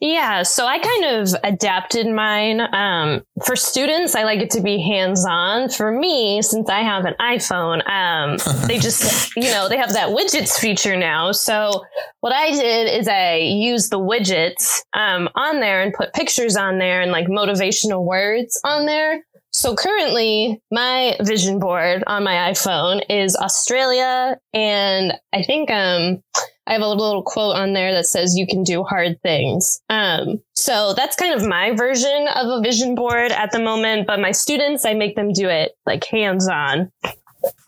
Yeah, 0.00 0.42
so 0.42 0.66
I 0.66 0.78
kind 0.78 1.04
of 1.16 1.34
adapted 1.42 2.06
mine. 2.06 2.60
Um, 2.60 3.22
for 3.44 3.56
students, 3.56 4.14
I 4.14 4.24
like 4.24 4.40
it 4.40 4.50
to 4.50 4.60
be 4.60 4.78
hands 4.78 5.24
on. 5.28 5.68
For 5.70 5.90
me, 5.90 6.42
since 6.42 6.68
I 6.68 6.80
have 6.80 7.04
an 7.06 7.14
iPhone, 7.20 7.88
um, 7.88 8.23
they 8.66 8.78
just, 8.78 9.34
you 9.36 9.50
know, 9.50 9.68
they 9.68 9.76
have 9.76 9.92
that 9.92 10.10
widgets 10.10 10.58
feature 10.58 10.96
now. 10.96 11.32
So 11.32 11.84
what 12.20 12.32
I 12.32 12.50
did 12.50 12.92
is 13.00 13.08
I 13.08 13.36
used 13.36 13.90
the 13.90 13.98
widgets 13.98 14.80
um, 14.92 15.28
on 15.34 15.60
there 15.60 15.82
and 15.82 15.92
put 15.92 16.12
pictures 16.12 16.56
on 16.56 16.78
there 16.78 17.00
and 17.00 17.12
like 17.12 17.26
motivational 17.26 18.04
words 18.04 18.60
on 18.64 18.86
there. 18.86 19.22
So 19.52 19.76
currently, 19.76 20.60
my 20.72 21.16
vision 21.20 21.60
board 21.60 22.02
on 22.08 22.24
my 22.24 22.50
iPhone 22.50 23.02
is 23.08 23.36
Australia, 23.36 24.36
and 24.52 25.14
I 25.32 25.44
think 25.44 25.70
um, 25.70 26.20
I 26.66 26.72
have 26.72 26.82
a 26.82 26.88
little 26.88 27.22
quote 27.22 27.54
on 27.54 27.72
there 27.72 27.92
that 27.94 28.06
says 28.06 28.36
you 28.36 28.48
can 28.48 28.64
do 28.64 28.82
hard 28.82 29.20
things. 29.22 29.80
Um, 29.88 30.40
so 30.56 30.92
that's 30.94 31.14
kind 31.14 31.40
of 31.40 31.46
my 31.46 31.72
version 31.76 32.26
of 32.34 32.48
a 32.48 32.62
vision 32.62 32.96
board 32.96 33.30
at 33.30 33.52
the 33.52 33.60
moment. 33.60 34.08
But 34.08 34.18
my 34.18 34.32
students, 34.32 34.84
I 34.84 34.94
make 34.94 35.14
them 35.14 35.32
do 35.32 35.48
it 35.48 35.72
like 35.86 36.04
hands 36.04 36.48
on. 36.48 36.90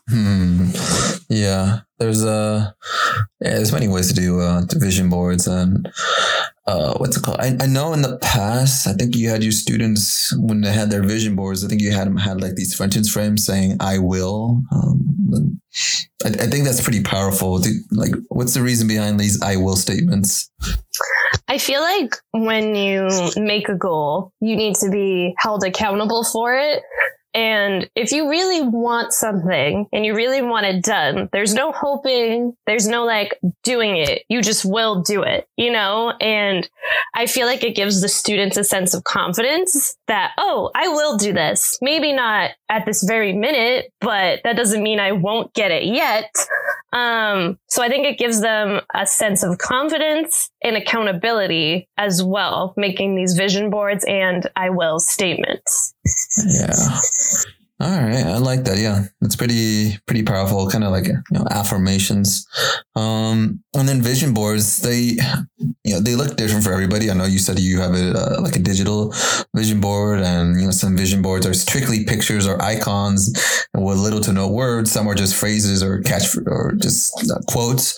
Hmm. 0.09 0.46
Yeah, 1.29 1.79
there's 1.99 2.23
uh, 2.23 2.71
yeah, 3.41 3.55
there's 3.55 3.73
many 3.73 3.87
ways 3.87 4.07
to 4.07 4.13
do 4.13 4.39
uh, 4.39 4.61
vision 4.75 5.09
boards, 5.09 5.45
and 5.45 5.91
uh, 6.65 6.93
what's 6.97 7.17
it 7.17 7.23
called? 7.23 7.39
I, 7.39 7.57
I 7.59 7.65
know 7.65 7.91
in 7.93 8.01
the 8.01 8.17
past, 8.19 8.87
I 8.87 8.93
think 8.93 9.15
you 9.15 9.29
had 9.29 9.43
your 9.43 9.51
students 9.51 10.33
when 10.37 10.61
they 10.61 10.71
had 10.71 10.89
their 10.89 11.03
vision 11.03 11.35
boards. 11.35 11.65
I 11.65 11.67
think 11.67 11.81
you 11.81 11.91
had 11.91 12.07
them 12.07 12.17
had 12.17 12.41
like 12.41 12.55
these 12.55 12.77
sentence 12.77 13.11
frames 13.11 13.45
saying 13.45 13.77
"I 13.81 13.99
will." 13.99 14.61
Um, 14.71 15.59
I, 16.23 16.29
I, 16.29 16.47
think 16.47 16.63
that's 16.63 16.81
pretty 16.81 17.03
powerful. 17.03 17.61
Like, 17.91 18.13
what's 18.29 18.53
the 18.53 18.61
reason 18.61 18.87
behind 18.87 19.19
these 19.19 19.41
"I 19.41 19.57
will" 19.57 19.75
statements? 19.75 20.49
I 21.49 21.57
feel 21.57 21.81
like 21.81 22.15
when 22.31 22.75
you 22.75 23.09
make 23.35 23.69
a 23.69 23.75
goal, 23.75 24.31
you 24.39 24.55
need 24.55 24.75
to 24.77 24.89
be 24.89 25.33
held 25.39 25.63
accountable 25.63 26.23
for 26.23 26.55
it. 26.55 26.83
And 27.37 27.87
if 27.93 28.11
you 28.11 28.31
really 28.31 28.67
want 28.67 29.13
something 29.13 29.85
and 29.93 30.03
you 30.03 30.15
really 30.15 30.41
want 30.41 30.65
it 30.65 30.83
done, 30.83 31.29
there's 31.31 31.53
no 31.53 31.71
hoping, 31.71 32.57
there's 32.65 32.87
no 32.87 33.05
like 33.05 33.39
doing 33.63 33.95
it. 33.97 34.23
You 34.27 34.41
just 34.41 34.65
will 34.65 35.03
do 35.03 35.21
it, 35.21 35.47
you 35.55 35.71
know? 35.71 36.15
And 36.19 36.67
I 37.13 37.27
feel 37.27 37.45
like 37.45 37.63
it 37.63 37.75
gives 37.75 38.01
the 38.01 38.09
students 38.09 38.57
a 38.57 38.63
sense 38.63 38.95
of 38.95 39.03
confidence 39.03 39.95
that, 40.07 40.31
oh, 40.39 40.71
I 40.73 40.87
will 40.87 41.15
do 41.17 41.31
this. 41.31 41.77
Maybe 41.79 42.11
not 42.11 42.53
at 42.69 42.85
this 42.85 43.03
very 43.03 43.33
minute, 43.33 43.91
but 44.01 44.41
that 44.43 44.57
doesn't 44.57 44.83
mean 44.83 44.99
I 44.99 45.11
won't 45.11 45.53
get 45.53 45.71
it 45.71 45.83
yet. 45.83 46.33
Um, 46.93 47.59
so 47.67 47.83
I 47.83 47.89
think 47.89 48.05
it 48.05 48.17
gives 48.17 48.41
them 48.41 48.81
a 48.95 49.05
sense 49.05 49.43
of 49.43 49.57
confidence 49.57 50.49
and 50.63 50.75
accountability 50.75 51.87
as 51.97 52.23
well, 52.23 52.73
making 52.77 53.15
these 53.15 53.35
vision 53.35 53.69
boards 53.69 54.05
and 54.07 54.49
I 54.55 54.69
will 54.69 54.99
statements. 54.99 55.93
Yeah. 56.45 56.99
All 57.79 57.91
right, 57.91 58.25
I 58.25 58.37
like 58.39 58.63
that. 58.63 58.79
Yeah, 58.79 59.03
it's 59.21 59.35
pretty 59.35 59.99
pretty 60.07 60.23
powerful. 60.23 60.67
Kind 60.67 60.83
of 60.83 60.91
like 60.91 61.05
you 61.07 61.21
know 61.31 61.45
affirmations. 61.51 62.47
Um, 62.95 63.63
and 63.75 63.87
then 63.87 64.01
vision 64.01 64.33
boards, 64.33 64.81
they 64.81 65.17
you 65.83 65.93
know 65.93 65.99
they 65.99 66.15
look 66.15 66.37
different 66.37 66.63
for 66.63 66.73
everybody. 66.73 67.11
I 67.11 67.13
know 67.13 67.25
you 67.25 67.37
said 67.37 67.59
you 67.59 67.79
have 67.79 67.93
a 67.93 68.13
uh, 68.17 68.41
like 68.41 68.55
a 68.55 68.59
digital 68.59 69.13
vision 69.55 69.79
board, 69.79 70.21
and 70.21 70.59
you 70.59 70.65
know 70.65 70.71
some 70.71 70.97
vision 70.97 71.21
boards 71.21 71.45
are 71.45 71.53
strictly 71.53 72.03
pictures 72.03 72.47
or 72.47 72.59
icons 72.63 73.31
with 73.75 73.99
little 73.99 74.21
to 74.21 74.33
no 74.33 74.47
words. 74.47 74.91
Some 74.91 75.07
are 75.07 75.13
just 75.13 75.35
phrases 75.35 75.83
or 75.83 76.01
catch 76.01 76.35
or 76.47 76.73
just 76.81 77.13
uh, 77.31 77.39
quotes. 77.47 77.93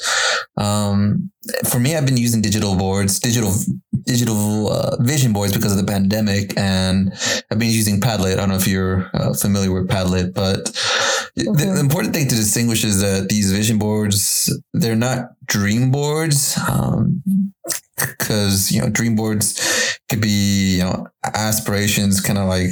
Um, 0.57 1.31
for 1.67 1.79
me, 1.79 1.95
I've 1.95 2.05
been 2.05 2.17
using 2.17 2.41
digital 2.41 2.75
boards, 2.75 3.19
digital 3.19 3.51
digital 4.03 4.71
uh, 4.71 4.95
vision 5.01 5.33
boards 5.33 5.53
because 5.53 5.71
of 5.71 5.77
the 5.77 5.91
pandemic, 5.91 6.57
and 6.57 7.13
I've 7.51 7.59
been 7.59 7.69
using 7.69 8.01
Padlet. 8.01 8.33
I 8.33 8.35
don't 8.37 8.49
know 8.49 8.55
if 8.55 8.67
you're 8.67 9.09
uh, 9.13 9.33
familiar 9.33 9.71
with 9.71 9.87
Padlet, 9.87 10.33
but 10.33 10.65
mm-hmm. 10.65 11.53
the, 11.53 11.65
the, 11.73 11.79
important 11.79 12.13
thing 12.13 12.27
to 12.27 12.35
distinguish 12.35 12.83
is 12.83 13.01
that 13.01 13.29
these 13.29 13.51
vision 13.51 13.77
boards 13.77 14.51
they're 14.73 14.95
not 14.95 15.31
dream 15.49 15.91
boards. 15.91 16.57
Um, 16.69 17.21
because 17.99 18.71
you 18.71 18.81
know 18.81 18.89
dream 18.89 19.15
boards 19.15 19.99
could 20.09 20.21
be 20.21 20.77
you 20.77 20.83
know 20.83 21.07
aspirations 21.23 22.21
kind 22.21 22.39
of 22.39 22.47
like 22.47 22.69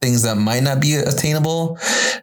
things 0.00 0.22
that 0.22 0.36
might 0.36 0.62
not 0.62 0.80
be 0.80 0.94
attainable. 0.94 1.78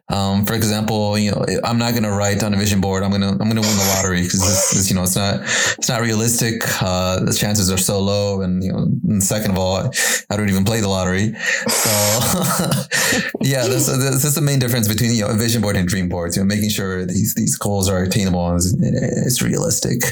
Um, 0.08 0.44
for 0.44 0.54
example 0.54 1.18
you 1.18 1.30
know 1.30 1.44
i'm 1.64 1.78
not 1.78 1.92
going 1.92 2.02
to 2.02 2.10
write 2.10 2.42
on 2.42 2.54
a 2.54 2.56
vision 2.56 2.80
board. 2.80 3.02
I'm 3.02 3.10
going 3.10 3.22
to 3.22 3.28
i'm 3.28 3.48
going 3.50 3.56
to 3.56 3.60
win 3.60 3.76
the 3.76 3.94
lottery 3.96 4.22
because 4.22 4.88
you 4.88 4.96
know 4.96 5.02
it's 5.02 5.16
not 5.16 5.40
it's 5.40 5.88
not 5.88 6.00
realistic. 6.00 6.62
Uh, 6.82 7.20
the 7.20 7.32
chances 7.32 7.70
are 7.70 7.78
so 7.78 8.00
low 8.00 8.40
and 8.42 8.62
you 8.62 8.72
know 8.72 8.86
and 9.08 9.22
second 9.22 9.52
of 9.52 9.58
all 9.58 9.90
i 10.30 10.36
don't 10.36 10.48
even 10.48 10.64
play 10.64 10.80
the 10.80 10.88
lottery. 10.88 11.34
So 11.68 11.90
yeah 13.40 13.66
that's, 13.66 13.86
that's, 13.86 14.34
the 14.34 14.40
main 14.40 14.58
difference 14.58 14.88
between 14.88 15.12
you 15.12 15.22
know 15.22 15.28
a 15.28 15.34
vision 15.34 15.60
board 15.60 15.76
and 15.76 15.86
dream 15.86 16.08
boards 16.08 16.36
you 16.36 16.42
know 16.42 16.46
making 16.46 16.70
sure 16.70 17.04
these 17.04 17.34
these 17.34 17.56
goals 17.56 17.88
are 17.88 18.02
attainable 18.02 18.48
and 18.48 18.56
it's, 18.56 19.42
realistic 19.50 20.02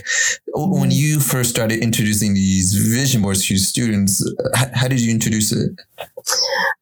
when 0.54 0.90
you 0.90 1.20
first 1.20 1.50
started 1.50 1.82
introducing 1.82 2.34
these 2.34 2.74
vision 2.74 3.22
boards 3.22 3.46
to 3.46 3.54
your 3.54 3.58
students, 3.58 4.24
how, 4.54 4.66
how 4.74 4.88
did 4.88 5.00
you 5.00 5.10
introduce 5.12 5.52
it? 5.52 5.70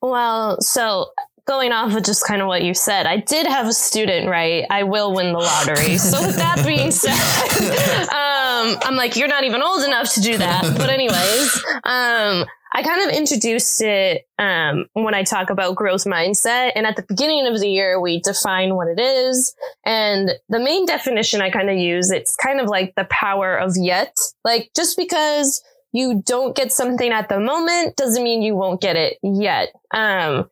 Well, 0.01 0.61
so 0.61 1.11
going 1.47 1.73
off 1.73 1.95
of 1.95 2.05
just 2.05 2.27
kind 2.27 2.42
of 2.42 2.49
what 2.49 2.62
you 2.62 2.75
said, 2.75 3.07
I 3.07 3.19
did 3.19 3.47
have 3.47 3.66
a 3.66 3.73
student, 3.73 4.29
right? 4.29 4.64
I 4.71 4.83
will 4.83 5.14
win 5.14 5.33
the 5.33 5.38
lottery. 5.38 5.99
So 6.07 6.25
with 6.25 6.37
that 6.37 6.64
being 6.66 6.90
said, 6.90 7.12
um, 8.12 8.79
I'm 8.83 8.97
like, 8.97 9.16
you're 9.16 9.29
not 9.29 9.45
even 9.45 9.62
old 9.62 9.83
enough 9.85 10.14
to 10.14 10.21
do 10.21 10.38
that. 10.38 10.62
But 10.77 10.90
anyways, 10.90 11.64
um, 11.85 12.47
I 12.77 12.83
kind 12.83 13.09
of 13.09 13.17
introduced 13.17 13.81
it 13.81 14.29
um, 14.39 14.85
when 14.93 15.15
I 15.15 15.23
talk 15.23 15.49
about 15.49 15.77
growth 15.77 16.05
mindset. 16.05 16.73
And 16.75 16.87
at 16.87 16.97
the 16.97 17.07
beginning 17.09 17.47
of 17.47 17.59
the 17.59 17.71
year, 17.71 17.99
we 17.99 18.21
define 18.21 18.75
what 18.75 18.87
it 18.89 19.01
is. 19.01 19.55
And 19.87 20.33
the 20.51 20.59
main 20.59 20.85
definition 20.85 21.41
I 21.41 21.49
kind 21.49 21.71
of 21.71 21.79
use, 21.79 22.11
it's 22.11 22.37
kind 22.37 22.61
of 22.61 22.69
like 22.69 22.95
the 22.95 23.07
power 23.09 23.57
of 23.57 23.77
yet. 23.79 24.15
Like 24.45 24.73
just 24.77 24.99
because 24.99 25.62
you 25.95 26.23
don't 26.27 26.55
get 26.55 26.71
something 26.71 27.12
at 27.12 27.31
the 27.31 27.41
moment 27.41 27.97
doesn't 27.97 28.23
mean 28.23 28.43
you 28.43 28.55
won't 28.55 28.83
get 28.83 28.95
it 28.95 29.17
yet. 29.23 29.71
Um, 29.95 30.51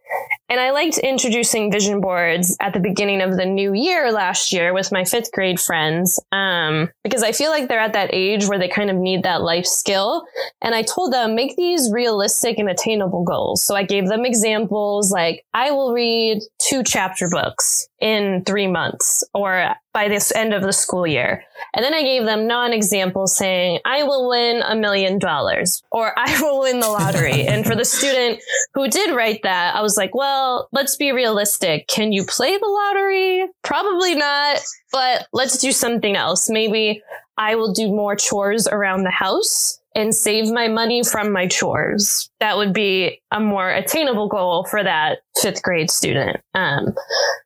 and 0.54 0.60
I 0.60 0.70
liked 0.70 0.98
introducing 0.98 1.72
vision 1.72 2.00
boards 2.00 2.56
at 2.60 2.74
the 2.74 2.78
beginning 2.78 3.20
of 3.20 3.36
the 3.36 3.44
new 3.44 3.74
year 3.74 4.12
last 4.12 4.52
year 4.52 4.72
with 4.72 4.92
my 4.92 5.04
fifth 5.04 5.32
grade 5.32 5.58
friends 5.58 6.20
um, 6.30 6.90
because 7.02 7.24
I 7.24 7.32
feel 7.32 7.50
like 7.50 7.66
they're 7.66 7.80
at 7.80 7.94
that 7.94 8.10
age 8.12 8.46
where 8.46 8.60
they 8.60 8.68
kind 8.68 8.88
of 8.88 8.94
need 8.94 9.24
that 9.24 9.42
life 9.42 9.66
skill. 9.66 10.24
And 10.62 10.72
I 10.72 10.82
told 10.82 11.12
them, 11.12 11.34
make 11.34 11.56
these 11.56 11.90
realistic 11.90 12.58
and 12.58 12.70
attainable 12.70 13.24
goals. 13.24 13.64
So 13.64 13.74
I 13.74 13.82
gave 13.82 14.06
them 14.06 14.24
examples 14.24 15.10
like, 15.10 15.44
I 15.52 15.72
will 15.72 15.92
read 15.92 16.38
two 16.60 16.84
chapter 16.84 17.28
books 17.28 17.88
in 18.00 18.44
three 18.44 18.68
months 18.68 19.24
or 19.34 19.74
by 19.94 20.08
this 20.08 20.32
end 20.34 20.52
of 20.52 20.60
the 20.62 20.72
school 20.72 21.06
year. 21.06 21.42
And 21.72 21.84
then 21.84 21.94
I 21.94 22.02
gave 22.02 22.24
them 22.24 22.46
non 22.46 22.72
examples 22.72 23.34
saying, 23.36 23.78
I 23.84 24.02
will 24.02 24.28
win 24.28 24.62
a 24.62 24.76
million 24.76 25.18
dollars 25.18 25.82
or 25.90 26.12
I 26.18 26.38
will 26.42 26.60
win 26.60 26.80
the 26.80 26.88
lottery. 26.88 27.46
and 27.46 27.64
for 27.64 27.74
the 27.74 27.84
student 27.96 28.40
who 28.74 28.88
did 28.88 29.14
write 29.14 29.40
that, 29.44 29.74
I 29.74 29.80
was 29.80 29.96
like, 29.96 30.14
well, 30.14 30.43
let's 30.72 30.96
be 30.96 31.12
realistic. 31.12 31.86
Can 31.88 32.12
you 32.12 32.24
play 32.24 32.56
the 32.56 32.66
lottery? 32.66 33.48
Probably 33.62 34.14
not, 34.14 34.60
but 34.92 35.26
let's 35.32 35.58
do 35.58 35.72
something 35.72 36.16
else. 36.16 36.48
Maybe 36.48 37.02
I 37.36 37.54
will 37.54 37.72
do 37.72 37.88
more 37.88 38.16
chores 38.16 38.66
around 38.66 39.02
the 39.02 39.10
house 39.10 39.80
and 39.94 40.14
save 40.14 40.50
my 40.50 40.68
money 40.68 41.04
from 41.04 41.32
my 41.32 41.46
chores. 41.46 42.30
That 42.40 42.56
would 42.56 42.72
be 42.72 43.20
a 43.34 43.40
more 43.40 43.68
attainable 43.68 44.28
goal 44.28 44.64
for 44.70 44.84
that 44.84 45.18
fifth 45.42 45.62
grade 45.62 45.90
student. 45.90 46.40
Um, 46.54 46.94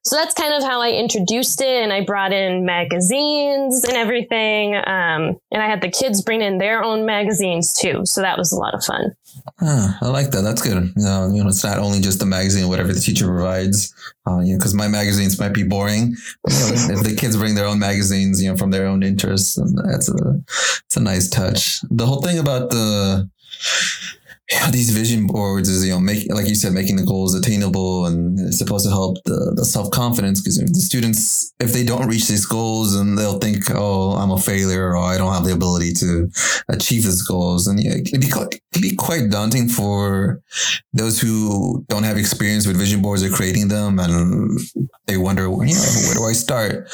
so 0.05 0.17
that's 0.17 0.35
kind 0.35 0.53
of 0.53 0.63
how 0.63 0.83
I 0.83 0.91
introduced 0.91 1.63
it. 1.63 1.83
And 1.83 1.93
I 1.93 2.05
brought 2.05 2.33
in 2.33 2.67
magazines 2.67 3.85
and 3.85 3.97
everything. 3.97 4.77
Um, 4.77 5.41
and 5.51 5.63
I 5.63 5.67
had 5.67 5.81
the 5.81 5.91
kids 5.91 6.21
bring 6.23 6.43
in 6.43 6.59
their 6.59 6.85
own 6.85 7.07
magazines 7.07 7.73
too. 7.73 8.03
So 8.05 8.21
that 8.21 8.37
was 8.37 8.53
a 8.53 8.57
lot 8.57 8.75
of 8.75 8.85
fun. 8.85 9.15
I 9.61 10.09
like 10.09 10.31
that. 10.33 10.43
That's 10.43 10.61
good. 10.61 10.93
You 10.97 11.03
know, 11.03 11.31
you 11.33 11.43
know, 11.43 11.49
it's 11.49 11.65
not 11.65 11.79
only 11.79 12.01
just 12.01 12.19
the 12.19 12.27
magazine, 12.27 12.69
whatever 12.69 12.93
the 12.93 13.01
teacher 13.01 13.27
provides. 13.27 13.95
Uh, 14.27 14.41
you 14.41 14.53
know, 14.53 14.59
because 14.59 14.75
my 14.75 14.89
magazines 14.89 15.41
might 15.41 15.55
be 15.55 15.63
boring. 15.63 16.15
But, 16.45 16.53
you 16.53 16.59
know, 16.61 16.99
if 16.99 17.03
the 17.03 17.17
kids 17.17 17.37
bring 17.37 17.55
their 17.55 17.67
own 17.67 17.79
magazines, 17.79 18.43
you 18.43 18.51
know, 18.51 18.57
from 18.59 18.71
their 18.71 18.87
own 18.87 19.03
interests, 19.03 19.59
that's 19.85 20.11
a, 20.11 20.41
it's 20.85 20.97
a 20.97 21.01
nice 21.01 21.31
touch. 21.31 21.81
The 21.91 22.05
whole 22.05 22.21
thing 22.21 22.39
about 22.39 22.69
the 22.71 23.31
yeah, 24.53 24.71
these 24.71 24.91
vision 24.91 25.27
boards 25.27 25.69
is 25.69 25.85
you 25.85 25.93
know 25.93 26.01
making 26.01 26.35
like 26.35 26.49
you 26.49 26.55
said 26.55 26.73
making 26.73 26.97
the 26.97 27.05
goals 27.05 27.35
attainable 27.35 28.07
and 28.07 28.39
it's 28.41 28.59
supposed 28.59 28.85
to 28.85 28.91
help 28.91 29.17
the, 29.25 29.53
the 29.57 29.65
self-confidence 29.65 30.41
because 30.41 30.59
the 30.59 30.81
students 30.81 31.55
if 31.61 31.73
they 31.73 31.85
don't 31.85 32.09
reach 32.09 32.29
these 32.29 32.47
goals 32.47 32.95
and 32.97 33.19
they'll 33.19 33.39
think 33.39 33.65
oh 33.75 34.13
i'm 34.13 34.31
a 34.31 34.39
failure 34.39 34.91
or 34.91 34.97
i 34.97 35.19
don't 35.19 35.35
have 35.35 35.45
the 35.45 35.53
ability 35.53 35.93
to 35.93 36.31
achieve 36.69 37.05
these 37.05 37.23
goals. 37.23 37.67
And 37.67 37.83
yeah, 37.83 37.93
it 37.95 38.07
can 38.07 38.21
be 38.21 38.29
quite, 38.29 38.61
be 38.81 38.95
quite 38.95 39.31
daunting 39.31 39.69
for 39.69 40.43
those 40.93 41.21
who 41.21 41.85
don't 41.89 42.03
have 42.03 42.17
experience 42.17 42.67
with 42.67 42.77
vision 42.77 43.03
boards 43.03 43.23
or 43.23 43.31
creating 43.31 43.69
them 43.69 43.99
and 43.99 44.59
they 45.07 45.17
wonder 45.17 45.43
you 45.43 45.49
know 45.49 45.91
where 46.05 46.15
do 46.15 46.25
i 46.25 46.33
start 46.33 46.89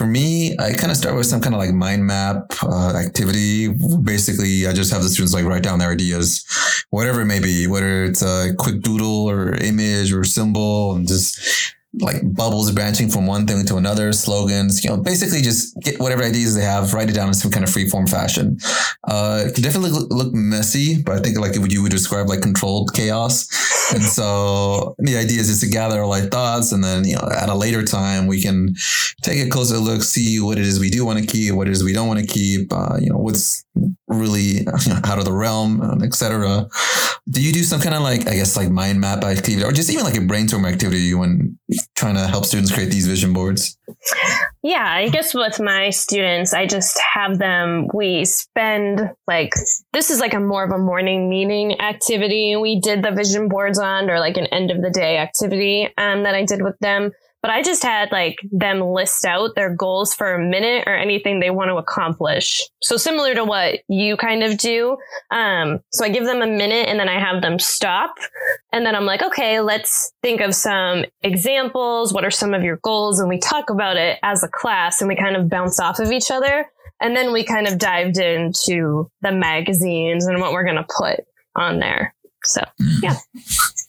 for 0.00 0.06
me, 0.06 0.56
I 0.58 0.72
kind 0.72 0.90
of 0.90 0.96
start 0.96 1.14
with 1.14 1.26
some 1.26 1.42
kind 1.42 1.54
of 1.54 1.58
like 1.58 1.74
mind 1.74 2.06
map 2.06 2.54
uh, 2.62 2.94
activity. 2.96 3.68
Basically, 3.68 4.66
I 4.66 4.72
just 4.72 4.90
have 4.94 5.02
the 5.02 5.10
students 5.10 5.34
like 5.34 5.44
write 5.44 5.62
down 5.62 5.78
their 5.78 5.90
ideas, 5.90 6.42
whatever 6.88 7.20
it 7.20 7.26
may 7.26 7.38
be, 7.38 7.66
whether 7.66 8.04
it's 8.04 8.22
a 8.22 8.54
quick 8.58 8.80
doodle 8.80 9.28
or 9.28 9.56
image 9.56 10.10
or 10.10 10.24
symbol, 10.24 10.94
and 10.94 11.06
just 11.06 11.74
like 11.98 12.16
bubbles 12.22 12.70
branching 12.70 13.08
from 13.08 13.26
one 13.26 13.46
thing 13.46 13.66
to 13.66 13.76
another, 13.76 14.12
slogans, 14.12 14.84
you 14.84 14.90
know, 14.90 14.96
basically 14.96 15.42
just 15.42 15.76
get 15.80 15.98
whatever 15.98 16.22
ideas 16.22 16.54
they 16.54 16.62
have, 16.62 16.94
write 16.94 17.10
it 17.10 17.14
down 17.14 17.28
in 17.28 17.34
some 17.34 17.50
kind 17.50 17.64
of 17.64 17.70
free 17.70 17.88
form 17.88 18.06
fashion. 18.06 18.58
Uh, 19.04 19.44
it 19.46 19.60
definitely 19.60 19.90
look, 19.90 20.08
look 20.10 20.32
messy, 20.32 21.02
but 21.02 21.16
I 21.16 21.20
think 21.20 21.38
like 21.38 21.56
you 21.56 21.82
would 21.82 21.90
describe 21.90 22.28
like 22.28 22.42
controlled 22.42 22.94
chaos. 22.94 23.48
And 23.92 24.04
so 24.04 24.94
the 24.98 25.16
idea 25.16 25.40
is 25.40 25.48
just 25.48 25.62
to 25.62 25.68
gather 25.68 26.00
all 26.02 26.12
our 26.12 26.20
thoughts 26.20 26.70
and 26.70 26.84
then, 26.84 27.04
you 27.04 27.16
know, 27.16 27.28
at 27.36 27.48
a 27.48 27.54
later 27.54 27.84
time, 27.84 28.28
we 28.28 28.40
can 28.40 28.74
take 29.22 29.44
a 29.44 29.50
closer 29.50 29.78
look, 29.78 30.02
see 30.02 30.38
what 30.40 30.58
it 30.58 30.64
is 30.64 30.78
we 30.78 30.90
do 30.90 31.04
want 31.04 31.18
to 31.18 31.26
keep, 31.26 31.54
what 31.54 31.66
it 31.66 31.72
is 31.72 31.82
we 31.82 31.92
don't 31.92 32.06
want 32.06 32.20
to 32.20 32.26
keep, 32.26 32.72
uh, 32.72 32.96
you 33.00 33.10
know, 33.10 33.18
what's 33.18 33.64
really 34.08 34.66
out 35.04 35.18
of 35.18 35.24
the 35.24 35.32
realm, 35.32 35.80
um, 35.80 36.02
etc. 36.02 36.68
Do 37.28 37.40
you 37.40 37.52
do 37.52 37.62
some 37.62 37.80
kind 37.80 37.94
of 37.94 38.02
like, 38.02 38.26
I 38.26 38.34
guess, 38.34 38.56
like 38.56 38.70
mind 38.70 39.00
map 39.00 39.24
activity 39.24 39.64
or 39.64 39.72
just 39.72 39.90
even 39.90 40.04
like 40.04 40.16
a 40.16 40.20
brainstorm 40.20 40.66
activity 40.66 41.14
when 41.14 41.58
trying 41.94 42.16
to 42.16 42.26
help 42.26 42.44
students 42.44 42.72
create 42.72 42.90
these 42.90 43.06
vision 43.06 43.32
boards? 43.32 43.78
Yeah, 44.62 44.84
I 44.84 45.08
guess 45.08 45.34
with 45.34 45.60
my 45.60 45.90
students, 45.90 46.52
I 46.52 46.66
just 46.66 46.98
have 47.14 47.38
them, 47.38 47.88
we 47.94 48.24
spend 48.24 49.10
like, 49.26 49.52
this 49.92 50.10
is 50.10 50.20
like 50.20 50.34
a 50.34 50.40
more 50.40 50.64
of 50.64 50.72
a 50.72 50.78
morning 50.78 51.28
meeting 51.28 51.80
activity. 51.80 52.56
We 52.56 52.80
did 52.80 53.02
the 53.02 53.12
vision 53.12 53.48
boards 53.48 53.78
on 53.78 54.10
or 54.10 54.18
like 54.18 54.36
an 54.36 54.46
end 54.46 54.70
of 54.70 54.82
the 54.82 54.90
day 54.90 55.18
activity 55.18 55.88
um, 55.98 56.24
that 56.24 56.34
I 56.34 56.44
did 56.44 56.62
with 56.62 56.78
them 56.80 57.12
but 57.42 57.50
I 57.50 57.62
just 57.62 57.82
had 57.82 58.12
like 58.12 58.38
them 58.52 58.80
list 58.80 59.24
out 59.24 59.54
their 59.54 59.74
goals 59.74 60.14
for 60.14 60.34
a 60.34 60.44
minute 60.44 60.84
or 60.86 60.94
anything 60.94 61.40
they 61.40 61.50
want 61.50 61.70
to 61.70 61.76
accomplish. 61.76 62.62
So 62.82 62.96
similar 62.96 63.34
to 63.34 63.44
what 63.44 63.80
you 63.88 64.16
kind 64.16 64.42
of 64.42 64.58
do. 64.58 64.98
Um, 65.30 65.80
so 65.90 66.04
I 66.04 66.10
give 66.10 66.24
them 66.24 66.42
a 66.42 66.46
minute 66.46 66.88
and 66.88 67.00
then 67.00 67.08
I 67.08 67.18
have 67.18 67.40
them 67.42 67.58
stop. 67.58 68.14
And 68.72 68.84
then 68.84 68.94
I'm 68.94 69.06
like, 69.06 69.22
okay, 69.22 69.60
let's 69.60 70.12
think 70.22 70.40
of 70.40 70.54
some 70.54 71.04
examples. 71.22 72.12
What 72.12 72.24
are 72.24 72.30
some 72.30 72.52
of 72.52 72.62
your 72.62 72.76
goals? 72.76 73.20
And 73.20 73.28
we 73.28 73.38
talk 73.38 73.70
about 73.70 73.96
it 73.96 74.18
as 74.22 74.42
a 74.42 74.48
class 74.48 75.00
and 75.00 75.08
we 75.08 75.16
kind 75.16 75.36
of 75.36 75.48
bounce 75.48 75.80
off 75.80 75.98
of 75.98 76.12
each 76.12 76.30
other. 76.30 76.66
And 77.00 77.16
then 77.16 77.32
we 77.32 77.44
kind 77.44 77.66
of 77.66 77.78
dived 77.78 78.18
into 78.18 79.10
the 79.22 79.32
magazines 79.32 80.26
and 80.26 80.40
what 80.40 80.52
we're 80.52 80.64
going 80.64 80.76
to 80.76 80.86
put 80.98 81.20
on 81.56 81.78
there. 81.78 82.14
So, 82.44 82.62
yeah. 83.02 83.16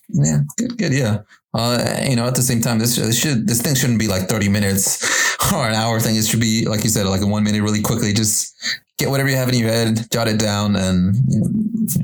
Yeah, 0.08 0.40
good, 0.56 0.78
good. 0.78 0.92
Yeah. 0.92 1.18
Uh, 1.54 2.00
you 2.08 2.16
know, 2.16 2.26
at 2.26 2.34
the 2.34 2.42
same 2.42 2.60
time, 2.60 2.78
this, 2.78 2.96
this 2.96 3.18
should 3.18 3.46
this 3.46 3.60
thing 3.60 3.74
shouldn't 3.74 3.98
be 3.98 4.08
like 4.08 4.28
thirty 4.28 4.48
minutes 4.48 5.42
or 5.52 5.68
an 5.68 5.74
hour 5.74 6.00
thing. 6.00 6.16
It 6.16 6.24
should 6.24 6.40
be, 6.40 6.66
like 6.66 6.82
you 6.82 6.90
said, 6.90 7.06
like 7.06 7.20
a 7.20 7.26
one 7.26 7.44
minute 7.44 7.62
really 7.62 7.82
quickly. 7.82 8.12
Just 8.12 8.54
get 8.98 9.10
whatever 9.10 9.28
you 9.28 9.36
have 9.36 9.48
in 9.48 9.54
your 9.56 9.68
head, 9.68 10.06
jot 10.10 10.28
it 10.28 10.38
down, 10.38 10.76
and 10.76 11.16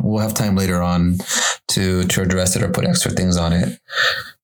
we'll 0.00 0.22
have 0.22 0.34
time 0.34 0.56
later 0.56 0.82
on 0.82 1.18
to, 1.68 2.04
to 2.04 2.22
address 2.22 2.56
it 2.56 2.62
or 2.62 2.68
put 2.68 2.84
extra 2.84 3.10
things 3.10 3.36
on 3.36 3.52
it. 3.52 3.78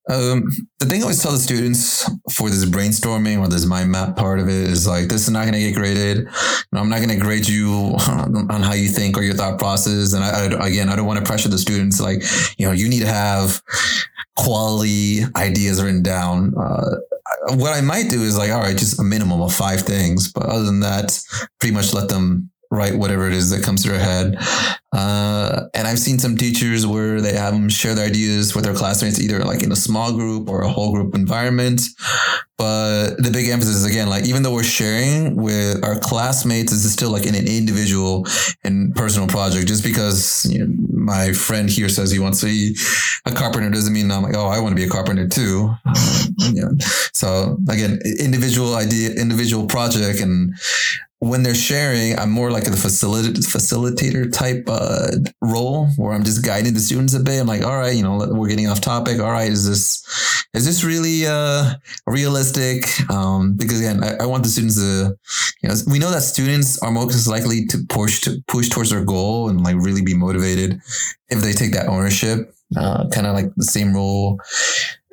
Um, 0.06 0.50
the 0.80 0.86
thing 0.86 1.00
I 1.00 1.04
always 1.04 1.22
tell 1.22 1.32
the 1.32 1.38
students 1.38 2.04
for 2.30 2.50
this 2.50 2.66
brainstorming 2.66 3.40
or 3.40 3.48
this 3.48 3.64
mind 3.64 3.90
map 3.90 4.16
part 4.16 4.38
of 4.38 4.48
it 4.48 4.68
is 4.68 4.86
like, 4.86 5.08
this 5.08 5.22
is 5.22 5.30
not 5.30 5.42
going 5.42 5.54
to 5.54 5.60
get 5.60 5.74
graded. 5.74 6.28
I'm 6.74 6.90
not 6.90 6.98
going 6.98 7.08
to 7.08 7.16
grade 7.16 7.48
you 7.48 7.70
on 8.08 8.62
how 8.62 8.74
you 8.74 8.88
think 8.88 9.16
or 9.16 9.22
your 9.22 9.34
thought 9.34 9.58
process. 9.58 10.12
And 10.12 10.22
I, 10.22 10.62
I, 10.62 10.68
again, 10.68 10.90
I 10.90 10.96
don't 10.96 11.06
want 11.06 11.20
to 11.20 11.24
pressure 11.24 11.48
the 11.48 11.58
students. 11.58 12.00
Like, 12.00 12.22
you 12.58 12.66
know, 12.66 12.72
you 12.72 12.88
need 12.88 13.00
to 13.00 13.08
have 13.08 13.62
quality 14.36 15.22
ideas 15.36 15.82
written 15.82 16.02
down. 16.02 16.54
Uh, 16.56 16.96
what 17.54 17.76
I 17.76 17.80
might 17.80 18.10
do 18.10 18.22
is 18.22 18.36
like, 18.36 18.50
all 18.50 18.60
right, 18.60 18.76
just 18.76 18.98
a 18.98 19.04
minimum 19.04 19.40
of 19.40 19.54
five 19.54 19.82
things. 19.82 20.32
But 20.32 20.44
other 20.44 20.64
than 20.64 20.80
that, 20.80 21.20
pretty 21.60 21.74
much 21.74 21.92
let 21.94 22.08
them 22.08 22.50
write 22.74 22.96
whatever 22.96 23.26
it 23.26 23.32
is 23.32 23.50
that 23.50 23.62
comes 23.62 23.82
to 23.82 23.90
their 23.90 24.00
head. 24.00 24.36
Uh, 24.92 25.66
and 25.74 25.88
I've 25.88 25.98
seen 25.98 26.18
some 26.18 26.36
teachers 26.36 26.86
where 26.86 27.20
they 27.20 27.34
have 27.34 27.52
them 27.52 27.68
share 27.68 27.94
their 27.94 28.06
ideas 28.06 28.54
with 28.54 28.64
their 28.64 28.74
classmates, 28.74 29.20
either 29.20 29.44
like 29.44 29.62
in 29.62 29.72
a 29.72 29.76
small 29.76 30.12
group 30.12 30.48
or 30.48 30.62
a 30.62 30.68
whole 30.68 30.92
group 30.92 31.14
environment. 31.14 31.82
But 32.56 33.16
the 33.18 33.30
big 33.32 33.48
emphasis 33.48 33.76
is 33.76 33.84
again, 33.84 34.08
like 34.08 34.26
even 34.26 34.44
though 34.44 34.54
we're 34.54 34.62
sharing 34.62 35.34
with 35.34 35.84
our 35.84 35.98
classmates, 35.98 36.72
it's 36.72 36.88
still 36.88 37.10
like 37.10 37.26
in 37.26 37.34
an 37.34 37.48
individual 37.48 38.24
and 38.62 38.94
personal 38.94 39.26
project. 39.26 39.66
Just 39.66 39.82
because 39.82 40.46
you 40.48 40.64
know, 40.64 40.72
my 40.92 41.32
friend 41.32 41.68
here 41.68 41.88
says 41.88 42.12
he 42.12 42.20
wants 42.20 42.40
to 42.40 42.46
be 42.46 42.76
a 43.26 43.32
carpenter 43.32 43.70
doesn't 43.70 43.92
mean 43.92 44.12
I'm 44.12 44.22
like, 44.22 44.36
oh, 44.36 44.46
I 44.46 44.60
want 44.60 44.70
to 44.70 44.76
be 44.76 44.84
a 44.84 44.90
carpenter 44.90 45.28
too. 45.28 45.74
Yeah. 46.52 46.68
So 47.12 47.56
again, 47.68 48.00
individual 48.20 48.74
idea, 48.74 49.10
individual 49.12 49.66
project, 49.66 50.20
and 50.20 50.54
when 51.28 51.42
they're 51.42 51.54
sharing, 51.54 52.18
I'm 52.18 52.30
more 52.30 52.50
like 52.50 52.66
a 52.66 52.70
facilitator, 52.70 53.38
facilitator 53.38 54.30
type 54.30 54.64
uh, 54.68 55.12
role 55.40 55.86
where 55.96 56.12
I'm 56.12 56.22
just 56.22 56.44
guiding 56.44 56.74
the 56.74 56.80
students 56.80 57.14
a 57.14 57.20
bit. 57.20 57.40
I'm 57.40 57.46
like, 57.46 57.62
all 57.62 57.78
right, 57.78 57.94
you 57.94 58.02
know, 58.02 58.18
we're 58.30 58.48
getting 58.48 58.68
off 58.68 58.82
topic. 58.82 59.20
All 59.20 59.30
right, 59.30 59.50
is 59.50 59.66
this 59.66 60.04
is 60.52 60.66
this 60.66 60.84
really 60.84 61.26
uh, 61.26 61.74
realistic? 62.06 62.84
Um, 63.10 63.54
because 63.56 63.80
again, 63.80 64.04
I, 64.04 64.24
I, 64.24 64.26
want 64.26 64.44
the 64.44 64.50
students 64.50 64.76
to, 64.76 65.16
you 65.62 65.68
know, 65.68 65.74
we 65.90 65.98
know 65.98 66.10
that 66.10 66.22
students 66.22 66.80
are 66.82 66.90
most 66.90 67.26
likely 67.26 67.64
to 67.66 67.78
push 67.88 68.20
to 68.22 68.42
push 68.46 68.68
towards 68.68 68.90
their 68.90 69.04
goal 69.04 69.48
and 69.48 69.62
like 69.62 69.76
really 69.76 70.02
be 70.02 70.14
motivated 70.14 70.80
if 71.30 71.40
they 71.40 71.52
take 71.52 71.72
that 71.72 71.88
ownership. 71.88 72.54
Uh, 72.76 73.08
kind 73.10 73.26
of 73.26 73.34
like 73.34 73.54
the 73.56 73.64
same 73.64 73.94
role 73.94 74.40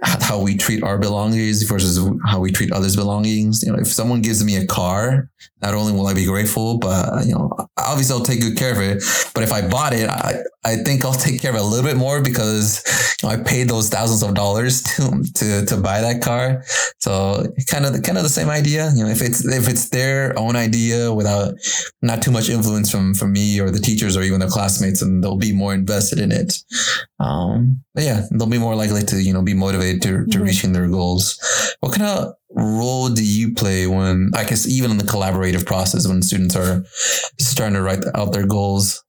how 0.22 0.40
we 0.40 0.58
treat 0.58 0.84
our 0.84 0.98
belongings 0.98 1.64
versus 1.64 2.00
how 2.26 2.40
we 2.40 2.52
treat 2.52 2.72
others' 2.72 2.96
belongings. 2.96 3.64
You 3.64 3.72
know, 3.72 3.80
if 3.80 3.88
someone 3.88 4.22
gives 4.22 4.44
me 4.44 4.58
a 4.58 4.66
car, 4.66 5.30
not 5.62 5.76
only 5.76 5.94
will 5.94 6.08
I 6.08 6.14
be 6.14 6.26
grateful, 6.26 6.80
but 6.80 7.26
you 7.26 7.34
know, 7.34 7.52
obviously 7.78 8.16
I'll 8.16 8.26
take 8.26 8.42
good 8.42 8.58
care 8.58 8.72
of 8.72 8.80
it. 8.80 9.04
But 9.34 9.44
if 9.44 9.54
I 9.54 9.68
bought 9.68 9.94
it, 9.94 10.10
I, 10.10 10.40
I 10.64 10.78
think 10.78 11.06
I'll 11.06 11.14
take 11.14 11.42
care 11.42 11.52
of 11.52 11.56
it 11.56 11.62
a 11.62 11.66
little 11.66 11.86
bit 11.86 11.98
more 11.98 12.22
because 12.22 12.84
you 13.22 13.30
know, 13.30 13.36
I 13.36 13.44
paid 13.44 13.70
those 13.70 13.90
thousands 13.90 14.24
of 14.24 14.34
dollars 14.34 14.82
to 14.96 15.24
to 15.36 15.66
to 15.68 15.78
buy 15.78 16.02
that 16.02 16.22
car. 16.22 16.64
So 17.00 17.46
kind 17.68 17.86
of 17.86 18.02
kind 18.02 18.18
of 18.18 18.24
the 18.24 18.30
same 18.30 18.50
idea. 18.50 18.92
You 18.96 19.04
know, 19.04 19.10
if 19.10 19.22
it's 19.22 19.46
if 19.46 19.70
it's 19.70 19.90
their 19.90 20.38
own 20.38 20.56
idea 20.56 21.14
without 21.14 21.54
not 22.02 22.24
too 22.24 22.32
much 22.32 22.50
influence 22.50 22.90
from 22.90 23.14
from 23.14 23.34
me 23.34 23.60
or 23.60 23.70
the 23.70 23.80
teachers 23.80 24.18
or 24.18 24.24
even 24.24 24.40
the 24.40 24.48
classmates, 24.48 25.02
and 25.04 25.24
they'll 25.24 25.38
be 25.38 25.54
more 25.54 25.74
invested 25.74 26.20
in 26.20 26.32
it. 26.32 26.58
Um, 27.22 27.84
but 27.94 28.04
yeah, 28.04 28.26
they'll 28.32 28.48
be 28.48 28.58
more 28.58 28.76
likely 28.76 29.04
to 29.04 29.22
you 29.22 29.34
know 29.34 29.44
be 29.44 29.54
motivated 29.54 30.02
to 30.04 30.08
to 30.08 30.16
mm-hmm. 30.18 30.44
reaching 30.44 30.74
their 30.74 30.88
goals. 30.88 31.40
What 31.80 31.94
kind 31.94 32.04
of 32.04 32.34
role 32.50 33.10
do 33.10 33.24
you 33.24 33.54
play 33.54 33.86
when 33.88 34.32
I 34.36 34.44
guess 34.44 34.68
even 34.68 34.92
in 34.92 34.98
the 34.98 35.04
collaborative 35.04 35.66
process 35.66 36.08
when 36.08 36.22
students 36.22 36.56
are 36.56 36.84
starting 37.40 37.76
to 37.76 37.82
write 37.82 38.04
out 38.16 38.34
their 38.34 38.48
goals? 38.48 39.04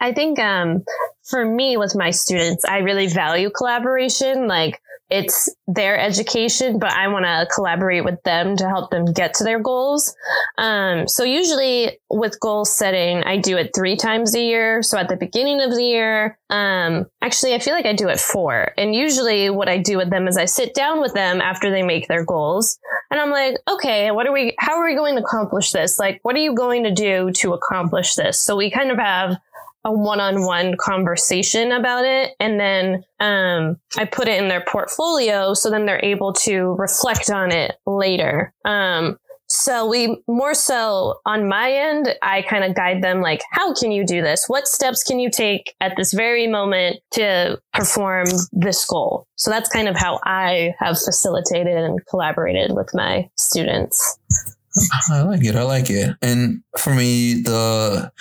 I 0.00 0.12
think 0.12 0.38
um, 0.38 0.84
for 1.24 1.44
me 1.44 1.76
with 1.76 1.96
my 1.96 2.10
students, 2.10 2.64
I 2.64 2.78
really 2.78 3.08
value 3.08 3.50
collaboration. 3.50 4.46
Like 4.46 4.80
it's 5.10 5.48
their 5.66 5.98
education, 5.98 6.78
but 6.78 6.92
I 6.92 7.08
want 7.08 7.24
to 7.24 7.46
collaborate 7.54 8.04
with 8.04 8.22
them 8.24 8.56
to 8.56 8.68
help 8.68 8.90
them 8.90 9.06
get 9.06 9.34
to 9.34 9.44
their 9.44 9.58
goals. 9.58 10.14
Um, 10.58 11.08
so 11.08 11.24
usually 11.24 11.98
with 12.10 12.38
goal 12.40 12.64
setting, 12.64 13.22
I 13.24 13.38
do 13.38 13.56
it 13.56 13.70
three 13.74 13.96
times 13.96 14.34
a 14.34 14.40
year. 14.40 14.82
So 14.82 14.98
at 14.98 15.08
the 15.08 15.16
beginning 15.16 15.60
of 15.62 15.70
the 15.70 15.82
year, 15.82 16.38
um, 16.50 17.06
actually, 17.22 17.54
I 17.54 17.58
feel 17.58 17.74
like 17.74 17.86
I 17.86 17.94
do 17.94 18.08
it 18.08 18.20
four. 18.20 18.72
And 18.76 18.94
usually 18.94 19.50
what 19.50 19.68
I 19.68 19.78
do 19.78 19.96
with 19.96 20.10
them 20.10 20.28
is 20.28 20.36
I 20.36 20.44
sit 20.44 20.74
down 20.74 21.00
with 21.00 21.14
them 21.14 21.40
after 21.40 21.70
they 21.70 21.82
make 21.82 22.08
their 22.08 22.24
goals 22.24 22.78
and 23.10 23.20
I'm 23.20 23.30
like, 23.30 23.56
okay, 23.66 24.10
what 24.10 24.26
are 24.26 24.32
we, 24.32 24.54
how 24.58 24.76
are 24.76 24.84
we 24.84 24.94
going 24.94 25.16
to 25.16 25.22
accomplish 25.22 25.72
this? 25.72 25.98
Like, 25.98 26.20
what 26.22 26.34
are 26.36 26.40
you 26.40 26.54
going 26.54 26.84
to 26.84 26.92
do 26.92 27.30
to 27.32 27.54
accomplish 27.54 28.14
this? 28.14 28.38
So 28.38 28.56
we 28.56 28.70
kind 28.70 28.90
of 28.90 28.98
have 28.98 29.38
a 29.84 29.92
one-on-one 29.92 30.76
conversation 30.78 31.72
about 31.72 32.04
it. 32.04 32.34
And 32.40 32.58
then 32.58 33.04
um, 33.20 33.76
i 33.96 34.04
put 34.04 34.28
it 34.28 34.40
in 34.40 34.48
their 34.48 34.64
portfolio 34.68 35.54
so 35.54 35.70
then 35.70 35.86
they're 35.86 36.04
able 36.04 36.32
to 36.32 36.74
reflect 36.78 37.30
on 37.30 37.50
it 37.50 37.76
later. 37.86 38.52
Um, 38.64 39.18
so 39.50 39.88
we 39.88 40.22
more 40.28 40.52
so 40.52 41.20
on 41.24 41.48
my 41.48 41.72
end 41.72 42.14
i 42.20 42.42
kind 42.42 42.64
of 42.64 42.74
guide 42.74 43.02
them 43.02 43.22
like 43.22 43.40
how 43.50 43.72
can 43.72 43.90
you 43.90 44.04
do 44.04 44.20
this? 44.20 44.44
What 44.46 44.68
steps 44.68 45.02
can 45.02 45.18
you 45.18 45.30
take 45.30 45.74
at 45.80 45.94
this 45.96 46.12
very 46.12 46.46
moment 46.46 46.98
to 47.12 47.58
perform 47.72 48.26
this 48.52 48.84
goal? 48.84 49.26
So 49.36 49.50
that's 49.50 49.70
kind 49.70 49.88
of 49.88 49.96
how 49.96 50.20
i 50.24 50.74
have 50.78 50.98
facilitated 50.98 51.76
and 51.76 52.04
collaborated 52.06 52.74
with 52.74 52.90
my 52.92 53.28
students 53.36 54.18
I 55.10 55.22
like 55.22 55.44
it. 55.44 55.56
I 55.56 55.62
like 55.62 55.90
it. 55.90 56.14
And 56.22 56.62
for 56.78 56.94
me, 56.94 57.42
the 57.42 58.12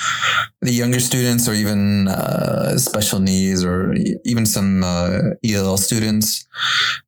the 0.62 0.72
younger 0.72 1.00
students, 1.00 1.48
or 1.48 1.54
even 1.54 2.08
uh, 2.08 2.78
special 2.78 3.20
needs, 3.20 3.64
or 3.64 3.94
even 4.26 4.46
some 4.46 4.84
uh, 4.84 5.20
ELL 5.44 5.78
students, 5.78 6.48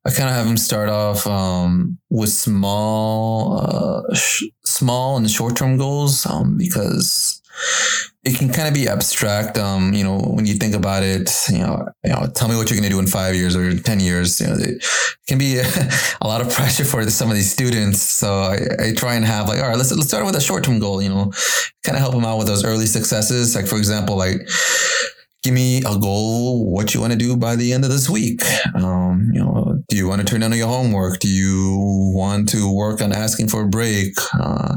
I 0.04 0.10
kind 0.10 0.28
of 0.28 0.34
have 0.34 0.46
them 0.46 0.56
start 0.56 0.88
off 0.88 1.26
um, 1.26 1.98
with 2.10 2.30
small, 2.30 3.58
uh, 3.60 4.14
sh- 4.14 4.44
small 4.64 5.16
and 5.16 5.30
short 5.30 5.56
term 5.56 5.76
goals, 5.78 6.26
um, 6.26 6.56
because 6.56 7.39
it 8.22 8.36
can 8.36 8.52
kind 8.52 8.68
of 8.68 8.74
be 8.74 8.86
abstract. 8.86 9.56
Um, 9.56 9.94
you 9.94 10.04
know, 10.04 10.18
when 10.18 10.44
you 10.44 10.54
think 10.54 10.74
about 10.74 11.02
it, 11.02 11.30
you 11.48 11.58
know, 11.58 11.88
you 12.04 12.10
know, 12.10 12.26
tell 12.34 12.48
me 12.48 12.56
what 12.56 12.70
you're 12.70 12.78
going 12.78 12.88
to 12.88 12.94
do 12.94 12.98
in 12.98 13.06
five 13.06 13.34
years 13.34 13.56
or 13.56 13.78
10 13.78 14.00
years, 14.00 14.40
you 14.40 14.46
know, 14.46 14.54
it 14.58 14.84
can 15.26 15.38
be 15.38 15.58
a, 15.58 15.64
a 16.20 16.26
lot 16.26 16.40
of 16.40 16.52
pressure 16.52 16.84
for 16.84 17.08
some 17.08 17.30
of 17.30 17.36
these 17.36 17.50
students. 17.50 18.02
So 18.02 18.30
I, 18.30 18.58
I 18.78 18.94
try 18.94 19.14
and 19.14 19.24
have 19.24 19.48
like, 19.48 19.60
all 19.60 19.68
right, 19.68 19.76
let's, 19.76 19.90
let's 19.92 20.08
start 20.08 20.26
with 20.26 20.36
a 20.36 20.40
short-term 20.40 20.80
goal, 20.80 21.00
you 21.00 21.08
know, 21.08 21.32
kind 21.82 21.96
of 21.96 22.00
help 22.00 22.12
them 22.12 22.24
out 22.24 22.36
with 22.36 22.46
those 22.46 22.64
early 22.64 22.86
successes. 22.86 23.56
Like, 23.56 23.66
for 23.66 23.78
example, 23.78 24.16
like, 24.16 24.46
give 25.42 25.54
me 25.54 25.78
a 25.78 25.98
goal 25.98 26.70
what 26.70 26.92
you 26.92 27.00
want 27.00 27.12
to 27.12 27.18
do 27.18 27.36
by 27.36 27.56
the 27.56 27.72
end 27.72 27.84
of 27.84 27.90
this 27.90 28.10
week 28.10 28.42
um, 28.74 29.30
you 29.32 29.40
know 29.40 29.82
do 29.88 29.96
you 29.96 30.06
want 30.06 30.20
to 30.20 30.26
turn 30.26 30.42
in 30.42 30.52
your 30.52 30.68
homework 30.68 31.18
do 31.18 31.28
you 31.28 32.12
want 32.14 32.48
to 32.48 32.70
work 32.72 33.00
on 33.00 33.12
asking 33.12 33.48
for 33.48 33.62
a 33.62 33.68
break 33.68 34.12
uh, 34.34 34.76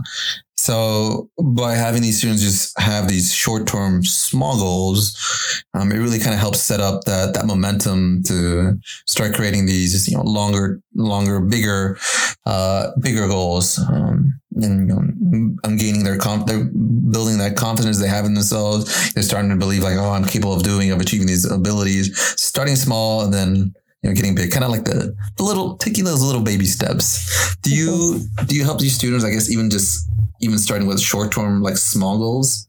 so 0.55 1.29
by 1.41 1.73
having 1.73 2.01
these 2.01 2.19
students 2.19 2.41
just 2.41 2.79
have 2.79 3.07
these 3.07 3.33
short 3.33 3.67
term 3.67 4.03
small 4.03 4.57
goals, 4.57 5.63
um, 5.73 5.91
it 5.91 5.97
really 5.97 6.19
kind 6.19 6.33
of 6.33 6.39
helps 6.39 6.61
set 6.61 6.79
up 6.79 7.03
that 7.05 7.33
that 7.33 7.45
momentum 7.45 8.23
to 8.23 8.79
start 9.05 9.33
creating 9.33 9.65
these 9.65 10.07
you 10.07 10.15
know 10.15 10.23
longer, 10.23 10.81
longer, 10.95 11.39
bigger, 11.39 11.97
uh, 12.45 12.91
bigger 13.01 13.27
goals. 13.27 13.79
Um, 13.79 14.39
and 14.55 14.87
you 14.89 14.95
know, 14.95 15.57
I'm 15.63 15.77
gaining 15.77 16.03
their 16.03 16.17
comp, 16.17 16.45
they're 16.45 16.65
building 16.65 17.39
that 17.39 17.55
confidence 17.55 17.99
they 17.99 18.07
have 18.07 18.25
in 18.25 18.33
themselves. 18.33 19.13
They're 19.13 19.23
starting 19.23 19.49
to 19.49 19.57
believe 19.57 19.83
like, 19.83 19.97
oh, 19.97 20.11
I'm 20.11 20.25
capable 20.25 20.53
of 20.53 20.63
doing, 20.63 20.91
of 20.91 21.01
achieving 21.01 21.27
these 21.27 21.49
abilities. 21.49 22.17
Starting 22.39 22.75
small 22.75 23.23
and 23.23 23.33
then 23.33 23.73
you 24.03 24.09
know, 24.09 24.15
getting 24.15 24.35
big, 24.35 24.51
kind 24.51 24.65
of 24.65 24.71
like 24.71 24.83
the, 24.83 25.15
the 25.37 25.43
little 25.43 25.77
taking 25.77 26.03
those 26.03 26.21
little 26.21 26.41
baby 26.41 26.65
steps. 26.65 27.55
Do 27.61 27.73
you 27.73 28.19
do 28.45 28.55
you 28.55 28.63
help 28.63 28.79
these 28.79 28.95
students? 28.95 29.25
I 29.25 29.31
guess 29.31 29.49
even 29.49 29.69
just 29.69 30.09
even 30.41 30.57
starting 30.57 30.87
with 30.87 30.99
short 30.99 31.31
term, 31.31 31.61
like 31.61 31.77
small 31.77 32.17
goals? 32.17 32.67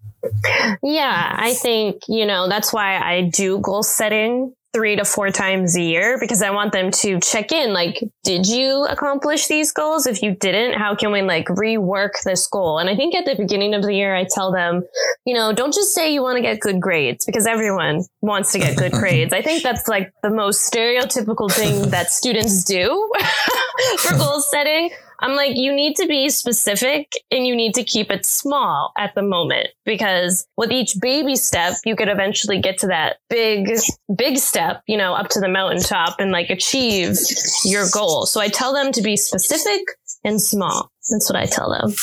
Yeah, 0.82 1.34
I 1.36 1.52
think, 1.54 2.02
you 2.08 2.24
know, 2.24 2.48
that's 2.48 2.72
why 2.72 2.98
I 2.98 3.22
do 3.22 3.58
goal 3.58 3.82
setting 3.82 4.54
three 4.74 4.96
to 4.96 5.04
four 5.04 5.30
times 5.30 5.76
a 5.76 5.80
year 5.80 6.18
because 6.20 6.42
I 6.42 6.50
want 6.50 6.72
them 6.72 6.90
to 6.90 7.20
check 7.20 7.52
in. 7.52 7.72
Like, 7.72 8.02
did 8.24 8.46
you 8.46 8.84
accomplish 8.84 9.46
these 9.46 9.72
goals? 9.72 10.06
If 10.06 10.22
you 10.22 10.34
didn't, 10.34 10.78
how 10.78 10.94
can 10.94 11.12
we 11.12 11.22
like 11.22 11.46
rework 11.46 12.10
this 12.24 12.46
goal? 12.46 12.78
And 12.78 12.90
I 12.90 12.96
think 12.96 13.14
at 13.14 13.24
the 13.24 13.36
beginning 13.36 13.74
of 13.74 13.82
the 13.82 13.94
year, 13.94 14.14
I 14.14 14.26
tell 14.28 14.52
them, 14.52 14.82
you 15.24 15.34
know, 15.34 15.52
don't 15.52 15.72
just 15.72 15.94
say 15.94 16.12
you 16.12 16.22
want 16.22 16.36
to 16.36 16.42
get 16.42 16.60
good 16.60 16.80
grades 16.80 17.24
because 17.24 17.46
everyone 17.46 18.02
wants 18.20 18.52
to 18.52 18.58
get 18.58 18.76
good 18.76 18.92
grades. 19.00 19.32
I 19.32 19.40
think 19.40 19.62
that's 19.62 19.88
like 19.88 20.12
the 20.22 20.30
most 20.30 20.70
stereotypical 20.70 21.50
thing 21.50 21.90
that 21.90 22.10
students 22.10 22.64
do. 22.64 23.10
for 23.98 24.16
goal 24.16 24.40
setting. 24.40 24.90
I'm 25.20 25.34
like, 25.34 25.56
you 25.56 25.74
need 25.74 25.96
to 25.96 26.06
be 26.06 26.28
specific 26.28 27.12
and 27.30 27.46
you 27.46 27.54
need 27.54 27.74
to 27.74 27.84
keep 27.84 28.10
it 28.10 28.26
small 28.26 28.92
at 28.98 29.14
the 29.14 29.22
moment 29.22 29.68
because 29.84 30.46
with 30.56 30.70
each 30.70 30.96
baby 31.00 31.36
step, 31.36 31.74
you 31.84 31.96
could 31.96 32.08
eventually 32.08 32.60
get 32.60 32.78
to 32.78 32.88
that 32.88 33.16
big, 33.30 33.70
big 34.16 34.38
step, 34.38 34.82
you 34.86 34.96
know, 34.96 35.14
up 35.14 35.28
to 35.30 35.40
the 35.40 35.48
mountaintop 35.48 36.16
and 36.18 36.32
like 36.32 36.50
achieve 36.50 37.16
your 37.64 37.86
goal. 37.92 38.26
So 38.26 38.40
I 38.40 38.48
tell 38.48 38.72
them 38.72 38.92
to 38.92 39.02
be 39.02 39.16
specific 39.16 39.82
and 40.24 40.40
small. 40.40 40.90
That's 41.10 41.30
what 41.30 41.36
I 41.36 41.46
tell 41.46 41.70
them. 41.70 41.94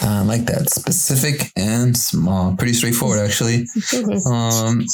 I 0.00 0.22
like 0.22 0.44
that. 0.46 0.70
Specific 0.70 1.50
and 1.56 1.96
small. 1.96 2.54
Pretty 2.56 2.74
straightforward, 2.74 3.18
actually. 3.18 3.64
Mm-hmm. 3.64 4.26
Um, 4.36 4.84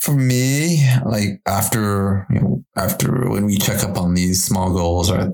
for 0.00 0.14
me, 0.14 0.88
like 1.04 1.42
after 1.46 2.26
you 2.30 2.40
know, 2.40 2.64
after 2.76 3.28
when 3.28 3.44
we 3.44 3.58
check 3.58 3.84
up 3.84 3.98
on 3.98 4.14
these 4.14 4.42
small 4.42 4.72
goals 4.72 5.10
or 5.10 5.26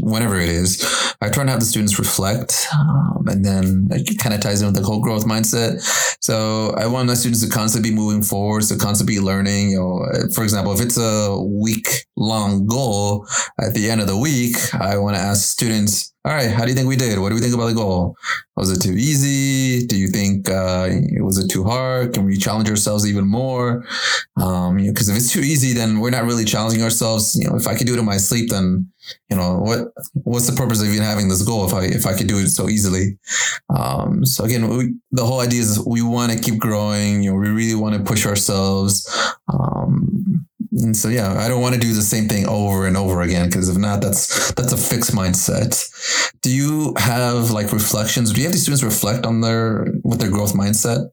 whenever 0.00 0.38
it 0.38 0.48
is, 0.48 0.80
I 1.20 1.28
try 1.28 1.44
to 1.44 1.50
have 1.50 1.60
the 1.60 1.66
students 1.66 1.98
reflect, 1.98 2.66
um, 2.72 3.24
and 3.26 3.44
then 3.44 3.88
like, 3.88 4.08
it 4.10 4.18
kind 4.18 4.34
of 4.34 4.40
ties 4.40 4.62
in 4.62 4.68
with 4.68 4.76
the 4.76 4.82
whole 4.82 5.00
growth 5.00 5.26
mindset. 5.26 5.80
So 6.20 6.72
I 6.76 6.86
want 6.86 7.08
my 7.08 7.14
students 7.14 7.44
to 7.44 7.50
constantly 7.50 7.90
be 7.90 7.96
moving 7.96 8.22
forward, 8.22 8.62
to 8.64 8.76
constantly 8.76 9.16
be 9.16 9.20
learning. 9.20 9.70
You 9.70 9.80
know, 9.80 10.28
for 10.32 10.44
example, 10.44 10.72
if 10.72 10.80
it's 10.80 10.98
a 10.98 11.36
week 11.40 11.88
long 12.16 12.66
goal, 12.66 13.26
at 13.60 13.74
the 13.74 13.90
end 13.90 14.00
of 14.00 14.06
the 14.06 14.16
week, 14.16 14.56
I 14.74 14.98
want 14.98 15.16
to 15.16 15.20
ask 15.20 15.48
students 15.48 16.11
all 16.24 16.32
right, 16.32 16.50
how 16.50 16.62
do 16.62 16.70
you 16.70 16.76
think 16.76 16.86
we 16.86 16.94
did? 16.94 17.18
What 17.18 17.30
do 17.30 17.34
we 17.34 17.40
think 17.40 17.54
about 17.54 17.66
the 17.66 17.74
goal? 17.74 18.16
Was 18.56 18.70
it 18.70 18.80
too 18.80 18.92
easy? 18.92 19.84
Do 19.86 19.96
you 19.96 20.06
think 20.06 20.48
uh, 20.48 20.88
was 21.18 21.38
it 21.38 21.50
too 21.50 21.64
hard? 21.64 22.14
Can 22.14 22.24
we 22.24 22.36
challenge 22.36 22.70
ourselves 22.70 23.08
even 23.08 23.26
more? 23.26 23.84
Um, 24.40 24.78
you 24.78 24.86
know, 24.86 24.92
because 24.92 25.08
if 25.08 25.16
it's 25.16 25.32
too 25.32 25.40
easy, 25.40 25.72
then 25.72 25.98
we're 25.98 26.10
not 26.10 26.24
really 26.24 26.44
challenging 26.44 26.82
ourselves. 26.84 27.34
You 27.34 27.50
know, 27.50 27.56
if 27.56 27.66
I 27.66 27.74
could 27.74 27.88
do 27.88 27.94
it 27.94 27.98
in 27.98 28.04
my 28.04 28.18
sleep, 28.18 28.50
then 28.50 28.88
you 29.30 29.36
know 29.36 29.58
what 29.58 29.88
what's 30.22 30.48
the 30.48 30.54
purpose 30.54 30.80
of 30.80 30.88
even 30.88 31.02
having 31.02 31.28
this 31.28 31.42
goal 31.42 31.66
if 31.66 31.74
I 31.74 31.84
if 31.86 32.06
I 32.06 32.16
could 32.16 32.28
do 32.28 32.38
it 32.38 32.50
so 32.50 32.68
easily? 32.68 33.18
Um, 33.68 34.24
so 34.24 34.44
again, 34.44 34.68
we, 34.68 34.94
the 35.10 35.26
whole 35.26 35.40
idea 35.40 35.60
is 35.60 35.84
we 35.84 36.02
want 36.02 36.30
to 36.30 36.38
keep 36.38 36.60
growing. 36.60 37.24
You 37.24 37.32
know, 37.32 37.36
we 37.38 37.48
really 37.48 37.74
want 37.74 37.96
to 37.96 38.04
push 38.04 38.26
ourselves. 38.26 39.08
Um, 39.48 40.11
and 40.72 40.96
so 40.96 41.08
yeah, 41.08 41.34
I 41.38 41.48
don't 41.48 41.60
want 41.60 41.74
to 41.74 41.80
do 41.80 41.92
the 41.92 42.02
same 42.02 42.28
thing 42.28 42.46
over 42.48 42.86
and 42.86 42.96
over 42.96 43.20
again 43.20 43.46
because 43.46 43.68
if 43.68 43.76
not, 43.76 44.00
that's 44.00 44.52
that's 44.52 44.72
a 44.72 44.76
fixed 44.76 45.12
mindset. 45.12 46.32
Do 46.40 46.50
you 46.50 46.94
have 46.96 47.50
like 47.50 47.72
reflections? 47.72 48.32
Do 48.32 48.40
you 48.40 48.46
have 48.46 48.52
the 48.52 48.58
students 48.58 48.82
reflect 48.82 49.26
on 49.26 49.40
their 49.42 49.86
with 50.02 50.20
their 50.20 50.30
growth 50.30 50.54
mindset? 50.54 51.10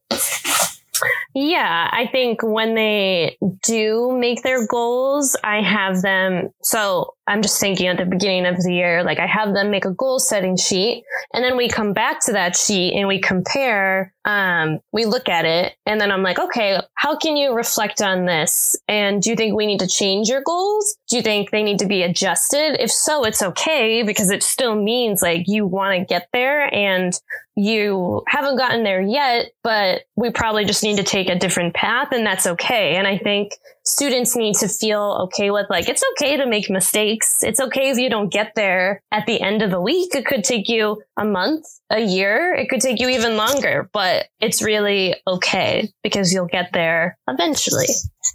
Yeah, 1.36 1.90
I 1.92 2.08
think 2.08 2.42
when 2.42 2.74
they 2.74 3.38
do 3.62 4.18
make 4.18 4.42
their 4.44 4.66
goals, 4.66 5.36
I 5.44 5.62
have 5.62 6.02
them. 6.02 6.50
So 6.64 7.14
I'm 7.30 7.44
just 7.44 7.60
thinking 7.60 7.86
at 7.86 7.98
the 7.98 8.06
beginning 8.06 8.48
of 8.48 8.58
the 8.58 8.74
year, 8.74 9.04
like 9.04 9.20
I 9.20 9.28
have 9.28 9.54
them 9.54 9.70
make 9.70 9.86
a 9.86 9.92
goal 9.92 10.18
setting 10.18 10.58
sheet 10.58 11.04
and 11.32 11.44
then 11.44 11.58
we 11.58 11.70
come 11.70 11.94
back 11.94 12.26
to 12.26 12.32
that 12.32 12.56
sheet 12.56 12.96
and 12.96 13.08
we 13.08 13.22
compare, 13.22 14.12
um, 14.26 14.80
we 14.92 15.06
look 15.06 15.30
at 15.30 15.46
it 15.46 15.76
and 15.86 16.02
then 16.02 16.12
I'm 16.12 16.24
like, 16.24 16.40
okay, 16.40 16.82
how 16.96 17.16
can 17.16 17.38
you 17.38 17.54
reflect 17.54 18.02
on 18.02 18.26
this? 18.26 18.76
And 18.88 19.22
do 19.22 19.30
you 19.30 19.36
think 19.36 19.56
we 19.56 19.68
need 19.68 19.80
to 19.82 19.88
change 19.88 20.28
your 20.28 20.42
goals? 20.42 20.98
Do 21.08 21.18
you 21.18 21.22
think 21.22 21.52
they 21.52 21.62
need 21.62 21.78
to 21.80 21.88
be 21.88 22.02
adjusted? 22.02 22.82
If 22.82 22.92
so, 22.92 23.24
it's 23.26 23.44
okay 23.44 24.02
because 24.02 24.32
it 24.32 24.42
still 24.42 24.76
means 24.76 25.22
like 25.22 25.44
you 25.48 25.68
want 25.68 26.00
to 26.00 26.06
get 26.06 26.30
there 26.34 26.74
and 26.74 27.14
you 27.56 28.24
haven't 28.28 28.58
gotten 28.58 28.84
there 28.84 29.02
yet, 29.02 29.52
but 29.64 30.04
we 30.16 30.30
probably 30.32 30.64
just 30.66 30.82
need 30.82 30.98
to 30.98 31.04
take 31.04 31.30
a 31.30 31.38
different 31.38 31.74
path 31.74 32.12
and 32.12 32.26
that's 32.26 32.48
okay. 32.48 32.96
And 32.96 33.06
I 33.06 33.18
think 33.18 33.52
students 33.84 34.36
need 34.36 34.56
to 34.58 34.70
feel 34.70 35.28
okay 35.28 35.52
with 35.52 35.66
like, 35.70 35.90
it's 35.90 36.04
okay 36.14 36.38
to 36.38 36.46
make 36.46 36.70
mistakes. 36.70 37.19
It's 37.42 37.60
okay 37.60 37.90
if 37.90 37.98
you 37.98 38.10
don't 38.10 38.32
get 38.32 38.54
there 38.56 39.02
at 39.12 39.26
the 39.26 39.42
end 39.42 39.62
of 39.62 39.72
the 39.72 39.82
week. 39.82 40.16
It 40.16 40.26
could 40.26 40.44
take 40.44 40.70
you 40.70 41.02
a 41.18 41.26
month, 41.26 41.66
a 41.90 42.00
year. 42.00 42.54
It 42.54 42.70
could 42.70 42.82
take 42.82 43.00
you 43.00 43.10
even 43.10 43.38
longer, 43.38 43.90
but 43.94 44.28
it's 44.40 44.62
really 44.62 45.16
okay 45.28 45.92
because 46.04 46.34
you'll 46.34 46.48
get 46.48 46.72
there 46.74 47.18
eventually. 47.28 47.88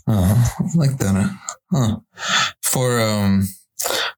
Oh, 0.08 0.54
I 0.58 0.78
like 0.78 0.98
that. 0.98 1.38
Huh. 1.70 1.98
For, 2.62 3.00
um, 3.00 3.48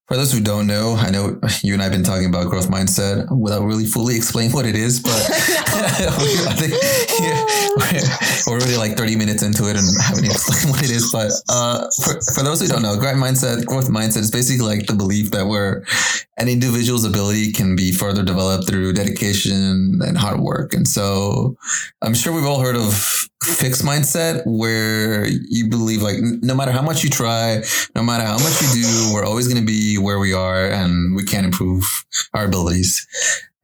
for 0.08 0.16
those 0.16 0.32
who 0.32 0.40
don't 0.40 0.68
know, 0.68 0.94
I 0.94 1.10
know 1.10 1.40
you 1.62 1.72
and 1.72 1.82
I 1.82 1.86
have 1.86 1.92
been 1.92 2.04
talking 2.04 2.28
about 2.28 2.48
growth 2.48 2.68
mindset 2.68 3.26
without 3.36 3.64
really 3.64 3.86
fully 3.86 4.14
explaining 4.14 4.52
what 4.52 4.64
it 4.64 4.76
is, 4.76 5.00
but 5.00 5.10
I 5.68 6.54
think 6.54 6.72
yeah, 7.20 7.44
we're, 8.46 8.58
we're, 8.58 8.64
really 8.64 8.76
like 8.76 8.96
30 8.96 9.16
minutes 9.16 9.42
into 9.42 9.68
it 9.68 9.76
and 9.76 9.86
haven't 10.00 10.26
explained 10.26 10.70
what 10.70 10.84
it 10.84 10.90
is. 10.90 11.10
But 11.10 11.32
uh, 11.48 11.88
for, 12.02 12.20
for 12.34 12.44
those 12.44 12.60
who 12.60 12.68
don't 12.68 12.82
know, 12.82 12.96
growth 12.96 13.16
mindset, 13.16 13.66
growth 13.66 13.88
mindset 13.88 14.18
is 14.18 14.30
basically 14.30 14.64
like 14.64 14.86
the 14.86 14.94
belief 14.94 15.32
that 15.32 15.46
where 15.46 15.84
an 16.38 16.48
individual's 16.48 17.04
ability 17.04 17.50
can 17.50 17.74
be 17.74 17.90
further 17.90 18.22
developed 18.22 18.68
through 18.68 18.92
dedication 18.92 20.00
and 20.04 20.16
hard 20.16 20.38
work. 20.38 20.72
And 20.72 20.86
so 20.86 21.56
I'm 22.02 22.14
sure 22.14 22.32
we've 22.32 22.46
all 22.46 22.60
heard 22.60 22.76
of 22.76 22.94
fixed 23.42 23.84
mindset 23.84 24.42
where 24.44 25.26
you 25.26 25.68
believe 25.68 26.02
like 26.02 26.16
no 26.20 26.54
matter 26.54 26.72
how 26.72 26.82
much 26.82 27.04
you 27.04 27.10
try, 27.10 27.62
no 27.94 28.02
matter 28.02 28.24
how 28.24 28.38
much 28.38 28.60
you 28.62 28.82
do, 28.82 29.10
we're 29.14 29.24
always 29.24 29.46
going 29.46 29.60
to 29.60 29.66
be 29.66 29.95
where 29.98 30.18
we 30.18 30.32
are 30.32 30.68
and 30.68 31.16
we 31.16 31.24
can't 31.24 31.46
improve 31.46 31.84
our 32.34 32.44
abilities. 32.44 33.06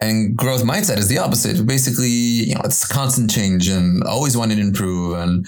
And 0.00 0.36
growth 0.36 0.64
mindset 0.64 0.98
is 0.98 1.06
the 1.06 1.18
opposite. 1.18 1.64
Basically, 1.64 2.08
you 2.08 2.54
know, 2.56 2.62
it's 2.64 2.84
constant 2.84 3.30
change 3.30 3.68
and 3.68 4.02
always 4.02 4.36
wanting 4.36 4.56
to 4.56 4.62
improve. 4.62 5.16
And 5.16 5.46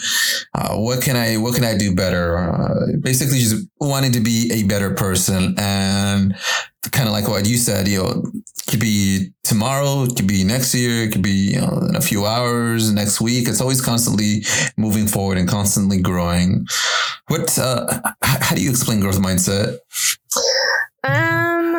uh, 0.54 0.76
what 0.76 1.02
can 1.02 1.16
I, 1.16 1.38
what 1.38 1.56
can 1.56 1.64
I 1.64 1.76
do 1.76 1.92
better? 1.92 2.38
Uh, 2.38 2.92
basically, 3.00 3.40
just 3.40 3.66
wanting 3.80 4.12
to 4.12 4.20
be 4.20 4.52
a 4.54 4.62
better 4.62 4.94
person 4.94 5.56
and 5.58 6.36
kind 6.92 7.08
of 7.08 7.12
like 7.12 7.26
what 7.26 7.46
you 7.48 7.56
said, 7.56 7.88
you 7.88 7.98
know, 7.98 8.22
it 8.34 8.70
could 8.70 8.80
be 8.80 9.30
tomorrow, 9.42 10.04
it 10.04 10.14
could 10.14 10.28
be 10.28 10.44
next 10.44 10.72
year, 10.72 11.02
it 11.02 11.12
could 11.12 11.22
be 11.22 11.54
you 11.54 11.60
know, 11.60 11.86
in 11.88 11.96
a 11.96 12.00
few 12.00 12.24
hours, 12.24 12.92
next 12.92 13.20
week. 13.20 13.48
It's 13.48 13.60
always 13.60 13.80
constantly 13.80 14.44
moving 14.76 15.08
forward 15.08 15.36
and 15.36 15.48
constantly 15.48 16.00
growing. 16.00 16.66
What? 17.26 17.58
Uh, 17.58 18.00
how 18.22 18.54
do 18.54 18.62
you 18.62 18.70
explain 18.70 19.00
growth 19.00 19.18
mindset? 19.18 19.78
Um, 21.04 21.78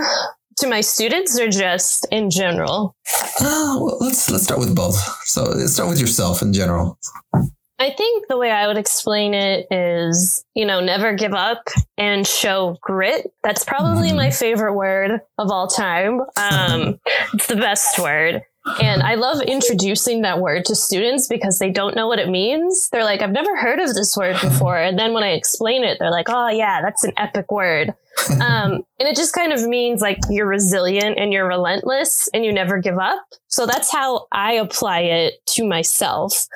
to 0.57 0.67
my 0.67 0.81
students 0.81 1.39
or 1.39 1.49
just 1.49 2.07
in 2.11 2.29
general? 2.29 2.95
Uh, 3.39 3.77
well, 3.79 3.97
let's 3.99 4.29
let's 4.29 4.43
start 4.43 4.59
with 4.59 4.75
both. 4.75 4.95
So 5.25 5.43
let's 5.43 5.73
start 5.73 5.89
with 5.89 5.99
yourself 5.99 6.41
in 6.41 6.53
general. 6.53 6.97
I 7.77 7.89
think 7.89 8.27
the 8.29 8.37
way 8.37 8.51
I 8.51 8.67
would 8.67 8.77
explain 8.77 9.33
it 9.33 9.67
is, 9.69 10.45
you 10.53 10.65
know, 10.65 10.79
never 10.79 11.13
give 11.13 11.33
up 11.33 11.67
and 11.97 12.25
show 12.25 12.77
grit. 12.81 13.33
That's 13.43 13.65
probably 13.65 14.11
mm. 14.11 14.15
my 14.15 14.31
favorite 14.31 14.75
word 14.75 15.19
of 15.37 15.51
all 15.51 15.67
time. 15.67 16.21
Um, 16.37 16.99
it's 17.33 17.47
the 17.47 17.57
best 17.57 17.99
word. 17.99 18.43
And 18.81 19.03
I 19.03 19.15
love 19.15 19.41
introducing 19.41 20.21
that 20.23 20.39
word 20.39 20.65
to 20.65 20.75
students 20.75 21.27
because 21.27 21.59
they 21.59 21.69
don't 21.69 21.95
know 21.95 22.07
what 22.07 22.17
it 22.17 22.29
means. 22.29 22.89
They're 22.89 23.03
like, 23.03 23.21
I've 23.21 23.31
never 23.31 23.55
heard 23.57 23.79
of 23.79 23.93
this 23.93 24.17
word 24.17 24.37
before. 24.41 24.77
And 24.77 24.97
then 24.97 25.13
when 25.13 25.23
I 25.23 25.31
explain 25.31 25.83
it, 25.83 25.99
they're 25.99 26.09
like, 26.09 26.29
oh, 26.29 26.47
yeah, 26.47 26.81
that's 26.81 27.03
an 27.03 27.13
epic 27.17 27.51
word. 27.51 27.93
Um, 28.41 28.83
and 28.99 29.09
it 29.09 29.15
just 29.15 29.33
kind 29.33 29.51
of 29.51 29.67
means 29.67 30.01
like 30.01 30.19
you're 30.29 30.47
resilient 30.47 31.17
and 31.17 31.33
you're 31.33 31.47
relentless 31.47 32.29
and 32.33 32.45
you 32.45 32.53
never 32.53 32.77
give 32.79 32.97
up. 32.97 33.23
So 33.47 33.65
that's 33.65 33.91
how 33.91 34.27
I 34.31 34.53
apply 34.53 35.01
it 35.01 35.45
to 35.47 35.67
myself. 35.67 36.47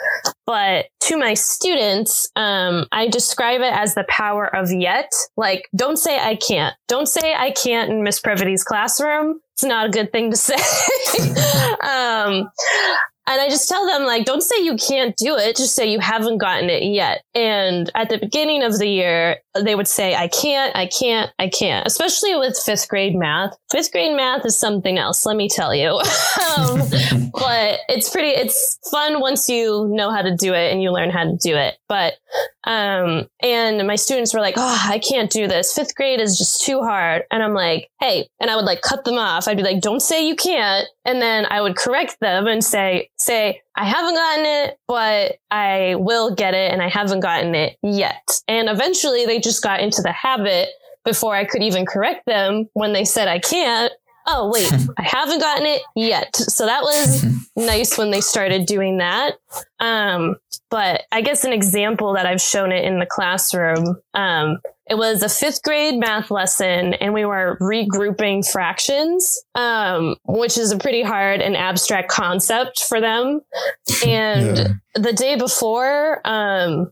But 0.45 0.87
to 1.01 1.17
my 1.17 1.33
students, 1.33 2.29
um, 2.35 2.87
I 2.91 3.07
describe 3.07 3.61
it 3.61 3.73
as 3.73 3.95
the 3.95 4.05
power 4.09 4.53
of 4.55 4.71
yet. 4.71 5.11
Like, 5.37 5.69
don't 5.75 5.97
say 5.97 6.19
I 6.19 6.35
can't. 6.35 6.75
Don't 6.87 7.07
say 7.07 7.33
I 7.35 7.51
can't 7.51 7.91
in 7.91 8.03
Miss 8.03 8.19
Previty's 8.19 8.63
classroom. 8.63 9.39
It's 9.53 9.63
not 9.63 9.87
a 9.87 9.89
good 9.89 10.11
thing 10.11 10.31
to 10.31 10.37
say. 10.37 10.55
um, 11.83 12.49
and 13.29 13.39
I 13.39 13.47
just 13.47 13.69
tell 13.69 13.85
them, 13.85 14.05
like, 14.05 14.25
don't 14.25 14.41
say 14.41 14.63
you 14.63 14.75
can't 14.75 15.15
do 15.15 15.37
it. 15.37 15.55
Just 15.55 15.75
say 15.75 15.91
you 15.91 15.99
haven't 15.99 16.39
gotten 16.39 16.67
it 16.67 16.81
yet. 16.81 17.23
And 17.35 17.91
at 17.93 18.09
the 18.09 18.17
beginning 18.17 18.63
of 18.63 18.79
the 18.79 18.87
year, 18.87 19.37
they 19.55 19.75
would 19.75 19.87
say, 19.87 20.15
I 20.15 20.27
can't, 20.27 20.75
I 20.75 20.87
can't, 20.87 21.31
I 21.37 21.47
can't, 21.47 21.85
especially 21.85 22.35
with 22.35 22.57
fifth 22.57 22.87
grade 22.87 23.15
math. 23.15 23.55
Fifth 23.71 23.91
grade 23.91 24.15
math 24.15 24.47
is 24.47 24.57
something 24.57 24.97
else, 24.97 25.27
let 25.27 25.37
me 25.37 25.47
tell 25.47 25.75
you. 25.75 25.89
um, 26.57 26.81
but 27.33 27.81
it's 27.87 28.09
pretty, 28.09 28.29
it's 28.29 28.79
fun 28.89 29.19
once 29.19 29.47
you 29.47 29.87
know 29.91 30.09
how 30.09 30.23
to 30.23 30.35
do 30.35 30.53
it 30.55 30.71
and 30.71 30.81
you 30.81 30.91
learn 30.91 31.11
how 31.11 31.23
to 31.23 31.37
do 31.37 31.55
it. 31.55 31.77
But, 31.87 32.15
um, 32.65 33.27
and 33.41 33.87
my 33.87 33.95
students 33.95 34.33
were 34.33 34.41
like, 34.41 34.55
oh, 34.57 34.87
I 34.89 34.99
can't 34.99 35.31
do 35.31 35.47
this. 35.47 35.73
Fifth 35.73 35.95
grade 35.95 36.19
is 36.19 36.37
just 36.37 36.61
too 36.63 36.81
hard. 36.81 37.23
And 37.31 37.41
I'm 37.41 37.53
like, 37.53 37.89
hey, 37.99 38.27
and 38.39 38.49
I 38.49 38.55
would 38.55 38.65
like 38.65 38.81
cut 38.81 39.05
them 39.05 39.17
off. 39.17 39.47
I'd 39.47 39.57
be 39.57 39.63
like, 39.63 39.81
don't 39.81 40.01
say 40.01 40.27
you 40.27 40.35
can't. 40.35 40.87
And 41.05 41.21
then 41.21 41.45
I 41.49 41.61
would 41.61 41.75
correct 41.75 42.17
them 42.19 42.47
and 42.47 42.63
say, 42.63 43.09
say, 43.17 43.61
I 43.75 43.85
haven't 43.85 44.15
gotten 44.15 44.45
it, 44.45 44.77
but 44.87 45.37
I 45.51 45.95
will 45.97 46.35
get 46.35 46.53
it 46.53 46.71
and 46.71 46.81
I 46.81 46.89
haven't 46.89 47.21
gotten 47.21 47.55
it 47.55 47.77
yet. 47.81 48.41
And 48.47 48.67
eventually 48.67 49.25
they 49.25 49.39
just 49.39 49.63
got 49.63 49.79
into 49.79 50.01
the 50.01 50.11
habit 50.11 50.69
before 51.05 51.35
I 51.35 51.45
could 51.45 51.63
even 51.63 51.85
correct 51.85 52.25
them 52.25 52.67
when 52.73 52.93
they 52.93 53.05
said 53.05 53.27
I 53.27 53.39
can't. 53.39 53.93
Oh, 54.31 54.51
wait, 54.53 54.71
I 54.97 55.01
haven't 55.01 55.39
gotten 55.39 55.65
it 55.65 55.81
yet. 55.95 56.35
So 56.35 56.65
that 56.65 56.83
was 56.83 57.25
nice 57.55 57.97
when 57.97 58.11
they 58.11 58.21
started 58.21 58.67
doing 58.67 58.97
that. 58.99 59.37
Um, 59.79 60.35
but 60.69 61.03
I 61.11 61.21
guess 61.21 61.43
an 61.43 61.53
example 61.53 62.13
that 62.13 62.27
I've 62.27 62.41
shown 62.41 62.71
it 62.71 62.85
in 62.85 62.99
the 62.99 63.07
classroom 63.07 63.97
um, 64.13 64.59
it 64.89 64.97
was 64.97 65.21
a 65.21 65.29
fifth 65.29 65.61
grade 65.61 65.99
math 65.99 66.31
lesson 66.31 66.95
and 66.95 67.13
we 67.13 67.23
were 67.23 67.57
regrouping 67.61 68.45
fractions, 68.49 69.39
um, 69.53 70.15
which 70.25 70.57
is 70.57 70.71
a 70.71 70.79
pretty 70.79 71.03
hard 71.03 71.41
and 71.41 71.55
abstract 71.55 72.09
concept 72.09 72.83
for 72.83 72.99
them. 72.99 73.41
And 74.05 74.57
yeah. 74.57 74.67
The 75.01 75.13
day 75.13 75.35
before, 75.35 76.21
um, 76.25 76.91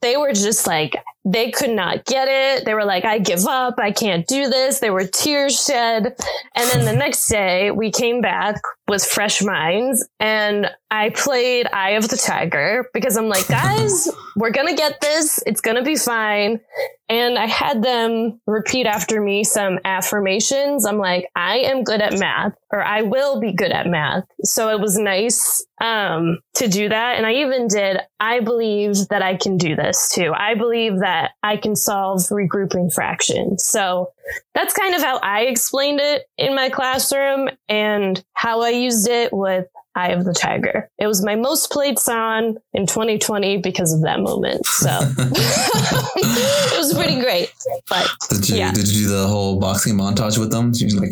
they 0.00 0.16
were 0.16 0.32
just 0.32 0.66
like, 0.66 0.96
they 1.24 1.50
could 1.50 1.70
not 1.70 2.04
get 2.04 2.28
it. 2.28 2.66
They 2.66 2.74
were 2.74 2.84
like, 2.84 3.04
I 3.04 3.18
give 3.18 3.46
up. 3.46 3.74
I 3.78 3.92
can't 3.92 4.26
do 4.26 4.48
this. 4.48 4.80
There 4.80 4.92
were 4.92 5.06
tears 5.06 5.64
shed. 5.64 6.14
And 6.54 6.70
then 6.70 6.84
the 6.84 6.92
next 6.98 7.28
day 7.28 7.70
we 7.70 7.90
came 7.90 8.20
back 8.20 8.60
with 8.88 9.02
fresh 9.04 9.40
minds 9.40 10.06
and 10.20 10.70
I 10.90 11.10
played 11.10 11.66
Eye 11.72 11.90
of 11.90 12.08
the 12.08 12.18
Tiger 12.18 12.90
because 12.92 13.16
I'm 13.16 13.28
like, 13.28 13.48
guys, 13.48 14.08
we're 14.36 14.50
going 14.50 14.68
to 14.68 14.74
get 14.74 15.00
this. 15.00 15.42
It's 15.46 15.62
going 15.62 15.76
to 15.76 15.82
be 15.82 15.96
fine. 15.96 16.60
And 17.08 17.38
I 17.38 17.46
had 17.46 17.82
them 17.82 18.40
repeat 18.46 18.86
after 18.86 19.20
me 19.20 19.44
some 19.44 19.78
affirmations. 19.84 20.84
I'm 20.84 20.98
like, 20.98 21.30
I 21.34 21.58
am 21.58 21.84
good 21.84 22.02
at 22.02 22.18
math 22.18 22.54
or 22.74 22.82
I 22.82 23.02
will 23.02 23.38
be 23.38 23.52
good 23.52 23.70
at 23.70 23.86
math. 23.86 24.24
So 24.42 24.68
it 24.68 24.80
was 24.80 24.98
nice 24.98 25.64
um, 25.80 26.40
to 26.54 26.66
do 26.66 26.88
that. 26.88 27.16
And 27.16 27.24
I 27.24 27.34
even 27.34 27.68
did, 27.68 28.00
I 28.18 28.40
believe 28.40 28.96
that 29.10 29.22
I 29.22 29.36
can 29.36 29.56
do 29.56 29.76
this 29.76 30.12
too. 30.12 30.32
I 30.36 30.56
believe 30.56 30.98
that 30.98 31.30
I 31.44 31.56
can 31.56 31.76
solve 31.76 32.22
regrouping 32.22 32.92
fractions. 32.92 33.64
So 33.64 34.10
that's 34.56 34.74
kind 34.74 34.96
of 34.96 35.02
how 35.02 35.18
I 35.18 35.42
explained 35.42 36.00
it 36.00 36.24
in 36.36 36.56
my 36.56 36.68
classroom 36.68 37.48
and 37.68 38.22
how 38.32 38.62
I 38.62 38.70
used 38.70 39.08
it 39.08 39.32
with 39.32 39.66
Eye 39.96 40.08
of 40.08 40.24
the 40.24 40.34
Tiger. 40.34 40.88
It 40.98 41.06
was 41.06 41.22
my 41.24 41.36
most 41.36 41.70
played 41.70 41.98
song 41.98 42.58
in 42.72 42.86
2020 42.86 43.58
because 43.58 43.92
of 43.92 44.02
that 44.02 44.20
moment. 44.20 44.66
So 44.66 44.88
it 44.90 46.78
was 46.78 46.94
pretty 46.94 47.20
great. 47.20 47.52
But 47.88 48.10
did 48.28 48.48
you 48.48 48.56
yeah. 48.56 48.72
did 48.72 48.88
you 48.88 49.06
do 49.06 49.08
the 49.08 49.26
whole 49.26 49.58
boxing 49.60 49.96
montage 49.96 50.38
with 50.38 50.50
them? 50.50 50.72
Did 50.72 50.92
you 50.92 51.00
like 51.00 51.10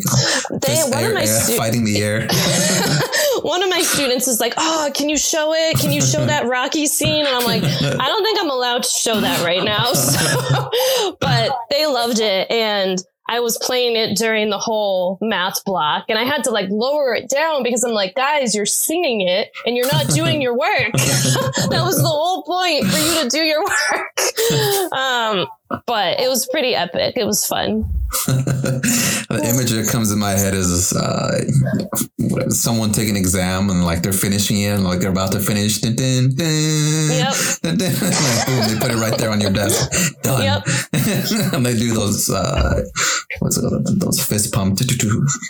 they, 0.61 0.75
one 0.83 1.03
air, 1.03 1.09
of 1.09 1.15
my 1.15 1.25
stu- 1.25 1.57
fighting 1.57 1.85
the 1.85 2.01
air? 2.01 2.27
one 3.43 3.63
of 3.63 3.69
my 3.69 3.81
students 3.81 4.27
is 4.27 4.39
like, 4.39 4.53
"Oh, 4.57 4.91
can 4.93 5.09
you 5.09 5.17
show 5.17 5.53
it? 5.53 5.77
Can 5.79 5.91
you 5.91 6.01
show 6.01 6.25
that 6.25 6.45
Rocky 6.47 6.85
scene?" 6.85 7.25
And 7.25 7.35
I'm 7.35 7.45
like, 7.45 7.63
"I 7.63 8.07
don't 8.07 8.23
think 8.23 8.39
I'm 8.39 8.49
allowed 8.49 8.83
to 8.83 8.89
show 8.89 9.21
that 9.21 9.43
right 9.45 9.63
now." 9.63 9.93
So, 9.93 10.69
but 11.19 11.51
they 11.69 11.85
loved 11.85 12.19
it 12.19 12.51
and 12.51 13.01
I 13.27 13.39
was 13.39 13.57
playing 13.57 13.95
it 13.95 14.17
during 14.17 14.49
the 14.49 14.57
whole 14.57 15.17
math 15.21 15.63
block 15.63 16.05
and 16.09 16.19
I 16.19 16.23
had 16.23 16.43
to 16.43 16.51
like 16.51 16.67
lower 16.69 17.15
it 17.15 17.29
down 17.29 17.63
because 17.63 17.83
I'm 17.83 17.93
like, 17.93 18.15
guys, 18.15 18.53
you're 18.53 18.65
singing 18.65 19.21
it 19.21 19.51
and 19.65 19.77
you're 19.77 19.91
not 19.91 20.07
doing 20.09 20.41
your 20.41 20.57
work. 20.57 20.91
that 20.93 21.81
was 21.83 22.01
the 22.01 22.07
whole 22.07 22.43
point 22.43 22.85
for 22.85 22.97
you 22.97 23.23
to 23.23 23.29
do 23.29 23.39
your 23.39 23.63
work. 23.63 24.19
Um, 24.93 25.47
but 25.87 26.19
it 26.19 26.29
was 26.29 26.45
pretty 26.47 26.75
epic. 26.75 27.15
It 27.17 27.25
was 27.25 27.47
fun. 27.47 27.89
the 29.29 29.43
image 29.43 29.71
that 29.71 29.89
comes 29.91 30.11
in 30.11 30.19
my 30.19 30.31
head 30.31 30.53
is 30.53 30.93
uh, 30.93 31.41
someone 32.49 32.91
taking 32.91 33.11
an 33.11 33.17
exam 33.17 33.69
and 33.69 33.85
like 33.85 34.01
they're 34.01 34.13
finishing 34.13 34.61
it 34.61 34.69
and 34.69 34.83
like 34.83 34.99
they're 34.99 35.11
about 35.11 35.31
to 35.31 35.39
finish. 35.39 35.79
Dun, 35.79 35.95
dun, 35.95 36.35
dun, 36.35 37.09
yep. 37.11 37.33
Dun, 37.61 37.77
dun, 37.77 37.93
like, 37.93 38.45
boom, 38.47 38.67
they 38.67 38.79
put 38.79 38.91
it 38.91 38.97
right 38.97 39.17
there 39.17 39.29
on 39.29 39.41
your 39.41 39.51
desk. 39.51 39.91
Done. 40.21 40.43
Yep. 40.43 40.67
and 41.53 41.65
they 41.65 41.77
do 41.77 41.93
those 41.93 42.29
uh, 42.29 42.83
what's 43.39 43.57
it, 43.57 43.99
those 43.99 44.23
fist 44.23 44.53
pump. 44.53 44.79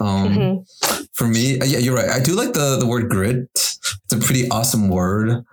Um, 0.02 0.30
mm-hmm. 0.30 1.04
For 1.14 1.28
me, 1.28 1.58
yeah, 1.60 1.80
you're 1.80 1.96
right. 1.96 2.10
I 2.10 2.20
do 2.20 2.34
like 2.36 2.54
the 2.54 2.78
the 2.78 2.88
word 2.88 3.10
grit. 3.10 3.50
It's 3.54 4.14
a 4.14 4.18
pretty 4.18 4.50
awesome 4.50 4.90
word 4.90 5.46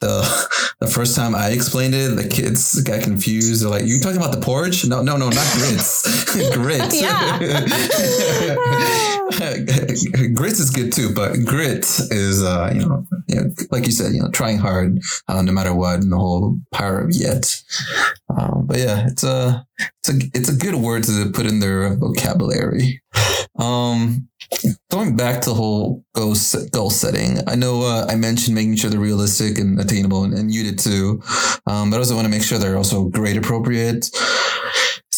the 0.00 0.69
the 0.80 0.86
first 0.86 1.14
time 1.14 1.34
I 1.34 1.50
explained 1.50 1.94
it, 1.94 2.16
the 2.16 2.26
kids 2.26 2.80
got 2.82 3.02
confused. 3.02 3.62
They're 3.62 3.68
like, 3.68 3.84
"You 3.84 4.00
talking 4.00 4.16
about 4.16 4.32
the 4.32 4.40
porch? 4.40 4.86
No, 4.86 5.02
no, 5.02 5.18
no, 5.18 5.28
not 5.28 5.46
grits. 5.52 6.24
grits. 6.54 7.02
grits 10.34 10.58
is 10.58 10.70
good 10.70 10.90
too, 10.90 11.14
but 11.14 11.44
grit 11.44 11.84
is, 12.10 12.42
uh, 12.42 12.72
you 12.74 12.80
know, 12.80 13.06
you 13.26 13.36
know, 13.36 13.50
like 13.70 13.84
you 13.84 13.92
said, 13.92 14.14
you 14.14 14.22
know, 14.22 14.30
trying 14.30 14.56
hard, 14.56 14.98
uh, 15.28 15.42
no 15.42 15.52
matter 15.52 15.74
what, 15.74 16.00
and 16.00 16.10
the 16.10 16.16
whole 16.16 16.58
power 16.72 17.00
of 17.00 17.14
yet. 17.14 17.62
Um, 18.34 18.64
but 18.66 18.78
yeah, 18.78 19.06
it's 19.06 19.22
a 19.22 19.66
it's 19.78 20.08
a 20.08 20.18
it's 20.32 20.48
a 20.48 20.56
good 20.56 20.76
word 20.76 21.04
to 21.04 21.30
put 21.30 21.44
in 21.44 21.60
their 21.60 21.94
vocabulary. 21.96 23.02
Um, 23.60 24.28
going 24.90 25.16
back 25.16 25.42
to 25.42 25.50
the 25.50 25.54
whole 25.54 26.04
goal, 26.14 26.34
goal 26.70 26.90
setting, 26.90 27.38
I 27.46 27.54
know 27.54 27.82
uh, 27.82 28.06
I 28.08 28.16
mentioned 28.16 28.54
making 28.54 28.76
sure 28.76 28.90
they're 28.90 28.98
realistic 28.98 29.58
and 29.58 29.78
attainable, 29.78 30.24
and, 30.24 30.34
and 30.34 30.52
you 30.52 30.64
did 30.64 30.78
too. 30.78 31.22
Um, 31.66 31.90
but 31.90 31.96
I 31.96 31.98
also 31.98 32.14
want 32.14 32.24
to 32.24 32.30
make 32.30 32.42
sure 32.42 32.58
they're 32.58 32.76
also 32.76 33.04
grade 33.04 33.36
appropriate 33.36 34.10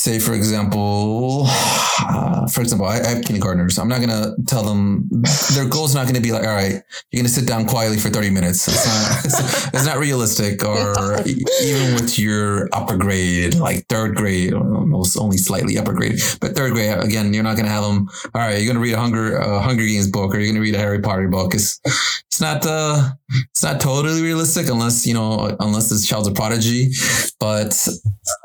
say 0.02 0.18
for 0.18 0.34
example 0.34 1.44
uh, 1.46 2.48
for 2.48 2.60
example 2.60 2.86
I, 2.86 2.98
I, 2.98 3.06
have 3.06 3.24
kindergartners. 3.24 3.78
I'm 3.78 3.86
not 3.86 3.98
going 3.98 4.10
to 4.10 4.34
tell 4.46 4.64
them 4.64 5.08
their 5.54 5.68
goal 5.68 5.84
is 5.84 5.94
not 5.94 6.04
going 6.04 6.16
to 6.16 6.20
be 6.20 6.32
like 6.32 6.42
all 6.42 6.54
right 6.54 6.82
you're 7.10 7.22
going 7.22 7.24
to 7.24 7.28
sit 7.28 7.46
down 7.46 7.66
quietly 7.66 7.98
for 7.98 8.10
30 8.10 8.30
minutes. 8.30 8.66
It's 8.66 8.84
not, 8.84 9.24
it's, 9.24 9.74
it's 9.74 9.86
not 9.86 9.98
realistic 9.98 10.64
or 10.64 11.20
even 11.24 11.94
with 11.94 12.18
your 12.18 12.68
upper 12.72 12.96
grade 12.96 13.54
like 13.54 13.86
third 13.86 14.16
grade 14.16 14.54
almost 14.54 15.16
only 15.16 15.36
slightly 15.36 15.78
upper 15.78 15.92
grade 15.92 16.20
but 16.40 16.56
third 16.56 16.72
grade 16.72 16.98
again 16.98 17.32
you're 17.32 17.44
not 17.44 17.54
going 17.54 17.66
to 17.66 17.72
have 17.72 17.84
them 17.84 18.08
all 18.34 18.40
right 18.42 18.60
you're 18.60 18.72
going 18.72 18.74
to 18.74 18.82
read 18.82 18.94
a 18.94 19.00
hunger 19.00 19.36
a 19.36 19.60
hunger 19.60 19.86
games 19.86 20.10
book 20.10 20.34
or 20.34 20.38
you're 20.38 20.52
going 20.52 20.56
to 20.56 20.60
read 20.60 20.74
a 20.74 20.78
harry 20.78 21.00
potter 21.00 21.28
book. 21.28 21.54
It's 21.54 21.80
it's 22.26 22.40
not 22.40 22.66
uh 22.66 23.10
it's 23.50 23.62
not 23.62 23.80
totally 23.80 24.20
realistic 24.20 24.68
unless 24.68 25.06
you 25.06 25.14
know 25.14 25.56
unless 25.60 25.90
this 25.90 26.06
child's 26.06 26.26
a 26.26 26.32
prodigy. 26.32 26.90
But 27.38 27.88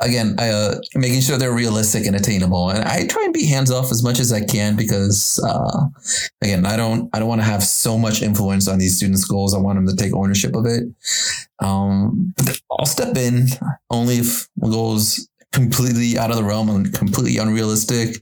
again 0.01 0.35
uh, 0.39 0.79
making 0.95 1.21
sure 1.21 1.37
they're 1.37 1.46
realistic 1.53 2.05
and 2.05 2.15
attainable. 2.15 2.69
And 2.69 2.83
i 2.83 3.05
try 3.07 3.23
and 3.23 3.33
be 3.33 3.45
hands 3.45 3.71
off 3.71 3.91
as 3.91 4.03
much 4.03 4.19
as 4.19 4.31
i 4.31 4.43
can 4.43 4.75
because 4.75 5.39
uh, 5.47 5.85
again 6.41 6.65
i 6.65 6.77
don't 6.77 7.09
i 7.13 7.19
don't 7.19 7.27
want 7.27 7.41
to 7.41 7.45
have 7.45 7.63
so 7.63 7.97
much 7.97 8.21
influence 8.21 8.67
on 8.67 8.79
these 8.79 8.97
students 8.97 9.25
goals. 9.25 9.53
I 9.53 9.59
want 9.59 9.77
them 9.77 9.87
to 9.87 9.95
take 9.95 10.13
ownership 10.13 10.55
of 10.55 10.65
it. 10.65 10.83
Um, 11.59 12.33
i'll 12.71 12.85
step 12.85 13.15
in 13.17 13.47
only 13.89 14.17
if 14.17 14.47
goals 14.59 15.27
completely 15.53 16.17
out 16.17 16.29
of 16.29 16.37
the 16.37 16.43
realm 16.43 16.69
and 16.69 16.93
completely 16.93 17.37
unrealistic. 17.37 18.21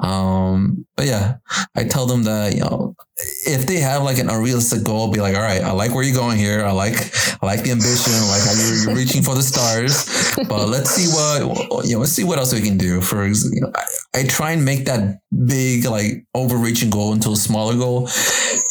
Um, 0.00 0.86
but 0.96 1.06
yeah, 1.06 1.36
I 1.74 1.84
tell 1.84 2.06
them 2.06 2.24
that, 2.24 2.54
you 2.54 2.60
know, 2.60 2.94
if 3.46 3.66
they 3.66 3.80
have 3.80 4.04
like 4.04 4.18
an 4.18 4.30
unrealistic 4.30 4.84
goal, 4.84 5.10
be 5.10 5.20
like, 5.20 5.34
all 5.34 5.42
right, 5.42 5.62
I 5.62 5.72
like 5.72 5.92
where 5.92 6.04
you're 6.04 6.14
going 6.14 6.38
here. 6.38 6.64
I 6.64 6.70
like, 6.70 6.94
I 7.42 7.46
like 7.46 7.62
the 7.62 7.72
ambition. 7.72 8.12
I 8.14 8.28
like 8.28 8.42
how 8.44 8.52
you're, 8.52 8.76
you're 8.84 8.94
reaching 8.94 9.22
for 9.22 9.34
the 9.34 9.42
stars, 9.42 10.36
but 10.48 10.68
let's 10.68 10.90
see 10.90 11.08
what, 11.08 11.84
you 11.84 11.94
know, 11.94 12.00
let's 12.00 12.12
see 12.12 12.22
what 12.22 12.38
else 12.38 12.54
we 12.54 12.60
can 12.60 12.78
do 12.78 13.00
for, 13.00 13.26
you 13.26 13.60
know, 13.60 13.72
I, 13.74 14.20
I 14.20 14.22
try 14.24 14.52
and 14.52 14.64
make 14.64 14.84
that 14.84 15.18
big, 15.46 15.84
like 15.84 16.24
overreaching 16.34 16.90
goal 16.90 17.12
into 17.12 17.30
a 17.30 17.36
smaller 17.36 17.74
goal. 17.74 18.08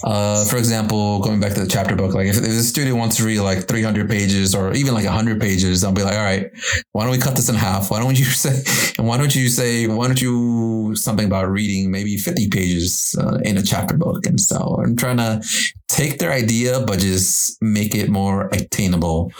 Uh, 0.07 0.45
for 0.45 0.55
example, 0.55 1.19
going 1.19 1.37
back 1.37 1.53
to 1.53 1.59
the 1.59 1.67
chapter 1.67 1.93
book, 1.93 2.13
like 2.13 2.27
if, 2.27 2.37
if 2.37 2.45
a 2.45 2.63
student 2.63 2.95
wants 2.95 3.17
to 3.17 3.25
read 3.25 3.41
like 3.41 3.67
300 3.67 4.09
pages 4.09 4.55
or 4.55 4.71
even 4.71 4.93
like 4.93 5.03
100 5.03 5.41
pages, 5.41 5.83
I'll 5.83 5.91
be 5.91 6.01
like, 6.01 6.15
all 6.15 6.23
right, 6.23 6.49
why 6.93 7.03
don't 7.03 7.11
we 7.11 7.17
cut 7.17 7.35
this 7.35 7.49
in 7.49 7.55
half? 7.55 7.91
Why 7.91 7.99
don't 7.99 8.17
you 8.17 8.23
say, 8.45 8.63
and 8.97 9.05
why 9.05 9.17
don't 9.17 9.35
you 9.35 9.49
say, 9.49 9.85
why 9.85 10.07
don't 10.07 10.21
you 10.21 10.95
something 10.95 11.25
about 11.25 11.49
reading 11.49 11.91
maybe 11.91 12.15
50 12.15 12.47
pages 12.47 13.17
uh, 13.19 13.39
in 13.43 13.57
a 13.57 13.61
chapter 13.61 13.97
book? 13.97 14.25
And 14.25 14.39
so 14.39 14.79
I'm 14.81 14.95
trying 14.95 15.17
to 15.17 15.41
take 15.89 16.19
their 16.19 16.31
idea, 16.31 16.79
but 16.79 16.99
just 16.99 17.61
make 17.61 17.93
it 17.93 18.09
more 18.09 18.47
attainable. 18.53 19.33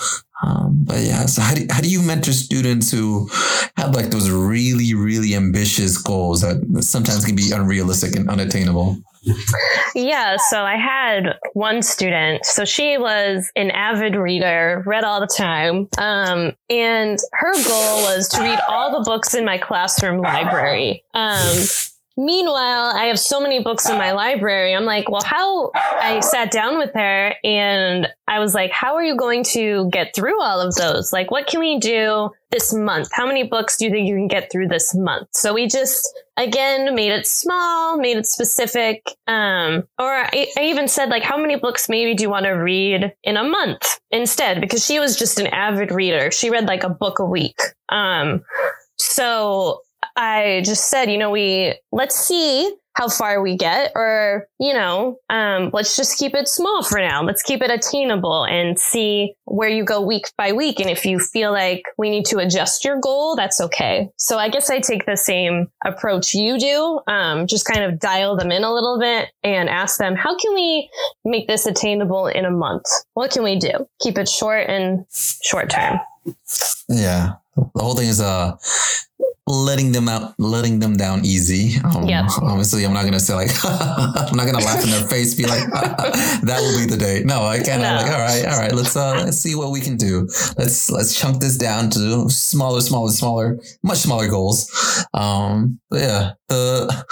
Um, 0.44 0.84
but 0.84 1.00
yeah, 1.00 1.28
so 1.28 1.44
how 1.44 1.56
do, 1.56 1.66
how 1.72 1.80
do 1.80 1.90
you 1.90 2.02
mentor 2.02 2.34
students 2.34 2.92
who 2.92 3.30
have 3.78 3.96
like 3.96 4.08
those 4.08 4.30
really, 4.30 4.94
really 4.94 5.34
ambitious 5.34 5.98
goals 5.98 6.42
that 6.42 6.84
sometimes 6.84 7.24
can 7.24 7.38
be 7.38 7.52
unrealistic 7.52 8.18
and 8.18 8.30
unattainable? 8.30 8.98
Yeah, 9.96 10.38
so 10.50 10.62
I 10.64 10.76
had 10.76 11.38
one 11.54 11.82
student. 11.82 12.46
So 12.46 12.66
she 12.66 12.98
was 12.98 13.52
an 13.56 13.72
avid 13.72 14.16
reader, 14.16 14.84
read 14.86 15.04
all 15.04 15.20
the 15.20 15.28
time. 15.28 15.88
Um, 15.98 16.54
and 16.70 17.20
her 17.34 17.54
goal 17.54 18.04
was 18.04 18.28
to 18.30 18.42
read 18.42 18.60
all 18.68 18.98
the 18.98 19.04
books 19.04 19.34
in 19.34 19.46
my 19.46 19.58
classroom 19.58 20.22
library. 20.22 21.04
Um, 21.14 21.58
Meanwhile, 22.20 22.94
I 22.96 23.06
have 23.06 23.20
so 23.20 23.40
many 23.40 23.62
books 23.62 23.88
in 23.88 23.96
my 23.96 24.12
library. 24.12 24.74
I'm 24.74 24.86
like, 24.86 25.08
well, 25.08 25.22
how 25.24 25.72
I 25.76 26.20
sat 26.22 26.50
down 26.50 26.80
with 26.80 26.92
her 26.96 27.36
and 27.44 28.08
I 28.28 28.40
was 28.40 28.56
like, 28.56 28.72
how 28.72 28.96
are 28.96 29.04
you 29.04 29.16
going 29.16 29.44
to 29.46 29.88
get 29.92 30.16
through 30.16 30.42
all 30.42 30.60
of 30.60 30.74
those? 30.76 31.14
Like, 31.14 31.30
what 31.30 31.46
can 31.46 31.60
we 31.60 31.78
do 31.78 32.32
this 32.50 32.74
month? 32.74 33.10
How 33.14 33.28
many 33.28 33.44
books 33.44 33.78
do 33.78 33.86
you 33.86 33.92
think 33.92 34.08
you 34.08 34.16
can 34.16 34.28
get 34.28 34.52
through 34.52 34.68
this 34.68 34.96
month? 34.96 35.28
So 35.34 35.54
we 35.54 35.68
just, 35.68 36.12
again, 36.38 36.96
made 36.96 37.12
it 37.12 37.28
small, 37.28 38.00
made 38.00 38.18
it 38.18 38.26
specific. 38.26 39.04
Um, 39.28 39.84
or 40.00 40.12
I, 40.12 40.48
I 40.58 40.64
even 40.64 40.88
said, 40.88 41.10
like, 41.10 41.24
how 41.24 41.38
many 41.38 41.56
books 41.56 41.88
maybe 41.88 42.16
do 42.16 42.24
you 42.24 42.32
want 42.32 42.46
to 42.46 42.52
read 42.52 43.14
in 43.24 43.38
a 43.38 43.44
month 43.44 44.00
instead? 44.10 44.60
Because 44.60 44.84
she 44.84 45.00
was 45.00 45.18
just 45.18 45.40
an 45.40 45.48
avid 45.48 45.92
reader. 45.92 46.32
She 46.32 46.50
read 46.50 46.66
like 46.66 46.84
a 46.84 46.90
book 46.90 47.20
a 47.20 47.26
week. 47.26 47.60
Um, 47.90 48.44
so 48.98 49.82
I 50.18 50.64
just 50.66 50.90
said, 50.90 51.12
you 51.12 51.18
know, 51.18 51.30
we 51.30 51.76
let's 51.92 52.16
see 52.16 52.76
how 52.94 53.08
far 53.08 53.44
we 53.44 53.56
get, 53.56 53.92
or, 53.94 54.48
you 54.60 54.74
know, 54.74 55.20
um, 55.30 55.70
let's 55.72 55.96
just 55.96 56.18
keep 56.18 56.34
it 56.34 56.48
small 56.48 56.82
for 56.82 56.98
now. 56.98 57.22
Let's 57.22 57.44
keep 57.44 57.62
it 57.62 57.70
attainable 57.70 58.44
and 58.44 58.80
see 58.80 59.36
where 59.46 59.70
you 59.70 59.86
go 59.86 60.02
week 60.02 60.32
by 60.36 60.52
week. 60.52 60.80
And 60.80 60.90
if 60.90 61.06
you 61.06 61.20
feel 61.20 61.52
like 61.52 61.84
we 62.00 62.10
need 62.10 62.26
to 62.26 62.40
adjust 62.40 62.84
your 62.84 63.00
goal, 63.00 63.36
that's 63.36 63.62
okay. 63.62 64.10
So 64.18 64.40
I 64.40 64.50
guess 64.50 64.72
I 64.72 64.80
take 64.80 65.06
the 65.06 65.16
same 65.16 65.68
approach 65.86 66.34
you 66.34 66.58
do. 66.58 67.00
Um, 67.06 67.46
just 67.46 67.68
kind 67.68 67.84
of 67.84 68.00
dial 68.00 68.36
them 68.36 68.52
in 68.52 68.64
a 68.64 68.74
little 68.74 69.00
bit 69.00 69.30
and 69.44 69.70
ask 69.70 70.00
them, 70.00 70.16
how 70.16 70.36
can 70.36 70.56
we 70.56 70.90
make 71.24 71.48
this 71.48 71.68
attainable 71.68 72.26
in 72.26 72.46
a 72.46 72.52
month? 72.52 72.86
What 73.14 73.30
can 73.30 73.44
we 73.44 73.60
do? 73.60 73.88
Keep 74.02 74.18
it 74.18 74.28
short 74.28 74.68
and 74.68 75.06
short 75.12 75.70
term. 75.70 76.00
Yeah. 76.90 77.34
The 77.76 77.84
whole 77.84 77.96
thing 77.96 78.08
is 78.08 78.22
uh 78.22 78.56
letting 79.48 79.94
them 79.94 80.10
out, 80.10 80.34
letting 80.38 80.80
them 80.80 80.98
down 80.98 81.24
easy. 81.26 81.80
Um, 81.82 82.04
Yeah. 82.08 82.28
Obviously, 82.42 82.84
I'm 82.86 82.94
not 82.94 83.06
gonna 83.06 83.20
say 83.20 83.34
like 83.34 83.52
I'm 83.64 84.36
not 84.36 84.46
gonna 84.46 84.64
laugh 84.64 84.84
in 84.84 84.90
their 84.90 85.08
face, 85.08 85.36
be 85.36 85.46
like 85.46 85.64
that 85.72 86.60
will 86.62 86.78
be 86.78 86.86
the 86.86 86.98
day. 86.98 87.24
No, 87.26 87.44
I 87.44 87.60
can't. 87.60 87.82
No. 87.82 87.96
like 87.96 88.12
all 88.12 88.20
right, 88.20 88.46
all 88.46 88.60
right. 88.60 88.74
Let's 88.74 88.96
uh 88.96 89.24
let's 89.26 89.38
see 89.38 89.56
what 89.56 89.72
we 89.72 89.80
can 89.80 89.96
do. 89.96 90.28
Let's 90.58 90.90
let's 90.92 91.18
chunk 91.18 91.40
this 91.42 91.58
down 91.58 91.90
to 91.92 92.30
smaller, 92.30 92.82
smaller, 92.82 93.12
smaller, 93.12 93.60
much 93.84 94.00
smaller 94.00 94.28
goals. 94.28 94.70
Um, 95.14 95.80
but 95.90 96.02
yeah, 96.02 96.32
the 96.50 97.06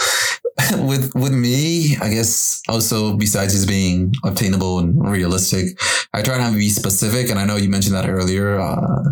with 0.87 1.13
with 1.15 1.33
me, 1.33 1.95
I 2.01 2.09
guess 2.09 2.61
also 2.67 3.15
besides 3.15 3.53
just 3.53 3.67
being 3.67 4.13
obtainable 4.23 4.79
and 4.79 5.09
realistic, 5.09 5.79
I 6.13 6.21
try 6.21 6.37
not 6.37 6.51
to 6.51 6.57
be 6.57 6.69
specific. 6.69 7.29
And 7.29 7.39
I 7.39 7.45
know 7.45 7.55
you 7.55 7.69
mentioned 7.69 7.95
that 7.95 8.09
earlier. 8.09 8.59
Uh, 8.59 9.03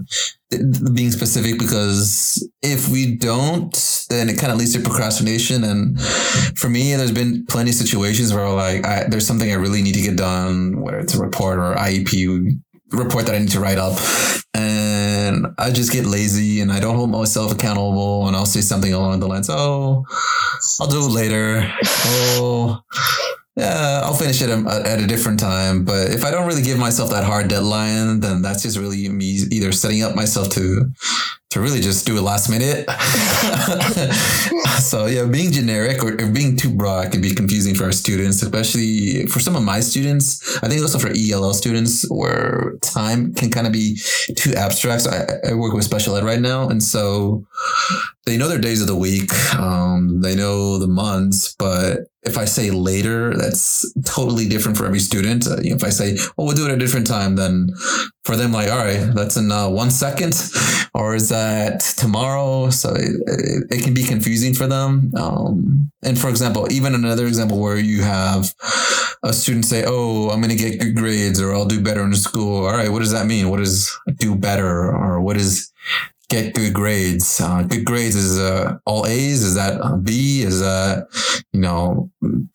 being 0.94 1.12
specific 1.12 1.60
because 1.60 2.48
if 2.62 2.90
we 2.90 3.16
don't, 3.16 4.06
then 4.10 4.30
it 4.30 4.40
kind 4.40 4.52
of 4.52 4.58
leads 4.58 4.74
to 4.74 4.80
procrastination. 4.80 5.64
And 5.64 6.00
for 6.56 6.70
me, 6.70 6.96
there's 6.96 7.12
been 7.12 7.46
plenty 7.46 7.72
of 7.72 7.76
situations 7.76 8.34
where 8.34 8.50
like 8.50 8.86
I, 8.86 9.06
there's 9.08 9.28
something 9.28 9.52
I 9.52 9.56
really 9.56 9.82
need 9.82 9.96
to 9.96 10.02
get 10.02 10.18
done, 10.18 10.82
whether 10.82 11.00
it's 11.00 11.16
a 11.16 11.20
report 11.20 11.60
or 11.60 11.76
IEP 11.76 12.60
report 12.92 13.26
that 13.26 13.36
I 13.36 13.40
need 13.40 13.52
to 13.52 13.60
write 13.60 13.78
up, 13.80 13.98
and 14.54 15.48
I 15.58 15.72
just 15.72 15.92
get 15.92 16.06
lazy 16.06 16.62
and 16.62 16.72
I 16.72 16.80
don't 16.80 16.96
hold 16.96 17.10
myself 17.10 17.52
accountable, 17.52 18.28
and 18.28 18.36
I'll 18.36 18.46
say 18.46 18.62
something 18.62 18.94
along 18.94 19.20
the 19.20 19.28
lines, 19.28 19.50
"Oh, 19.50 20.06
I'll 20.80 20.88
do 20.88 21.06
it 21.06 21.12
later." 21.12 21.72
oh. 22.38 22.84
Yeah, 23.56 24.02
I'll 24.04 24.16
finish 24.16 24.42
it 24.42 24.50
at 24.50 24.66
at 24.66 25.00
a 25.00 25.06
different 25.06 25.40
time. 25.40 25.86
But 25.86 26.10
if 26.10 26.26
I 26.26 26.32
don't 26.32 26.48
really 26.48 26.64
give 26.64 26.80
myself 26.80 27.12
that 27.12 27.24
hard 27.24 27.50
deadline, 27.50 28.20
then 28.20 28.42
that's 28.42 28.64
just 28.64 28.78
really 28.78 29.08
me 29.10 29.44
either 29.52 29.72
setting 29.72 30.02
up 30.02 30.16
myself 30.16 30.50
to 30.52 30.92
to 31.54 31.62
really 31.62 31.82
just 31.82 32.08
do 32.08 32.18
it 32.18 32.22
last 32.22 32.50
minute. 32.50 32.90
so 34.80 35.06
yeah, 35.06 35.24
being 35.26 35.52
generic 35.52 36.04
or, 36.04 36.14
or 36.14 36.28
being 36.28 36.58
too 36.58 36.74
broad 36.74 37.12
can 37.12 37.22
be 37.22 37.36
confusing 37.36 37.76
for 37.76 37.84
our 37.84 37.92
students, 37.92 38.42
especially 38.42 39.28
for 39.28 39.40
some 39.40 39.56
of 39.56 39.62
my 39.62 39.80
students. 39.80 40.58
I 40.64 40.68
think 40.68 40.82
also 40.82 40.98
for 40.98 41.14
ELL 41.16 41.54
students 41.54 42.10
where 42.10 42.74
time 42.82 43.36
can 43.36 43.52
kind 43.52 43.68
of 43.68 43.74
be 43.74 44.00
too 44.36 44.56
abstract. 44.56 45.04
So 45.04 45.12
I, 45.12 45.52
I 45.52 45.54
work 45.54 45.74
with 45.74 45.84
special 45.84 46.16
ed 46.16 46.24
right 46.24 46.42
now, 46.42 46.70
and 46.70 46.82
so 46.82 47.46
they 48.26 48.36
know 48.36 48.48
their 48.48 48.60
days 48.60 48.82
of 48.82 48.88
the 48.88 48.96
week. 48.96 49.32
Um, 49.54 50.22
they 50.22 50.36
know 50.36 50.80
the 50.80 50.88
months, 50.88 51.54
but 51.60 52.08
if 52.24 52.38
I 52.38 52.46
say 52.46 52.72
later, 52.72 53.36
that's 53.36 53.86
totally 54.06 54.48
different 54.48 54.78
for 54.78 54.86
every 54.86 55.00
student. 55.00 55.46
Uh, 55.46 55.58
you 55.62 55.72
know, 55.72 55.76
if 55.76 55.84
I 55.84 55.90
say, 55.90 56.18
"Oh, 56.38 56.46
we'll 56.46 56.56
do 56.56 56.66
it 56.66 56.70
at 56.70 56.78
a 56.78 56.80
different 56.80 57.06
time," 57.06 57.36
then 57.36 57.70
for 58.24 58.38
them, 58.38 58.54
like, 58.54 58.72
all 58.72 58.78
right, 58.78 59.14
that's 59.14 59.36
in 59.36 59.52
uh, 59.52 59.68
one 59.70 59.92
second, 59.92 60.34
or 60.94 61.16
is 61.16 61.30
that 61.30 61.43
tomorrow? 61.98 62.70
So 62.70 62.94
it, 62.94 63.16
it, 63.28 63.64
it 63.72 63.84
can 63.84 63.94
be 63.94 64.04
confusing 64.04 64.54
for 64.54 64.68
them. 64.68 65.12
Um, 65.16 65.92
and 66.04 66.20
for 66.20 66.30
example, 66.30 66.72
even 66.72 66.96
another 66.96 67.28
example 67.28 67.60
where 67.60 67.78
you 67.78 68.02
have 68.04 68.54
a 69.24 69.34
student 69.34 69.66
say, 69.66 69.84
"Oh, 69.88 70.30
I'm 70.30 70.42
going 70.42 70.56
to 70.56 70.64
get 70.64 70.80
good 70.80 70.96
grades, 70.96 71.42
or 71.42 71.54
I'll 71.54 71.66
do 71.66 71.82
better 71.82 72.04
in 72.04 72.14
school." 72.16 72.66
All 72.66 72.74
right, 72.74 72.92
what 72.92 73.00
does 73.00 73.12
that 73.12 73.26
mean? 73.26 73.50
What 73.50 73.58
does 73.58 73.98
do 74.18 74.36
better, 74.36 74.92
or 74.92 75.22
what 75.22 75.38
is 75.38 75.72
get 76.30 76.54
good 76.54 76.74
grades. 76.74 77.40
Uh, 77.40 77.64
good 77.64 77.86
grades 77.86 78.16
is 78.16 78.40
uh, 78.40 78.78
all 78.86 79.06
A's. 79.06 79.44
Is 79.44 79.56
that 79.56 79.80
a 79.82 79.98
B? 79.98 80.42
Is 80.42 80.60
that 80.60 81.08
you 81.52 81.62
know 81.62 82.12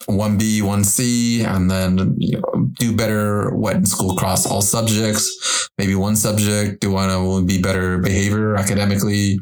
one 0.07 0.39
B, 0.39 0.63
one 0.63 0.85
C, 0.85 1.43
and 1.43 1.71
then 1.71 2.17
you 2.19 2.41
know, 2.41 2.71
do 2.79 2.95
better 2.95 3.55
what 3.55 3.77
in 3.77 3.87
school 3.87 4.13
across 4.13 4.47
all 4.47 4.63
subjects. 4.63 5.69
Maybe 5.79 5.95
one 5.95 6.17
subject. 6.17 6.81
Do 6.81 6.91
want 6.91 7.11
to 7.13 7.45
be 7.45 7.61
better 7.61 7.99
behavior 7.99 8.57
academically, 8.57 9.39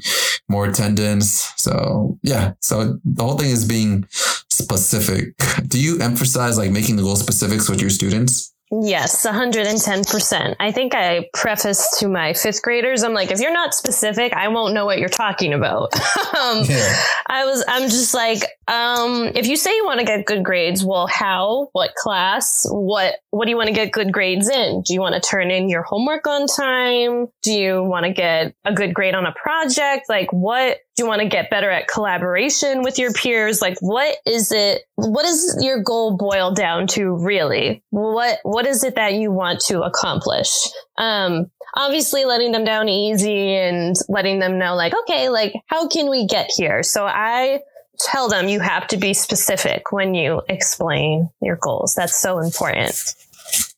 more 0.49 0.67
attendance. 0.67 1.53
So 1.57 2.19
yeah. 2.23 2.53
So 2.61 2.99
the 3.05 3.25
whole 3.25 3.39
thing 3.39 3.51
is 3.51 3.65
being 3.65 4.07
specific. 4.11 5.35
Do 5.67 5.81
you 5.81 6.01
emphasize 6.01 6.59
like 6.59 6.71
making 6.71 6.97
the 6.97 7.03
goal 7.03 7.17
specifics 7.17 7.69
with 7.69 7.81
your 7.81 7.91
students? 7.91 8.56
Yes, 8.73 9.25
110%. 9.25 10.57
I 10.59 10.73
think 10.73 10.93
I 10.93 11.29
prefaced 11.33 12.01
to 12.01 12.09
my 12.09 12.33
fifth 12.33 12.63
graders, 12.63 13.05
I'm 13.05 13.15
like, 13.15 13.31
if 13.31 13.39
you're 13.39 13.53
not 13.53 13.75
specific, 13.75 14.33
I 14.33 14.49
won't 14.49 14.75
know 14.75 14.85
what 14.85 14.99
you're 14.99 15.09
talking 15.09 15.53
about. 15.53 15.95
um, 16.37 16.65
Yeah. 16.65 16.95
I 17.29 17.45
was, 17.45 17.65
I'm 17.69 17.89
just 17.89 18.13
like, 18.13 18.43
um, 18.67 19.31
if 19.37 19.47
you 19.47 19.57
say 19.57 19.75
you 19.75 19.85
want 19.85 20.01
to 20.01 20.07
get 20.07 20.27
good 20.27 20.45
grades, 20.45 20.85
well, 20.85 21.07
how, 21.07 21.69
what 21.73 21.95
class, 21.95 22.67
what, 22.69 23.17
what 23.31 23.45
do 23.45 23.51
you 23.51 23.57
want 23.57 23.69
to 23.69 23.75
get 23.75 23.93
good 23.93 24.13
grades 24.13 24.49
in? 24.49 24.83
Do 24.83 24.95
you 24.95 25.01
want 25.01 25.15
to 25.15 25.21
turn 25.21 25.53
in 25.53 25.69
your 25.69 25.83
homework 25.83 26.27
on 26.27 26.49
time? 26.49 27.29
Do 27.43 27.53
you 27.53 27.85
want 27.85 28.05
to 28.07 28.13
get 28.13 28.53
a 28.65 28.75
good 28.75 28.95
grade 28.95 29.15
on 29.15 29.27
a 29.27 29.33
project? 29.33 30.07
Like, 30.09 30.33
what 30.33 30.79
do 30.97 31.05
you 31.05 31.09
want 31.09 31.21
to 31.21 31.29
get 31.29 31.51
better 31.51 31.71
at 31.71 31.89
collaboration 31.89 32.83
with 32.83 32.99
your 32.99 33.13
peers? 33.13 33.61
Like, 33.61 33.77
what 33.81 34.17
is 34.25 34.51
it? 34.51 34.83
What 34.95 35.27
is 35.27 35.59
your 35.61 35.83
goal 35.83 36.17
boil 36.17 36.53
down 36.53 36.87
to 36.89 37.15
really? 37.17 37.83
What, 37.91 38.39
what 38.45 38.67
is 38.67 38.83
it 38.83 38.95
that 38.95 39.13
you 39.13 39.31
want 39.31 39.61
to 39.67 39.83
accomplish? 39.83 40.49
Um, 40.97 41.51
obviously 41.75 42.25
letting 42.25 42.53
them 42.53 42.65
down 42.65 42.89
easy 42.89 43.55
and 43.55 43.95
letting 44.09 44.39
them 44.39 44.59
know 44.59 44.75
like, 44.75 44.95
okay, 45.03 45.29
like, 45.29 45.55
how 45.67 45.87
can 45.87 46.09
we 46.09 46.27
get 46.27 46.51
here? 46.57 46.83
So 46.83 47.05
I, 47.05 47.61
tell 47.99 48.29
them 48.29 48.49
you 48.49 48.61
have 48.61 48.87
to 48.89 48.97
be 48.97 49.15
specific 49.15 49.93
when 49.93 50.15
you 50.15 50.43
explain 50.49 51.31
your 51.43 51.57
goals. 51.57 51.95
That's 51.95 52.21
so 52.21 52.39
important. 52.39 53.15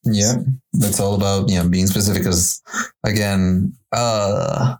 Yeah, 0.04 0.34
that's 0.72 1.00
all 1.00 1.14
about 1.14 1.48
you 1.48 1.56
know 1.56 1.68
being 1.68 1.86
specific. 1.86 2.22
Because 2.22 2.62
again, 3.04 3.74
uh, 3.92 4.76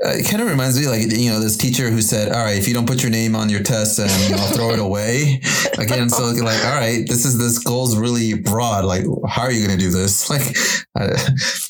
it 0.00 0.30
kind 0.30 0.40
of 0.40 0.48
reminds 0.48 0.78
me 0.78 0.86
like 0.86 1.10
you 1.10 1.30
know 1.30 1.40
this 1.40 1.56
teacher 1.56 1.90
who 1.90 2.00
said, 2.00 2.32
"All 2.32 2.44
right, 2.44 2.56
if 2.56 2.68
you 2.68 2.74
don't 2.74 2.86
put 2.86 3.02
your 3.02 3.10
name 3.10 3.34
on 3.34 3.48
your 3.48 3.62
test, 3.62 3.98
and 3.98 4.10
I'll 4.34 4.52
throw 4.52 4.70
it 4.70 4.78
away." 4.78 5.40
Again, 5.78 6.08
so 6.08 6.24
like, 6.24 6.64
all 6.64 6.76
right, 6.76 7.04
this 7.08 7.24
is 7.24 7.38
this 7.38 7.58
goal's 7.58 7.96
really 7.96 8.34
broad. 8.34 8.84
Like, 8.84 9.04
how 9.28 9.42
are 9.42 9.50
you 9.50 9.66
going 9.66 9.78
to 9.78 9.84
do 9.84 9.90
this? 9.90 10.28
Like, 10.38 10.56
uh, 10.94 11.16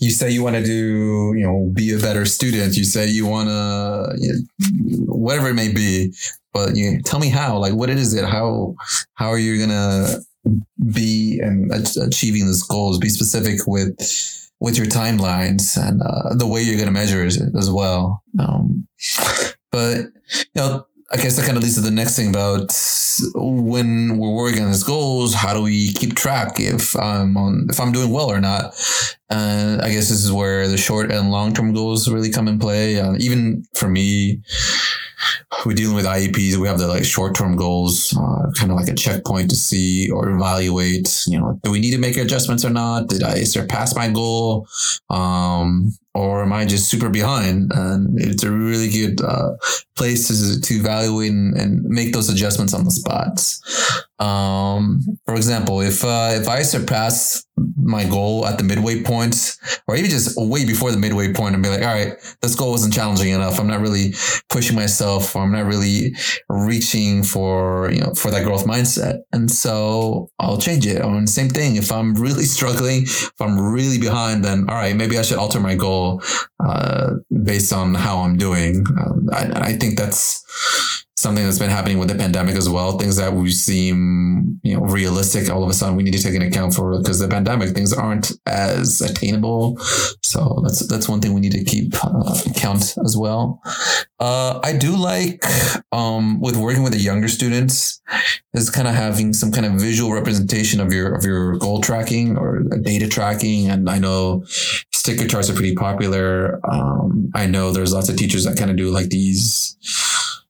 you 0.01 0.11
say 0.11 0.31
you 0.31 0.43
want 0.43 0.57
to 0.57 0.65
do, 0.65 1.33
you 1.37 1.45
know, 1.45 1.71
be 1.73 1.95
a 1.95 1.99
better 1.99 2.25
student. 2.27 2.77
You 2.77 2.85
say 2.85 3.07
you 3.07 3.27
want 3.27 3.49
to, 3.49 4.17
you 4.19 4.33
know, 4.33 5.07
whatever 5.07 5.51
it 5.51 5.55
may 5.55 5.73
be. 5.73 6.13
But 6.53 6.75
you 6.75 7.01
tell 7.03 7.21
me 7.21 7.29
how. 7.29 7.59
Like, 7.59 7.75
what 7.75 7.89
is 7.91 8.15
it? 8.15 8.25
How 8.25 8.75
how 9.15 9.29
are 9.29 9.39
you 9.39 9.59
gonna 9.65 10.19
be 10.93 11.39
and 11.41 11.71
ach- 11.73 11.97
achieving 11.97 12.47
these 12.47 12.63
goals? 12.63 12.99
Be 12.99 13.09
specific 13.09 13.67
with 13.67 13.97
with 14.61 14.77
your 14.77 14.87
timelines 14.87 15.77
and 15.77 16.03
uh, 16.03 16.35
the 16.35 16.47
way 16.47 16.63
you're 16.63 16.77
going 16.77 16.87
to 16.87 16.93
measure 16.93 17.25
it 17.25 17.39
as 17.57 17.71
well. 17.71 18.23
Um, 18.39 18.87
but 19.71 20.07
you 20.33 20.45
know, 20.57 20.87
I 21.11 21.17
guess 21.17 21.37
that 21.37 21.47
kind 21.47 21.57
of 21.57 21.63
leads 21.63 21.77
to 21.77 21.81
the 21.81 21.91
next 21.91 22.17
thing 22.17 22.29
about 22.29 22.71
when 23.35 24.19
we're 24.19 24.35
working 24.35 24.63
on 24.63 24.69
these 24.69 24.83
goals. 24.83 25.33
How 25.33 25.55
do 25.55 25.63
we 25.63 25.93
keep 25.95 26.15
track 26.15 26.61
if 26.61 26.95
I'm 26.97 27.37
on 27.39 27.67
if 27.71 27.81
I'm 27.81 27.93
doing 27.93 28.11
well 28.11 28.31
or 28.31 28.41
not? 28.41 28.75
And 29.31 29.81
I 29.81 29.89
guess 29.89 30.11
this 30.11 30.23
is 30.23 30.31
where 30.31 30.69
the 30.69 30.77
short 30.77 31.11
and 31.11 31.31
long 31.31 31.55
term 31.55 31.73
goals 31.73 32.11
really 32.11 32.31
come 32.31 32.47
in 32.47 32.59
play. 32.59 33.01
Uh, 33.01 33.15
even 33.19 33.65
for 33.75 33.89
me, 33.89 34.43
we're 35.67 35.75
dealing 35.75 35.97
with 35.97 36.05
IEPs. 36.05 36.57
We 36.57 36.69
have 36.69 36.79
the 36.79 36.87
like 36.87 37.05
short 37.05 37.35
term 37.35 37.57
goals, 37.57 38.17
uh, 38.17 38.51
kind 38.57 38.71
of 38.71 38.77
like 38.77 38.89
a 38.89 38.95
checkpoint 38.95 39.51
to 39.51 39.57
see 39.57 40.11
or 40.11 40.31
evaluate. 40.31 41.25
You 41.27 41.41
know, 41.41 41.61
do 41.63 41.71
we 41.71 41.81
need 41.81 41.93
to 41.93 41.99
make 41.99 42.17
adjustments 42.17 42.65
or 42.65 42.71
not? 42.71 43.09
Did 43.09 43.23
I 43.23 43.45
surpass 43.45 43.95
my 43.95 44.09
goal, 44.09 44.69
um, 45.11 45.93
or 46.15 46.43
am 46.43 46.53
I 46.53 46.65
just 46.65 46.89
super 46.91 47.09
behind? 47.09 47.73
And 47.75 48.21
it's 48.21 48.43
a 48.43 48.51
really 48.51 48.89
good 48.89 49.21
uh, 49.21 49.57
place 49.97 50.29
to, 50.29 50.61
to 50.61 50.75
evaluate 50.75 51.31
and, 51.31 51.57
and 51.57 51.85
make 51.85 52.13
those 52.13 52.31
adjustments 52.31 52.75
on 52.75 52.85
the 52.85 52.91
spots. 52.91 53.61
Um, 54.19 55.01
for 55.27 55.37
example, 55.37 55.81
if 55.81 56.05
uh, 56.05 56.31
if 56.33 56.49
I 56.49 56.63
surpass 56.63 57.45
my 57.77 58.05
goal 58.05 58.47
at 58.47 58.59
the 58.59 58.65
midway 58.65 59.03
point, 59.03 59.57
or 59.87 59.97
even 59.97 60.11
just 60.11 60.37
way 60.37 60.65
before 60.65 60.91
the 60.91 60.99
midway 60.99 61.33
point, 61.33 61.55
and 61.55 61.63
be 61.63 61.69
like, 61.69 61.83
all 61.83 61.95
right, 61.95 62.15
this 62.43 62.57
goal 62.57 62.73
wasn't 62.73 62.95
challenging 62.95 63.31
enough. 63.33 63.61
I'm 63.61 63.69
not 63.69 63.81
really 63.81 64.15
pushing 64.49 64.75
myself, 64.75 65.37
or 65.37 65.43
I'm 65.43 65.53
not 65.53 65.67
really 65.67 66.15
reaching 66.49 67.23
for 67.23 67.91
you 67.93 68.01
know 68.01 68.13
for 68.15 68.33
that 68.33 68.45
growth 68.45 68.67
mindset, 68.67 69.21
and 69.33 69.49
so 69.49 70.31
I'll 70.41 70.59
change 70.59 70.85
it. 70.85 71.01
And 71.01 71.31
same 71.31 71.49
thing. 71.49 71.77
If 71.77 71.93
I'm 71.93 72.15
really 72.15 72.45
struggling, 72.57 73.03
if 73.05 73.41
I'm 73.41 73.73
really 73.73 73.99
behind, 73.99 74.45
then 74.45 74.69
all 74.69 74.75
right, 74.75 74.97
maybe 74.97 75.17
I 75.17 75.23
should 75.23 75.39
alter 75.39 75.61
my 75.61 75.77
goal 75.77 75.98
well 75.99 76.23
uh, 76.61 77.15
based 77.43 77.73
on 77.73 77.95
how 77.95 78.19
I'm 78.19 78.37
doing. 78.37 78.85
Um, 79.01 79.29
I, 79.33 79.71
I 79.71 79.73
think 79.75 79.99
that's 79.99 80.45
something 81.17 81.45
that's 81.45 81.59
been 81.59 81.71
happening 81.71 81.99
with 81.99 82.09
the 82.09 82.15
pandemic 82.15 82.55
as 82.55 82.69
well. 82.69 82.97
Things 82.97 83.17
that 83.17 83.33
we 83.33 83.51
seem, 83.51 84.61
you 84.63 84.77
know, 84.77 84.85
realistic, 84.85 85.51
all 85.51 85.65
of 85.65 85.71
a 85.71 85.73
sudden 85.73 85.97
we 85.97 86.05
need 86.05 86.15
to 86.15 86.23
take 86.23 86.35
into 86.35 86.47
account 86.47 86.75
for 86.75 86.97
because 86.99 87.19
the 87.19 87.27
pandemic 87.27 87.75
things 87.75 87.93
aren't 87.93 88.31
as 88.47 89.01
attainable. 89.01 89.79
So 90.23 90.61
that's 90.63 90.87
that's 90.87 91.09
one 91.09 91.21
thing 91.21 91.35
we 91.35 91.41
need 91.41 91.53
to 91.53 91.65
keep 91.65 91.93
uh, 92.05 92.41
count 92.55 92.95
as 93.05 93.17
well. 93.17 93.61
Uh, 94.21 94.61
I 94.63 94.77
do 94.77 94.97
like 94.97 95.45
um, 95.91 96.41
with 96.41 96.57
working 96.57 96.85
with 96.85 96.93
the 96.93 97.01
younger 97.01 97.29
students 97.29 98.01
is 98.55 98.71
kind 98.71 98.89
of 98.89 98.95
having 98.95 99.33
some 99.33 99.53
kind 99.53 99.67
of 99.67 99.73
visual 99.73 100.13
representation 100.13 100.81
of 100.81 100.93
your 100.93 101.15
of 101.15 101.25
your 101.25 101.57
goal 101.59 101.81
tracking 101.81 102.37
or 102.37 102.63
data 102.83 103.09
tracking. 103.09 103.69
And 103.69 103.91
I 103.91 103.99
know 103.99 104.45
sticker 104.99 105.27
charts 105.27 105.49
are 105.49 105.55
pretty 105.55 105.75
popular. 105.75 106.61
Um, 106.69 107.31
I 107.35 107.47
know 107.47 107.71
there's 107.71 107.93
lots 107.93 108.09
of 108.09 108.17
teachers 108.17 108.45
that 108.45 108.59
kind 108.59 108.71
of 108.71 108.77
do 108.77 108.91
like 108.91 109.09
these 109.09 109.77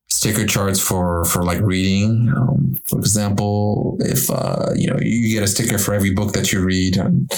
sticker 0.09 0.47
charts 0.47 0.81
for 0.81 1.25
for 1.27 1.45
like 1.45 1.61
reading. 1.61 2.33
Um, 2.37 2.79
for 2.87 2.99
example, 2.99 3.97
if 4.01 4.31
uh, 4.31 4.71
you 4.75 4.89
know 4.89 4.99
you 5.01 5.35
get 5.35 5.45
a 5.45 5.49
sticker 5.49 5.79
for 5.79 5.95
every 5.95 6.13
book 6.13 6.33
that 6.33 6.53
you 6.53 6.65
read, 6.65 6.97
and 6.97 7.31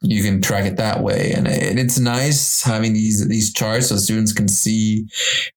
you 0.00 0.22
can 0.22 0.40
track 0.40 0.64
it 0.64 0.76
that 0.76 1.00
way. 1.00 1.32
And, 1.32 1.46
it's 1.46 1.98
nice 1.98 2.62
having 2.62 2.92
these 2.94 3.26
these 3.28 3.52
charts 3.52 3.88
so 3.88 3.96
students 3.96 4.32
can 4.32 4.48
see 4.48 5.06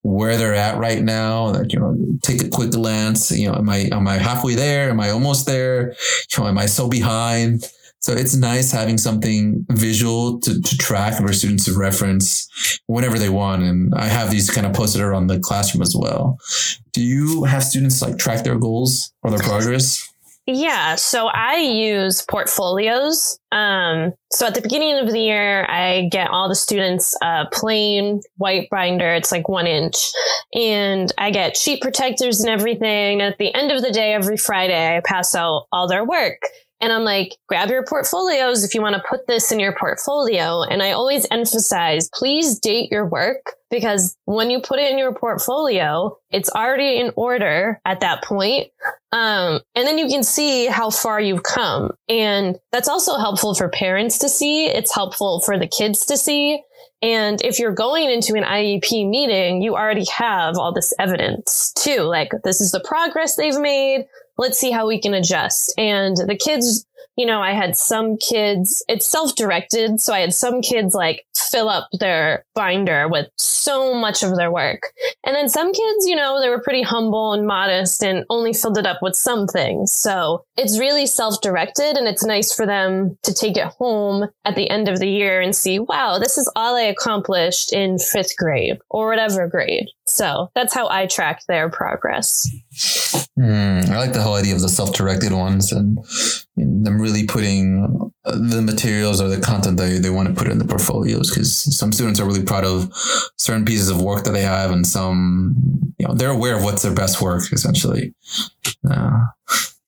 where 0.01 0.37
they're 0.37 0.55
at 0.55 0.77
right 0.77 1.01
now. 1.01 1.51
That 1.51 1.71
you 1.71 1.79
know, 1.79 1.95
take 2.21 2.43
a 2.43 2.49
quick 2.49 2.71
glance. 2.71 3.31
You 3.31 3.51
know, 3.51 3.57
am 3.57 3.69
I 3.69 3.89
am 3.91 4.07
I 4.07 4.17
halfway 4.17 4.55
there? 4.55 4.89
Am 4.89 4.99
I 4.99 5.11
almost 5.11 5.45
there? 5.45 5.95
You 6.31 6.43
know, 6.43 6.47
am 6.47 6.57
I 6.57 6.65
so 6.65 6.89
behind? 6.89 7.71
So 7.99 8.13
it's 8.13 8.35
nice 8.35 8.71
having 8.71 8.97
something 8.97 9.65
visual 9.71 10.39
to, 10.41 10.61
to 10.61 10.77
track 10.77 11.17
for 11.17 11.33
students 11.33 11.65
to 11.65 11.77
reference 11.77 12.47
whenever 12.85 13.19
they 13.19 13.29
want. 13.29 13.63
And 13.63 13.93
I 13.95 14.05
have 14.05 14.31
these 14.31 14.49
kind 14.49 14.65
of 14.65 14.73
posted 14.73 15.01
around 15.01 15.27
the 15.27 15.39
classroom 15.39 15.81
as 15.81 15.95
well. 15.95 16.37
Do 16.93 17.01
you 17.01 17.43
have 17.43 17.63
students 17.63 18.01
like 18.01 18.17
track 18.17 18.43
their 18.43 18.57
goals 18.57 19.11
or 19.23 19.31
their 19.31 19.39
progress? 19.39 20.07
Yeah, 20.49 20.95
so 20.95 21.27
I 21.27 21.57
use 21.57 22.21
portfolios. 22.21 23.37
Um, 23.51 24.13
so 24.31 24.47
at 24.47 24.55
the 24.55 24.61
beginning 24.61 24.97
of 24.97 25.11
the 25.11 25.19
year, 25.19 25.65
I 25.65 26.07
get 26.09 26.29
all 26.29 26.47
the 26.47 26.55
students 26.55 27.13
a 27.21 27.47
plain 27.51 28.21
white 28.37 28.69
binder. 28.69 29.13
It's 29.13 29.29
like 29.29 29.49
one 29.49 29.67
inch, 29.67 29.97
and 30.53 31.11
I 31.17 31.31
get 31.31 31.57
sheet 31.57 31.81
protectors 31.81 32.39
and 32.39 32.49
everything. 32.49 33.19
At 33.19 33.37
the 33.39 33.53
end 33.53 33.73
of 33.73 33.81
the 33.81 33.91
day, 33.91 34.13
every 34.13 34.37
Friday, 34.37 34.95
I 34.95 35.01
pass 35.03 35.35
out 35.35 35.65
all 35.73 35.89
their 35.89 36.05
work. 36.05 36.39
And 36.79 36.93
I'm 36.93 37.03
like, 37.03 37.37
grab 37.47 37.69
your 37.69 37.83
portfolios 37.83 38.63
if 38.63 38.75
you 38.75 38.81
want 38.81 38.95
to 38.95 39.03
put 39.09 39.25
this 39.25 39.51
in 39.51 39.59
your 39.59 39.75
portfolio. 39.75 40.61
And 40.61 40.83
I 40.83 40.91
always 40.91 41.25
emphasize, 41.31 42.09
please 42.13 42.59
date 42.59 42.91
your 42.91 43.05
work 43.07 43.55
because 43.71 44.15
when 44.25 44.49
you 44.49 44.61
put 44.61 44.79
it 44.79 44.91
in 44.91 44.97
your 44.97 45.13
portfolio, 45.13 46.15
it's 46.29 46.49
already 46.49 46.99
in 46.99 47.11
order 47.15 47.81
at 47.83 48.01
that 48.01 48.23
point. 48.23 48.67
Um, 49.11 49.61
and 49.75 49.87
then 49.87 49.97
you 49.97 50.07
can 50.07 50.23
see 50.23 50.67
how 50.67 50.89
far 50.91 51.19
you've 51.19 51.43
come. 51.43 51.91
And 52.07 52.57
that's 52.71 52.87
also 52.87 53.17
helpful 53.17 53.55
for 53.55 53.69
parents 53.69 54.19
to 54.19 54.29
see. 54.29 54.67
It's 54.67 54.93
helpful 54.93 55.41
for 55.41 55.57
the 55.57 55.67
kids 55.67 56.05
to 56.05 56.17
see. 56.17 56.61
And 57.01 57.41
if 57.43 57.59
you're 57.59 57.73
going 57.73 58.09
into 58.09 58.35
an 58.35 58.43
IEP 58.43 59.07
meeting, 59.07 59.61
you 59.61 59.75
already 59.75 60.05
have 60.15 60.57
all 60.57 60.73
this 60.73 60.93
evidence 60.97 61.71
too. 61.73 62.01
Like, 62.01 62.31
this 62.43 62.59
is 62.59 62.71
the 62.71 62.79
progress 62.79 63.35
they've 63.35 63.59
made 63.59 64.05
let's 64.37 64.59
see 64.59 64.71
how 64.71 64.87
we 64.87 64.99
can 64.99 65.13
adjust. 65.13 65.73
And 65.77 66.17
the 66.17 66.37
kids, 66.37 66.85
you 67.15 67.25
know, 67.25 67.41
I 67.41 67.53
had 67.53 67.75
some 67.75 68.17
kids, 68.17 68.83
it's 68.87 69.05
self 69.05 69.35
directed. 69.35 69.99
So 69.99 70.13
I 70.13 70.19
had 70.19 70.33
some 70.33 70.61
kids 70.61 70.93
like 70.93 71.25
fill 71.35 71.69
up 71.69 71.87
their 71.99 72.45
binder 72.55 73.07
with 73.07 73.27
so 73.37 73.93
much 73.93 74.23
of 74.23 74.35
their 74.35 74.51
work. 74.51 74.81
And 75.25 75.35
then 75.35 75.49
some 75.49 75.73
kids, 75.73 76.07
you 76.07 76.15
know, 76.15 76.39
they 76.41 76.49
were 76.49 76.61
pretty 76.61 76.83
humble 76.83 77.33
and 77.33 77.47
modest 77.47 78.03
and 78.03 78.25
only 78.29 78.53
filled 78.53 78.77
it 78.77 78.85
up 78.85 79.01
with 79.01 79.15
some 79.15 79.47
things. 79.47 79.91
So 79.91 80.45
it's 80.55 80.79
really 80.79 81.05
self 81.05 81.41
directed 81.41 81.97
and 81.97 82.07
it's 82.07 82.23
nice 82.23 82.53
for 82.53 82.65
them 82.65 83.17
to 83.23 83.33
take 83.33 83.57
it 83.57 83.65
home 83.65 84.27
at 84.45 84.55
the 84.55 84.69
end 84.69 84.87
of 84.87 84.99
the 84.99 85.09
year 85.09 85.41
and 85.41 85.55
see, 85.55 85.79
wow, 85.79 86.19
this 86.19 86.37
is 86.37 86.51
all 86.55 86.75
I 86.75 86.81
accomplished 86.81 87.73
in 87.73 87.97
fifth 87.97 88.35
grade 88.37 88.77
or 88.89 89.07
whatever 89.09 89.47
grade. 89.47 89.87
So 90.05 90.49
that's 90.55 90.73
how 90.73 90.87
I 90.89 91.05
track 91.05 91.41
their 91.47 91.69
progress. 91.69 92.49
Mm, 93.37 93.89
I 93.89 93.97
like 93.99 94.13
the 94.13 94.21
whole 94.21 94.35
idea 94.35 94.55
of 94.55 94.61
the 94.61 94.69
self-directed 94.69 95.31
ones 95.31 95.71
and, 95.71 95.99
and 95.99 96.46
them 96.57 96.99
really 96.99 97.25
putting 97.25 98.11
the 98.23 98.61
materials 98.61 99.21
or 99.21 99.27
the 99.29 99.39
content 99.39 99.77
they, 99.77 99.99
they 99.99 100.09
want 100.09 100.27
to 100.27 100.33
put 100.33 100.51
in 100.51 100.57
the 100.57 100.65
portfolios 100.65 101.29
because 101.29 101.77
some 101.77 101.91
students 101.91 102.19
are 102.19 102.25
really 102.25 102.43
proud 102.43 102.65
of 102.65 102.91
certain 103.37 103.63
pieces 103.63 103.89
of 103.89 104.01
work 104.01 104.23
that 104.23 104.31
they 104.31 104.41
have 104.41 104.71
and 104.71 104.85
some 104.85 105.55
you 105.97 106.07
know 106.07 106.13
they're 106.13 106.31
aware 106.31 106.57
of 106.57 106.63
what's 106.63 106.81
their 106.81 106.93
best 106.93 107.21
work 107.21 107.51
essentially. 107.51 108.13
Uh, 108.89 109.25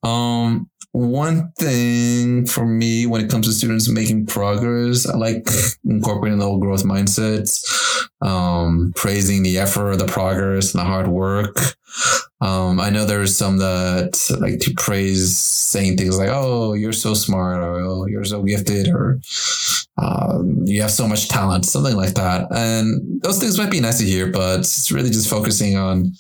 um 0.04 0.70
one 0.92 1.52
thing 1.58 2.46
for 2.46 2.66
me 2.66 3.06
when 3.06 3.24
it 3.24 3.30
comes 3.30 3.48
to 3.48 3.54
students 3.54 3.90
making 3.90 4.26
progress, 4.26 5.08
I 5.08 5.18
like 5.18 5.48
incorporating 5.86 6.40
the 6.40 6.46
whole 6.46 6.60
growth 6.60 6.84
mindsets, 6.84 7.64
um, 8.22 8.92
praising 8.96 9.44
the 9.44 9.60
effort, 9.60 9.98
the 9.98 10.08
progress, 10.08 10.74
and 10.74 10.82
the 10.82 10.86
hard 10.86 11.08
work. 11.08 11.58
Um, 12.42 12.80
I 12.80 12.90
know 12.90 13.06
there's 13.06 13.36
some 13.38 13.58
that 13.58 14.38
like 14.40 14.60
to 14.62 14.74
praise 14.76 15.38
saying 15.38 15.98
things 15.98 16.18
like, 16.18 16.30
"Oh, 16.32 16.74
you're 16.74 16.94
so 16.94 17.14
smart," 17.14 17.62
or 17.62 17.80
"Oh, 17.82 18.06
you're 18.08 18.24
so 18.24 18.42
gifted," 18.44 18.88
or 18.88 19.20
um, 19.98 20.64
"You 20.66 20.82
have 20.82 20.92
so 20.92 21.08
much 21.08 21.28
talent," 21.28 21.66
something 21.66 21.96
like 21.96 22.14
that. 22.16 22.48
And 22.52 23.22
those 23.22 23.40
things 23.40 23.58
might 23.58 23.72
be 23.72 23.82
nice 23.82 24.00
to 24.00 24.06
hear, 24.06 24.28
but 24.28 24.62
it's 24.62 24.92
really 24.92 25.10
just 25.10 25.30
focusing 25.30 25.78
on 25.78 26.14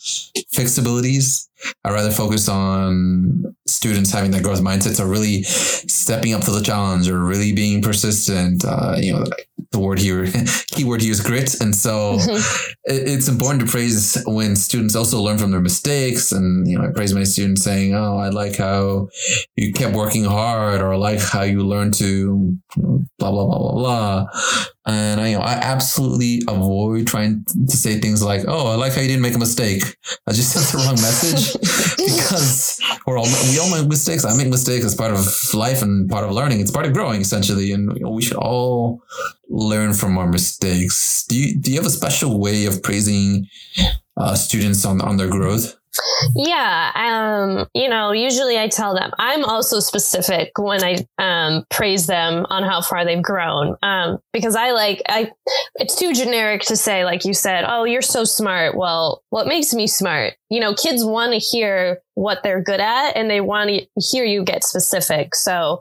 fixed 0.52 0.78
abilities. 0.78 1.49
I 1.84 1.92
rather 1.92 2.12
focus 2.12 2.48
on 2.50 3.56
students 3.68 4.12
having 4.12 4.32
that 4.32 4.44
growth 4.44 4.62
mindset, 4.62 4.96
so 4.96 5.06
really 5.06 5.44
stepping 5.44 6.34
up 6.34 6.42
to 6.42 6.52
the 6.52 6.62
challenge 6.62 7.10
or 7.10 7.20
really 7.20 7.54
being 7.54 7.82
persistent. 7.82 8.64
Uh, 8.66 8.96
you 8.98 9.14
know, 9.14 9.26
the 9.72 9.80
word 9.80 10.00
here, 10.00 10.28
keyword 10.68 11.02
here 11.02 11.12
is 11.12 11.22
grit, 11.22 11.60
and 11.62 11.76
so 11.76 12.18
it's 12.86 13.28
important 13.28 13.66
to 13.66 13.72
praise 13.72 14.22
when 14.26 14.56
students 14.56 14.96
also 14.96 15.22
learn 15.22 15.38
from 15.38 15.52
their 15.52 15.62
mistakes. 15.62 16.32
And 16.32 16.68
you 16.68 16.78
know, 16.78 16.88
I 16.88 16.92
praise 16.92 17.14
my 17.14 17.24
students 17.24 17.64
saying, 17.64 17.94
"Oh, 17.94 18.18
I 18.18 18.30
like 18.30 18.58
how 18.58 19.10
you 19.56 19.74
kept 19.74 19.96
working 19.96 20.26
hard," 20.26 20.82
or 20.82 20.94
"I 20.94 20.98
like 20.98 21.20
how 21.20 21.44
you 21.44 21.64
learned 21.64 21.94
to 21.96 22.58
blah 22.76 23.32
blah 23.32 23.46
blah 23.46 23.60
blah 23.60 23.74
blah." 23.74 24.28
And 24.86 25.20
I, 25.20 25.28
you 25.30 25.38
know, 25.38 25.44
I 25.44 25.54
absolutely 25.54 26.42
avoid 26.48 27.06
trying 27.06 27.44
to 27.46 27.78
say 27.78 28.00
things 28.00 28.24
like, 28.24 28.46
"Oh, 28.48 28.68
I 28.68 28.76
like 28.76 28.94
how 28.94 29.02
you 29.02 29.08
didn't 29.08 29.22
make 29.22 29.36
a 29.36 29.40
mistake." 29.40 29.84
I 30.26 30.32
just 30.32 30.52
sent 30.54 30.66
the 30.68 30.78
wrong 30.86 30.96
message 30.96 31.54
because 31.98 32.80
we're 33.06 33.18
all 33.18 33.28
we 33.50 33.60
all 33.60 33.70
make 33.70 33.88
mistakes. 33.88 34.26
I 34.26 34.36
make 34.36 34.48
mistakes 34.48 34.86
as 34.86 34.96
part 34.96 35.12
of 35.12 35.28
life 35.54 35.82
and 35.82 36.10
part 36.10 36.24
of 36.24 36.32
learning. 36.32 36.62
It's 36.62 36.72
part 36.72 36.86
of 36.86 36.94
growing, 36.94 37.22
essentially, 37.22 37.72
and 37.74 37.92
you 37.98 38.04
know, 38.04 38.10
we 38.12 38.22
should 38.22 38.38
all 38.38 39.04
learn 39.50 39.94
from 39.94 40.18
our 40.18 40.28
mistakes. 40.28 41.26
Do 41.28 41.38
you 41.38 41.60
do 41.60 41.72
you 41.72 41.78
have 41.78 41.86
a 41.86 41.92
special 41.92 42.40
way 42.40 42.66
of 42.66 42.82
praising 42.82 43.48
uh, 44.18 44.36
students 44.36 44.86
on 44.86 45.02
on 45.02 45.18
their 45.18 45.30
growth? 45.30 45.79
Yeah, 46.36 46.92
um, 46.96 47.68
you 47.74 47.90
know, 47.90 48.12
usually 48.12 48.58
I 48.58 48.68
tell 48.68 48.96
them 48.96 49.12
I'm 49.20 49.44
also 49.46 49.80
specific 49.80 50.52
when 50.58 50.84
I 50.84 51.06
um, 51.18 51.66
praise 51.70 52.08
them 52.08 52.46
on 52.50 52.64
how 52.64 52.82
far 52.82 53.06
they've 53.06 53.22
grown 53.22 53.76
um, 53.82 54.20
because 54.34 54.56
I 54.56 54.72
like 54.72 55.02
I. 55.08 55.32
It's 55.76 55.96
too 55.96 56.14
generic 56.14 56.62
to 56.64 56.76
say, 56.76 57.06
like 57.06 57.26
you 57.26 57.34
said, 57.34 57.66
oh, 57.68 57.84
you're 57.84 58.02
so 58.02 58.24
smart. 58.24 58.76
Well, 58.76 59.24
what 59.30 59.48
makes 59.48 59.74
me 59.74 59.88
smart? 59.88 60.34
You 60.50 60.60
know, 60.60 60.74
kids 60.74 61.04
want 61.04 61.34
to 61.34 61.40
hear 61.40 62.02
what 62.16 62.44
they're 62.44 62.62
good 62.62 62.82
at 62.82 63.12
and 63.16 63.30
they 63.30 63.40
want 63.40 63.70
to 63.70 63.86
hear 64.12 64.26
you 64.26 64.44
get 64.44 64.64
specific. 64.64 65.36
So 65.36 65.80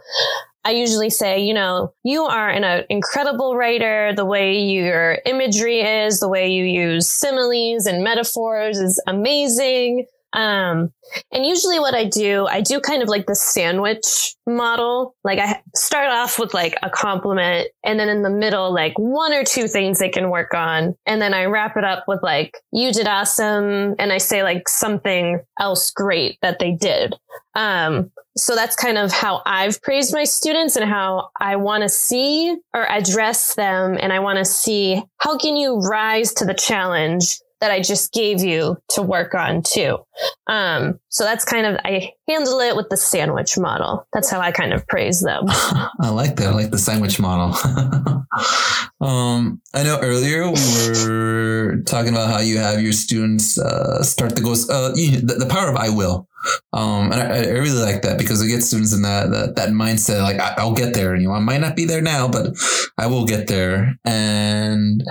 I 0.64 0.72
usually 0.72 1.10
say, 1.10 1.40
you 1.40 1.54
know, 1.54 1.92
you 2.04 2.24
are 2.24 2.50
an 2.50 2.64
uh, 2.64 2.82
incredible 2.90 3.56
writer. 3.56 4.12
The 4.14 4.24
way 4.24 4.58
your 4.58 5.18
imagery 5.24 5.80
is, 5.80 6.20
the 6.20 6.28
way 6.28 6.50
you 6.50 6.64
use 6.64 7.08
similes 7.08 7.86
and 7.86 8.04
metaphors 8.04 8.78
is 8.78 9.00
amazing. 9.06 10.06
Um, 10.32 10.92
and 11.32 11.46
usually 11.46 11.80
what 11.80 11.94
I 11.94 12.04
do, 12.04 12.46
I 12.46 12.60
do 12.60 12.80
kind 12.80 13.02
of 13.02 13.08
like 13.08 13.26
the 13.26 13.34
sandwich 13.34 14.34
model. 14.46 15.14
Like 15.24 15.38
I 15.38 15.62
start 15.74 16.10
off 16.10 16.38
with 16.38 16.52
like 16.52 16.76
a 16.82 16.90
compliment 16.90 17.68
and 17.84 17.98
then 17.98 18.08
in 18.08 18.22
the 18.22 18.30
middle, 18.30 18.72
like 18.72 18.98
one 18.98 19.32
or 19.32 19.44
two 19.44 19.68
things 19.68 19.98
they 19.98 20.08
can 20.08 20.30
work 20.30 20.54
on. 20.54 20.94
And 21.06 21.20
then 21.22 21.32
I 21.32 21.46
wrap 21.46 21.76
it 21.76 21.84
up 21.84 22.04
with 22.06 22.20
like, 22.22 22.56
you 22.72 22.92
did 22.92 23.06
awesome. 23.06 23.94
And 23.98 24.12
I 24.12 24.18
say 24.18 24.42
like 24.42 24.68
something 24.68 25.40
else 25.58 25.90
great 25.90 26.38
that 26.42 26.58
they 26.58 26.72
did. 26.72 27.14
Um, 27.54 28.10
so 28.36 28.54
that's 28.54 28.76
kind 28.76 28.98
of 28.98 29.10
how 29.10 29.42
I've 29.46 29.82
praised 29.82 30.14
my 30.14 30.24
students 30.24 30.76
and 30.76 30.88
how 30.88 31.30
I 31.40 31.56
want 31.56 31.82
to 31.82 31.88
see 31.88 32.56
or 32.72 32.88
address 32.88 33.54
them. 33.54 33.98
And 34.00 34.12
I 34.12 34.20
want 34.20 34.38
to 34.38 34.44
see 34.44 35.02
how 35.18 35.38
can 35.38 35.56
you 35.56 35.78
rise 35.80 36.32
to 36.34 36.44
the 36.44 36.54
challenge 36.54 37.40
that 37.60 37.70
I 37.70 37.80
just 37.80 38.12
gave 38.12 38.40
you 38.40 38.76
to 38.90 39.02
work 39.02 39.34
on 39.34 39.62
too. 39.62 39.98
Um, 40.46 41.00
so 41.08 41.24
that's 41.24 41.44
kind 41.44 41.66
of, 41.66 41.76
I 41.84 42.12
handle 42.28 42.60
it 42.60 42.76
with 42.76 42.88
the 42.88 42.96
sandwich 42.96 43.58
model. 43.58 44.06
That's 44.12 44.30
how 44.30 44.40
I 44.40 44.52
kind 44.52 44.72
of 44.72 44.86
praise 44.86 45.20
them. 45.20 45.44
I 45.48 46.10
like 46.10 46.36
that. 46.36 46.48
I 46.48 46.52
like 46.52 46.70
the 46.70 46.78
sandwich 46.78 47.18
model. 47.18 47.54
um, 49.00 49.60
I 49.74 49.82
know 49.82 49.98
earlier 50.00 50.50
we 50.50 50.60
were 51.04 51.82
talking 51.86 52.12
about 52.12 52.30
how 52.30 52.40
you 52.40 52.58
have 52.58 52.80
your 52.80 52.92
students 52.92 53.58
uh, 53.58 54.02
start 54.02 54.36
to 54.36 54.42
go, 54.42 54.52
uh, 54.52 54.90
the, 54.90 55.36
the 55.38 55.48
power 55.48 55.68
of 55.68 55.76
I 55.76 55.90
will. 55.90 56.28
Um, 56.72 57.12
and 57.12 57.14
I, 57.14 57.36
I, 57.36 57.48
really 57.48 57.82
like 57.82 58.02
that 58.02 58.16
because 58.16 58.40
it 58.42 58.48
gets 58.48 58.66
students 58.66 58.94
in 58.94 59.02
that 59.02 59.30
that, 59.30 59.56
that 59.56 59.70
mindset. 59.70 60.22
Like 60.22 60.38
I, 60.38 60.64
will 60.64 60.72
get 60.72 60.94
there. 60.94 61.16
You 61.16 61.28
know, 61.28 61.34
I 61.34 61.40
might 61.40 61.60
not 61.60 61.76
be 61.76 61.84
there 61.84 62.00
now, 62.00 62.28
but 62.28 62.56
I 62.96 63.06
will 63.06 63.26
get 63.26 63.48
there. 63.48 63.98
And 64.04 65.02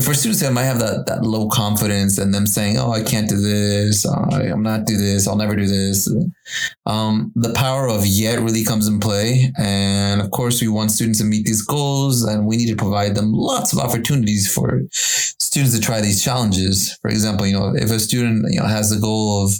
for 0.00 0.14
students 0.14 0.40
that 0.40 0.52
might 0.52 0.64
have 0.64 0.78
that, 0.80 1.06
that 1.06 1.22
low 1.22 1.48
confidence 1.48 2.18
and 2.18 2.34
them 2.34 2.46
saying, 2.46 2.78
"Oh, 2.78 2.90
I 2.90 3.02
can't 3.02 3.28
do 3.28 3.36
this. 3.36 4.06
Uh, 4.06 4.28
I'm 4.30 4.62
not 4.62 4.86
do 4.86 4.96
this. 4.96 5.26
I'll 5.26 5.36
never 5.36 5.56
do 5.56 5.66
this," 5.66 6.08
um, 6.86 7.32
the 7.34 7.52
power 7.52 7.88
of 7.88 8.06
yet 8.06 8.40
really 8.40 8.64
comes 8.64 8.88
in 8.88 9.00
play. 9.00 9.52
And 9.58 10.20
of 10.20 10.30
course, 10.30 10.60
we 10.60 10.68
want 10.68 10.90
students 10.90 11.18
to 11.20 11.24
meet 11.24 11.46
these 11.46 11.62
goals, 11.62 12.24
and 12.24 12.46
we 12.46 12.56
need 12.56 12.68
to 12.68 12.76
provide 12.76 13.14
them 13.14 13.32
lots 13.32 13.72
of 13.72 13.78
opportunities 13.78 14.52
for 14.52 14.82
students 14.90 15.74
to 15.74 15.80
try 15.80 16.00
these 16.00 16.22
challenges. 16.22 16.96
For 17.00 17.10
example, 17.10 17.46
you 17.46 17.52
know, 17.52 17.74
if 17.74 17.90
a 17.90 18.00
student 18.00 18.46
you 18.50 18.60
know 18.60 18.66
has 18.66 18.90
the 18.90 19.00
goal 19.00 19.44
of 19.44 19.52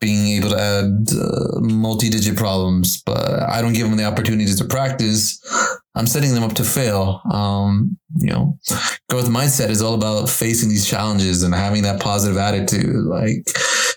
being 0.00 0.28
able 0.38 0.50
to 0.50 0.60
add 0.60 1.08
uh, 1.16 1.60
multi-digit 1.60 2.36
problems, 2.36 3.02
but 3.04 3.42
I 3.42 3.60
don't 3.62 3.72
give 3.72 3.88
them 3.88 3.96
the 3.96 4.04
opportunities 4.04 4.58
to 4.58 4.64
practice, 4.64 5.40
I'm 5.98 6.06
setting 6.06 6.32
them 6.32 6.44
up 6.44 6.54
to 6.54 6.64
fail. 6.64 7.20
Um, 7.32 7.98
you 8.16 8.30
know, 8.30 8.56
growth 9.08 9.28
mindset 9.28 9.68
is 9.68 9.82
all 9.82 9.94
about 9.94 10.30
facing 10.30 10.68
these 10.68 10.88
challenges 10.88 11.42
and 11.42 11.52
having 11.52 11.82
that 11.82 12.00
positive 12.00 12.36
attitude. 12.36 13.04
Like, 13.04 13.50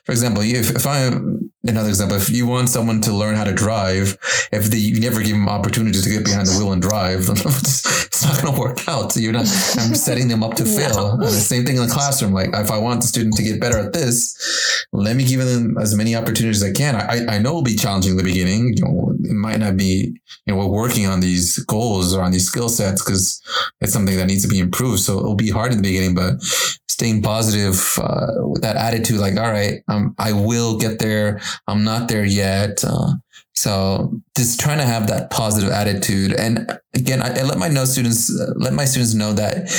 for 0.05 0.11
example, 0.11 0.41
if, 0.43 0.71
if 0.71 0.87
I'm 0.87 1.51
another 1.63 1.89
example, 1.89 2.17
if 2.17 2.29
you 2.29 2.47
want 2.47 2.69
someone 2.69 3.01
to 3.01 3.13
learn 3.13 3.35
how 3.35 3.43
to 3.43 3.53
drive, 3.53 4.17
if 4.51 4.71
the, 4.71 4.77
you 4.77 4.99
never 4.99 5.21
give 5.21 5.31
them 5.33 5.47
opportunities 5.47 6.03
to 6.03 6.09
get 6.09 6.25
behind 6.25 6.47
the 6.47 6.57
wheel 6.57 6.71
and 6.71 6.81
drive, 6.81 7.19
it's 7.29 8.23
not 8.25 8.41
going 8.41 8.53
to 8.53 8.59
work 8.59 8.87
out. 8.87 9.11
So 9.11 9.19
you're 9.19 9.31
not, 9.31 9.41
I'm 9.41 9.45
setting 9.95 10.27
them 10.27 10.43
up 10.43 10.55
to 10.55 10.65
fail. 10.65 11.17
No. 11.17 11.25
the 11.25 11.31
same 11.31 11.65
thing 11.65 11.77
in 11.77 11.87
the 11.87 11.93
classroom. 11.93 12.33
Like 12.33 12.49
if 12.53 12.71
I 12.71 12.77
want 12.77 13.01
the 13.01 13.07
student 13.07 13.35
to 13.35 13.43
get 13.43 13.61
better 13.61 13.77
at 13.77 13.93
this, 13.93 14.85
let 14.91 15.15
me 15.15 15.23
give 15.23 15.39
them 15.39 15.77
as 15.77 15.95
many 15.95 16.15
opportunities 16.15 16.63
as 16.63 16.69
I 16.69 16.73
can. 16.73 16.95
I, 16.95 17.35
I 17.35 17.37
know 17.39 17.49
it'll 17.49 17.63
be 17.63 17.75
challenging 17.75 18.11
in 18.11 18.17
the 18.17 18.23
beginning. 18.23 18.73
You 18.75 18.83
know, 18.83 19.13
it 19.23 19.33
might 19.33 19.59
not 19.59 19.77
be, 19.77 20.19
you 20.45 20.53
know, 20.53 20.57
we're 20.57 20.65
working 20.65 21.05
on 21.05 21.19
these 21.19 21.59
goals 21.65 22.13
or 22.13 22.23
on 22.23 22.31
these 22.31 22.47
skill 22.47 22.69
sets 22.69 23.03
because 23.03 23.41
it's 23.81 23.93
something 23.93 24.17
that 24.17 24.25
needs 24.25 24.43
to 24.43 24.49
be 24.49 24.59
improved. 24.59 25.01
So 25.01 25.19
it'll 25.19 25.35
be 25.35 25.49
hard 25.49 25.71
in 25.71 25.77
the 25.77 25.83
beginning, 25.83 26.15
but 26.15 26.41
staying 27.01 27.21
positive 27.23 27.97
uh, 27.99 28.47
with 28.47 28.61
that 28.61 28.75
attitude, 28.75 29.19
like, 29.19 29.35
all 29.35 29.51
right, 29.51 29.81
um, 29.91 30.15
I 30.17 30.33
will 30.33 30.77
get 30.77 30.99
there. 30.99 31.41
I'm 31.67 31.83
not 31.83 32.07
there 32.07 32.25
yet. 32.25 32.83
Uh, 32.83 33.13
so 33.53 34.19
just 34.35 34.59
trying 34.59 34.77
to 34.77 34.85
have 34.85 35.07
that 35.07 35.29
positive 35.29 35.69
attitude. 35.69 36.33
And 36.33 36.71
again, 36.95 37.21
I, 37.21 37.37
I 37.37 37.43
let 37.43 37.57
my 37.57 37.67
know 37.67 37.85
students, 37.85 38.31
uh, 38.33 38.53
let 38.55 38.73
my 38.73 38.85
students 38.85 39.13
know 39.13 39.33
that, 39.33 39.69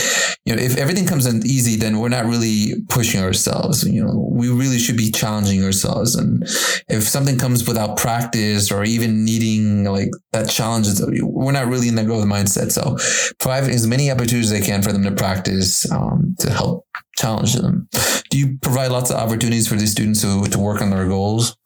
you 0.44 0.54
know, 0.54 0.62
if 0.62 0.76
everything 0.76 1.06
comes 1.06 1.26
in 1.26 1.38
easy, 1.38 1.76
then 1.76 1.98
we're 1.98 2.10
not 2.10 2.26
really 2.26 2.82
pushing 2.88 3.22
ourselves. 3.22 3.82
You 3.82 4.04
know, 4.04 4.28
we 4.30 4.50
really 4.50 4.78
should 4.78 4.96
be 4.96 5.10
challenging 5.10 5.64
ourselves. 5.64 6.14
And 6.14 6.42
if 6.88 7.04
something 7.04 7.38
comes 7.38 7.66
without 7.66 7.96
practice 7.96 8.70
or 8.70 8.84
even 8.84 9.24
needing 9.24 9.84
like 9.84 10.10
that 10.32 10.48
challenge, 10.50 10.88
we're 11.22 11.52
not 11.52 11.66
really 11.66 11.88
in 11.88 11.94
the 11.94 12.04
growth 12.04 12.26
mindset. 12.26 12.72
So 12.72 12.98
provide 13.38 13.64
as 13.64 13.86
many 13.86 14.10
opportunities 14.10 14.52
as 14.52 14.60
they 14.60 14.66
can 14.66 14.82
for 14.82 14.92
them 14.92 15.02
to 15.04 15.12
practice 15.12 15.90
um, 15.90 16.36
to 16.40 16.50
help 16.50 16.86
challenge 17.16 17.54
them. 17.54 17.88
Do 18.30 18.38
you 18.38 18.58
provide 18.58 18.90
lots 18.90 19.10
of 19.10 19.16
opportunities 19.16 19.68
for 19.68 19.76
these 19.76 19.92
students 19.92 20.22
to, 20.22 20.44
to 20.44 20.58
work 20.58 20.80
on 20.80 20.90
their 20.90 21.06
goals? 21.06 21.56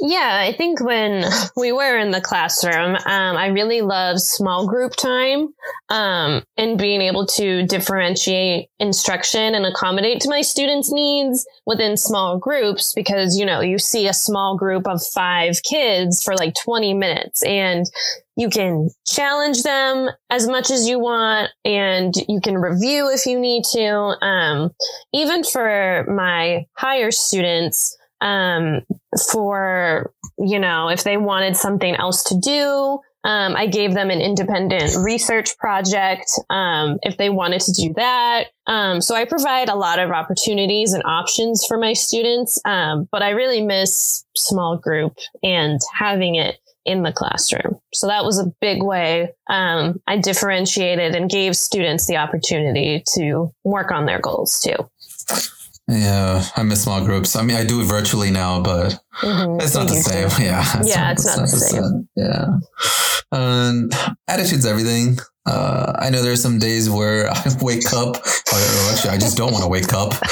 Yeah, 0.00 0.38
I 0.42 0.52
think 0.52 0.80
when 0.80 1.24
we 1.56 1.72
were 1.72 1.96
in 1.96 2.10
the 2.10 2.20
classroom, 2.20 2.94
um, 2.94 3.36
I 3.36 3.46
really 3.46 3.80
love 3.80 4.20
small 4.20 4.66
group 4.66 4.94
time 4.94 5.48
um, 5.88 6.42
and 6.58 6.78
being 6.78 7.00
able 7.00 7.26
to 7.26 7.66
differentiate 7.66 8.68
instruction 8.78 9.54
and 9.54 9.64
accommodate 9.64 10.20
to 10.20 10.28
my 10.28 10.42
students' 10.42 10.92
needs 10.92 11.46
within 11.64 11.96
small 11.96 12.38
groups 12.38 12.92
because, 12.92 13.38
you 13.38 13.46
know, 13.46 13.60
you 13.60 13.78
see 13.78 14.06
a 14.06 14.14
small 14.14 14.56
group 14.58 14.86
of 14.86 15.00
five 15.14 15.62
kids 15.62 16.22
for 16.22 16.36
like 16.36 16.54
20 16.62 16.92
minutes 16.92 17.42
and 17.42 17.86
you 18.36 18.50
can 18.50 18.90
challenge 19.06 19.62
them 19.62 20.10
as 20.30 20.46
much 20.46 20.70
as 20.70 20.86
you 20.86 20.98
want 20.98 21.50
and 21.64 22.14
you 22.28 22.40
can 22.40 22.56
review 22.58 23.10
if 23.10 23.26
you 23.26 23.40
need 23.40 23.64
to. 23.72 23.94
Um, 24.24 24.70
even 25.14 25.42
for 25.42 26.04
my 26.08 26.66
higher 26.76 27.10
students, 27.10 27.96
um, 28.20 28.82
for, 29.32 30.12
you 30.38 30.58
know, 30.58 30.88
if 30.88 31.04
they 31.04 31.16
wanted 31.16 31.56
something 31.56 31.94
else 31.96 32.22
to 32.24 32.38
do, 32.38 33.00
um, 33.24 33.56
I 33.56 33.66
gave 33.66 33.94
them 33.94 34.10
an 34.10 34.20
independent 34.20 34.94
research 34.98 35.58
project 35.58 36.30
um, 36.48 36.98
if 37.02 37.16
they 37.16 37.28
wanted 37.28 37.60
to 37.62 37.72
do 37.72 37.92
that. 37.96 38.44
Um, 38.68 39.00
so 39.00 39.16
I 39.16 39.24
provide 39.24 39.68
a 39.68 39.74
lot 39.74 39.98
of 39.98 40.10
opportunities 40.10 40.92
and 40.92 41.02
options 41.04 41.64
for 41.66 41.76
my 41.76 41.92
students, 41.92 42.60
um, 42.64 43.08
but 43.10 43.22
I 43.22 43.30
really 43.30 43.62
miss 43.62 44.24
small 44.36 44.76
group 44.76 45.16
and 45.42 45.80
having 45.98 46.36
it 46.36 46.58
in 46.86 47.02
the 47.02 47.12
classroom. 47.12 47.78
So 47.92 48.06
that 48.06 48.24
was 48.24 48.38
a 48.38 48.52
big 48.60 48.82
way 48.82 49.32
um, 49.48 50.00
I 50.06 50.18
differentiated 50.18 51.14
and 51.14 51.28
gave 51.28 51.56
students 51.56 52.06
the 52.06 52.16
opportunity 52.16 53.02
to 53.14 53.52
work 53.64 53.90
on 53.90 54.06
their 54.06 54.20
goals 54.20 54.60
too. 54.60 54.76
Yeah, 55.88 56.44
I 56.56 56.62
miss 56.64 56.82
small 56.82 57.04
groups. 57.04 57.36
I 57.36 57.42
mean, 57.42 57.56
I 57.56 57.64
do 57.64 57.80
it 57.80 57.84
virtually 57.84 58.30
now, 58.30 58.60
but 58.60 58.98
mm-hmm. 59.20 59.60
it's 59.60 59.74
not 59.74 59.88
the 59.88 59.94
same. 59.94 60.28
Yeah, 60.44 60.64
it's 60.78 60.88
yeah, 60.88 61.00
not, 61.02 61.12
it's, 61.12 61.36
not, 61.36 61.42
the 61.42 61.48
same. 61.48 61.82
same. 61.82 62.08
Yeah, 62.16 62.46
and 63.30 63.92
attitude's 64.26 64.66
everything. 64.66 65.18
Uh, 65.46 65.92
I 65.98 66.10
know 66.10 66.22
there's 66.22 66.42
some 66.42 66.58
days 66.58 66.90
where 66.90 67.30
I 67.32 67.42
wake 67.60 67.92
up, 67.92 68.16
or 68.16 68.92
actually, 68.92 69.10
I 69.10 69.18
just 69.18 69.36
don't 69.36 69.52
want 69.52 69.62
to 69.64 69.68
wake 69.68 69.92
up. 69.92 70.12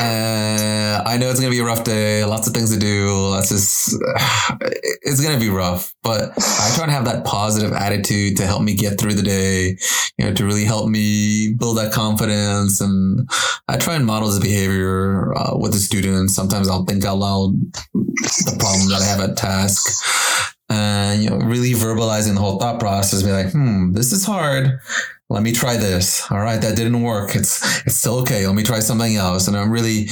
uh, 0.00 1.02
I 1.06 1.16
know 1.18 1.30
it's 1.30 1.40
gonna 1.40 1.50
be 1.50 1.60
a 1.60 1.64
rough 1.64 1.84
day. 1.84 2.24
Lots 2.24 2.46
of 2.46 2.52
things 2.54 2.72
to 2.72 2.78
do. 2.78 3.28
Let's 3.28 3.48
just, 3.48 3.94
it's 5.02 5.22
gonna 5.22 5.40
be 5.40 5.48
rough. 5.48 5.94
But 6.02 6.32
I 6.36 6.72
try 6.74 6.86
to 6.86 6.92
have 6.92 7.06
that 7.06 7.24
positive 7.24 7.72
attitude 7.72 8.36
to 8.36 8.46
help 8.46 8.62
me 8.62 8.74
get 8.74 9.00
through 9.00 9.14
the 9.14 9.22
day. 9.22 9.78
You 10.18 10.26
know, 10.26 10.34
to 10.34 10.44
really 10.44 10.64
help 10.64 10.88
me 10.88 11.54
build 11.54 11.78
that 11.78 11.92
confidence. 11.92 12.80
And 12.80 13.28
I 13.68 13.78
try 13.78 13.94
and 13.94 14.06
model 14.06 14.28
this 14.28 14.38
behavior 14.38 15.36
uh, 15.36 15.56
with 15.56 15.72
the 15.72 15.78
students. 15.78 16.34
Sometimes 16.34 16.68
I'll 16.68 16.84
think 16.84 17.04
out 17.04 17.18
loud 17.18 17.60
the 17.72 18.56
problem 18.58 18.88
that 18.90 19.00
I 19.02 19.06
have 19.06 19.20
at 19.20 19.36
task 19.36 20.53
and 20.68 21.22
you 21.22 21.30
know 21.30 21.36
really 21.36 21.72
verbalizing 21.72 22.34
the 22.34 22.40
whole 22.40 22.58
thought 22.58 22.80
process 22.80 23.22
be 23.22 23.30
like 23.32 23.52
hmm 23.52 23.92
this 23.92 24.12
is 24.12 24.24
hard. 24.24 24.80
Let 25.30 25.42
me 25.42 25.52
try 25.52 25.76
this. 25.76 26.30
All 26.30 26.38
right 26.38 26.60
that 26.60 26.76
didn't 26.76 27.02
work. 27.02 27.34
It's 27.34 27.86
it's 27.86 27.96
still 27.96 28.16
okay. 28.20 28.46
Let 28.46 28.56
me 28.56 28.62
try 28.62 28.80
something 28.80 29.16
else. 29.16 29.48
And 29.48 29.56
i'm 29.56 29.70
really 29.70 30.08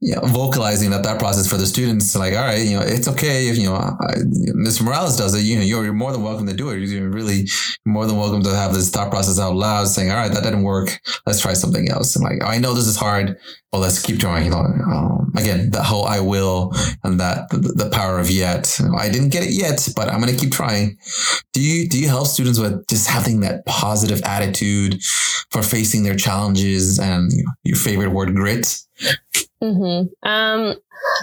you 0.00 0.14
know, 0.14 0.22
vocalizing 0.22 0.90
that 0.90 1.02
that 1.02 1.18
process 1.18 1.46
for 1.46 1.56
the 1.56 1.66
students, 1.66 2.16
like, 2.16 2.32
all 2.32 2.40
right, 2.40 2.64
you 2.64 2.78
know, 2.78 2.84
it's 2.84 3.06
okay 3.06 3.48
if 3.48 3.58
you 3.58 3.66
know 3.66 3.74
I, 3.74 4.14
Mr. 4.16 4.82
Morales 4.82 5.16
does 5.16 5.34
it. 5.34 5.42
You 5.42 5.56
know, 5.56 5.62
you're, 5.62 5.84
you're 5.84 5.92
more 5.92 6.10
than 6.10 6.22
welcome 6.22 6.46
to 6.46 6.54
do 6.54 6.70
it. 6.70 6.78
You're 6.78 7.10
really 7.10 7.46
more 7.84 8.06
than 8.06 8.16
welcome 8.16 8.42
to 8.42 8.54
have 8.54 8.72
this 8.72 8.90
thought 8.90 9.10
process 9.10 9.38
out 9.38 9.54
loud, 9.54 9.88
saying, 9.88 10.10
all 10.10 10.16
right, 10.16 10.32
that 10.32 10.42
didn't 10.42 10.62
work. 10.62 10.98
Let's 11.26 11.40
try 11.40 11.52
something 11.52 11.90
else. 11.90 12.16
And 12.16 12.24
like, 12.24 12.42
I 12.42 12.56
know 12.56 12.72
this 12.72 12.86
is 12.86 12.96
hard, 12.96 13.36
but 13.70 13.78
let's 13.78 14.00
keep 14.00 14.18
trying. 14.18 14.46
You 14.46 14.50
know, 14.52 14.58
um, 14.58 15.32
again, 15.36 15.70
the 15.70 15.82
whole 15.82 16.06
I 16.06 16.20
will 16.20 16.72
and 17.04 17.20
that 17.20 17.50
the, 17.50 17.58
the 17.58 17.90
power 17.90 18.18
of 18.18 18.30
yet. 18.30 18.80
I 18.98 19.10
didn't 19.10 19.28
get 19.30 19.44
it 19.44 19.50
yet, 19.50 19.86
but 19.94 20.08
I'm 20.08 20.22
going 20.22 20.34
to 20.34 20.40
keep 20.40 20.52
trying. 20.52 20.96
Do 21.52 21.60
you 21.60 21.88
do 21.88 22.00
you 22.00 22.08
help 22.08 22.26
students 22.26 22.58
with 22.58 22.86
just 22.88 23.06
having 23.06 23.40
that 23.40 23.66
positive 23.66 24.22
attitude 24.24 25.02
for 25.50 25.62
facing 25.62 26.04
their 26.04 26.16
challenges 26.16 26.98
and 26.98 27.30
you 27.32 27.44
know, 27.44 27.52
your 27.64 27.76
favorite 27.76 28.12
word, 28.12 28.34
grit? 28.34 28.80
Mm-hmm. 29.62 30.28
Um, 30.28 30.76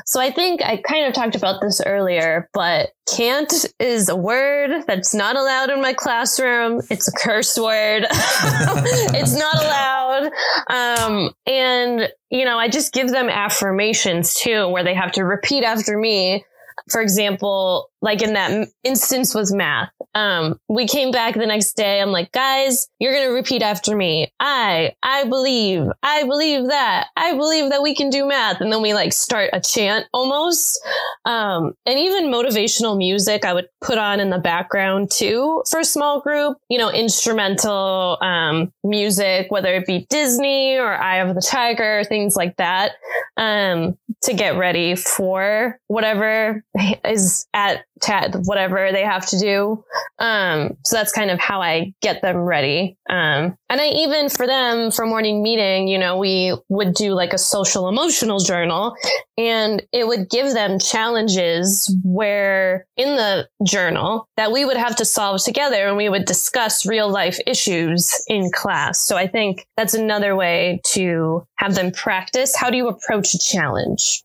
so 0.05 0.19
I 0.19 0.31
think 0.31 0.61
I 0.61 0.77
kind 0.77 1.05
of 1.05 1.13
talked 1.13 1.35
about 1.35 1.61
this 1.61 1.81
earlier, 1.85 2.49
but 2.53 2.91
can't 3.15 3.53
is 3.79 4.09
a 4.09 4.15
word 4.15 4.83
that's 4.87 5.13
not 5.13 5.35
allowed 5.35 5.69
in 5.69 5.81
my 5.81 5.93
classroom. 5.93 6.81
It's 6.89 7.07
a 7.07 7.11
curse 7.11 7.57
word. 7.57 8.05
it's 8.11 9.35
not 9.35 9.55
allowed. 9.55 10.31
Um, 10.69 11.31
and, 11.45 12.11
you 12.29 12.45
know, 12.45 12.57
I 12.57 12.69
just 12.69 12.93
give 12.93 13.09
them 13.09 13.29
affirmations 13.29 14.33
too, 14.33 14.67
where 14.69 14.83
they 14.83 14.93
have 14.93 15.11
to 15.13 15.23
repeat 15.23 15.63
after 15.63 15.97
me 15.97 16.43
for 16.89 17.01
example, 17.01 17.89
like 18.01 18.21
in 18.21 18.33
that 18.33 18.69
instance 18.83 19.33
was 19.33 19.53
math. 19.53 19.89
Um, 20.13 20.59
we 20.67 20.87
came 20.87 21.11
back 21.11 21.35
the 21.35 21.45
next 21.45 21.73
day. 21.73 22.01
I'm 22.01 22.11
like, 22.11 22.31
guys, 22.31 22.87
you're 22.99 23.13
going 23.13 23.27
to 23.27 23.33
repeat 23.33 23.61
after 23.61 23.95
me. 23.95 24.31
I, 24.39 24.93
I 25.03 25.25
believe, 25.25 25.83
I 26.03 26.23
believe 26.23 26.67
that, 26.67 27.07
I 27.15 27.35
believe 27.35 27.71
that 27.71 27.81
we 27.81 27.95
can 27.95 28.09
do 28.09 28.27
math. 28.27 28.61
And 28.61 28.71
then 28.71 28.81
we 28.81 28.93
like 28.93 29.13
start 29.13 29.49
a 29.53 29.59
chant 29.59 30.05
almost. 30.13 30.79
Um, 31.25 31.73
and 31.85 31.99
even 31.99 32.25
motivational 32.25 32.97
music 32.97 33.45
I 33.45 33.53
would 33.53 33.67
put 33.81 33.97
on 33.97 34.19
in 34.19 34.29
the 34.29 34.39
background 34.39 35.11
too 35.11 35.63
for 35.69 35.79
a 35.79 35.85
small 35.85 36.21
group, 36.21 36.57
you 36.69 36.77
know, 36.77 36.91
instrumental, 36.91 38.17
um, 38.21 38.71
music, 38.83 39.47
whether 39.49 39.73
it 39.73 39.85
be 39.85 40.05
Disney 40.09 40.77
or 40.77 40.93
Eye 40.93 41.17
of 41.17 41.35
the 41.35 41.41
Tiger, 41.41 42.03
things 42.03 42.35
like 42.35 42.55
that, 42.57 42.93
um, 43.37 43.97
to 44.23 44.33
get 44.33 44.57
ready 44.57 44.95
for 44.95 45.79
whatever 45.87 46.63
is 47.05 47.47
at 47.53 47.85
tat 48.01 48.35
whatever 48.45 48.91
they 48.91 49.03
have 49.03 49.25
to 49.27 49.39
do. 49.39 49.83
Um, 50.19 50.77
so 50.85 50.95
that's 50.95 51.11
kind 51.11 51.31
of 51.31 51.39
how 51.39 51.61
I 51.61 51.93
get 52.01 52.21
them 52.21 52.37
ready. 52.37 52.97
Um, 53.09 53.57
and 53.69 53.81
I 53.81 53.89
even 53.89 54.29
for 54.29 54.47
them 54.47 54.91
for 54.91 55.05
morning 55.05 55.43
meeting, 55.43 55.87
you 55.87 55.97
know, 55.97 56.17
we 56.17 56.55
would 56.69 56.93
do 56.93 57.13
like 57.13 57.33
a 57.33 57.37
social 57.37 57.87
emotional 57.87 58.39
journal 58.39 58.95
and 59.37 59.83
it 59.91 60.07
would 60.07 60.29
give 60.29 60.53
them 60.53 60.79
challenges 60.79 61.93
where 62.03 62.87
in 62.95 63.15
the 63.15 63.47
journal 63.65 64.27
that 64.37 64.51
we 64.51 64.65
would 64.65 64.77
have 64.77 64.95
to 64.97 65.05
solve 65.05 65.43
together 65.43 65.87
and 65.87 65.97
we 65.97 66.09
would 66.09 66.25
discuss 66.25 66.85
real 66.85 67.09
life 67.09 67.39
issues 67.45 68.13
in 68.27 68.51
class. 68.51 68.99
So 68.99 69.17
I 69.17 69.27
think 69.27 69.67
that's 69.75 69.93
another 69.93 70.35
way 70.35 70.81
to 70.93 71.45
have 71.55 71.75
them 71.75 71.91
practice. 71.91 72.55
How 72.55 72.69
do 72.69 72.77
you 72.77 72.87
approach 72.87 73.33
a 73.33 73.39
challenge? 73.39 74.23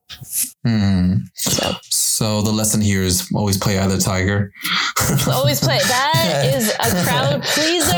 Hmm. 0.65 1.17
So. 1.35 1.73
So 2.13 2.43
the 2.43 2.53
lesson 2.53 2.83
here 2.83 3.03
is 3.03 3.31
always 3.35 3.57
play 3.57 3.79
either 3.79 3.97
tiger. 3.97 4.53
always 5.29 5.61
play. 5.61 5.79
That 5.79 6.53
is 6.55 6.69
a 6.69 7.05
crowd 7.05 7.43
pleaser. 7.55 7.95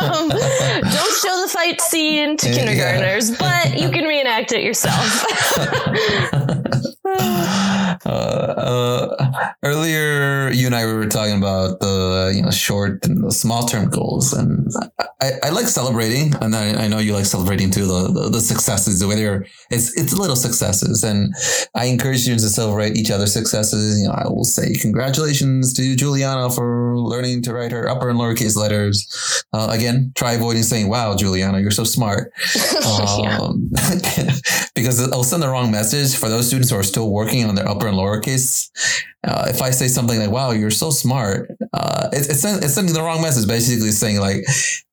Um, 0.00 0.30
don't 0.30 1.14
show 1.20 1.42
the 1.42 1.50
fight 1.52 1.78
scene 1.82 2.38
to 2.38 2.50
kindergartners, 2.50 3.30
yeah. 3.30 3.36
but 3.38 3.78
you 3.78 3.90
can 3.92 4.04
reenact 4.04 4.52
it 4.52 4.62
yourself. 4.62 5.26
Uh, 7.08 8.08
uh, 8.08 9.52
earlier, 9.62 10.50
you 10.50 10.66
and 10.66 10.74
I 10.74 10.84
were 10.84 11.06
talking 11.06 11.36
about 11.36 11.80
the 11.80 12.32
you 12.34 12.42
know 12.42 12.50
short 12.50 13.06
and 13.06 13.24
the 13.24 13.32
small 13.32 13.66
term 13.66 13.88
goals, 13.90 14.32
and 14.32 14.70
I, 15.20 15.32
I 15.44 15.48
like 15.50 15.66
celebrating, 15.66 16.34
and 16.40 16.54
I, 16.54 16.84
I, 16.84 16.88
know 16.88 16.98
you 16.98 17.14
like 17.14 17.26
celebrating 17.26 17.70
too 17.70 17.86
the, 17.86 18.08
the, 18.08 18.28
the 18.30 18.40
successes. 18.40 19.00
The 19.00 19.08
way 19.08 19.16
they're 19.16 19.46
it's 19.70 19.96
it's 19.96 20.12
little 20.12 20.36
successes, 20.36 21.04
and 21.04 21.34
I 21.74 21.86
encourage 21.86 22.20
students 22.20 22.44
to 22.44 22.50
celebrate 22.50 22.96
each 22.96 23.10
other's 23.10 23.32
successes. 23.32 24.00
You 24.00 24.08
know, 24.08 24.14
I 24.14 24.28
will 24.28 24.44
say 24.44 24.74
congratulations 24.74 25.72
to 25.74 25.96
Juliana 25.96 26.50
for 26.50 26.98
learning 26.98 27.42
to 27.42 27.54
write 27.54 27.72
her 27.72 27.88
upper 27.88 28.10
and 28.10 28.18
lowercase 28.18 28.56
letters. 28.56 29.44
Uh, 29.52 29.68
again, 29.70 30.12
try 30.14 30.32
avoiding 30.32 30.62
saying 30.62 30.88
"Wow, 30.88 31.16
Juliana, 31.16 31.60
you're 31.60 31.70
so 31.70 31.84
smart," 31.84 32.32
um, 33.40 33.70
because 34.74 35.10
I'll 35.12 35.24
send 35.24 35.42
the 35.42 35.48
wrong 35.48 35.70
message 35.70 36.16
for 36.16 36.28
those 36.28 36.46
students 36.46 36.70
who 36.70 36.76
are 36.76 36.82
still 36.82 36.97
working 37.06 37.44
on 37.44 37.54
their 37.54 37.68
upper 37.68 37.86
and 37.86 37.96
lowercase. 37.96 38.70
Uh, 39.26 39.46
if 39.48 39.60
I 39.60 39.70
say 39.70 39.88
something 39.88 40.18
like 40.18 40.30
"Wow, 40.30 40.52
you're 40.52 40.70
so 40.70 40.90
smart," 40.90 41.50
uh, 41.72 42.08
it, 42.12 42.28
it's 42.30 42.44
it's 42.44 42.74
sending 42.74 42.94
the 42.94 43.02
wrong 43.02 43.20
message. 43.20 43.48
Basically, 43.48 43.90
saying 43.90 44.20
like, 44.20 44.46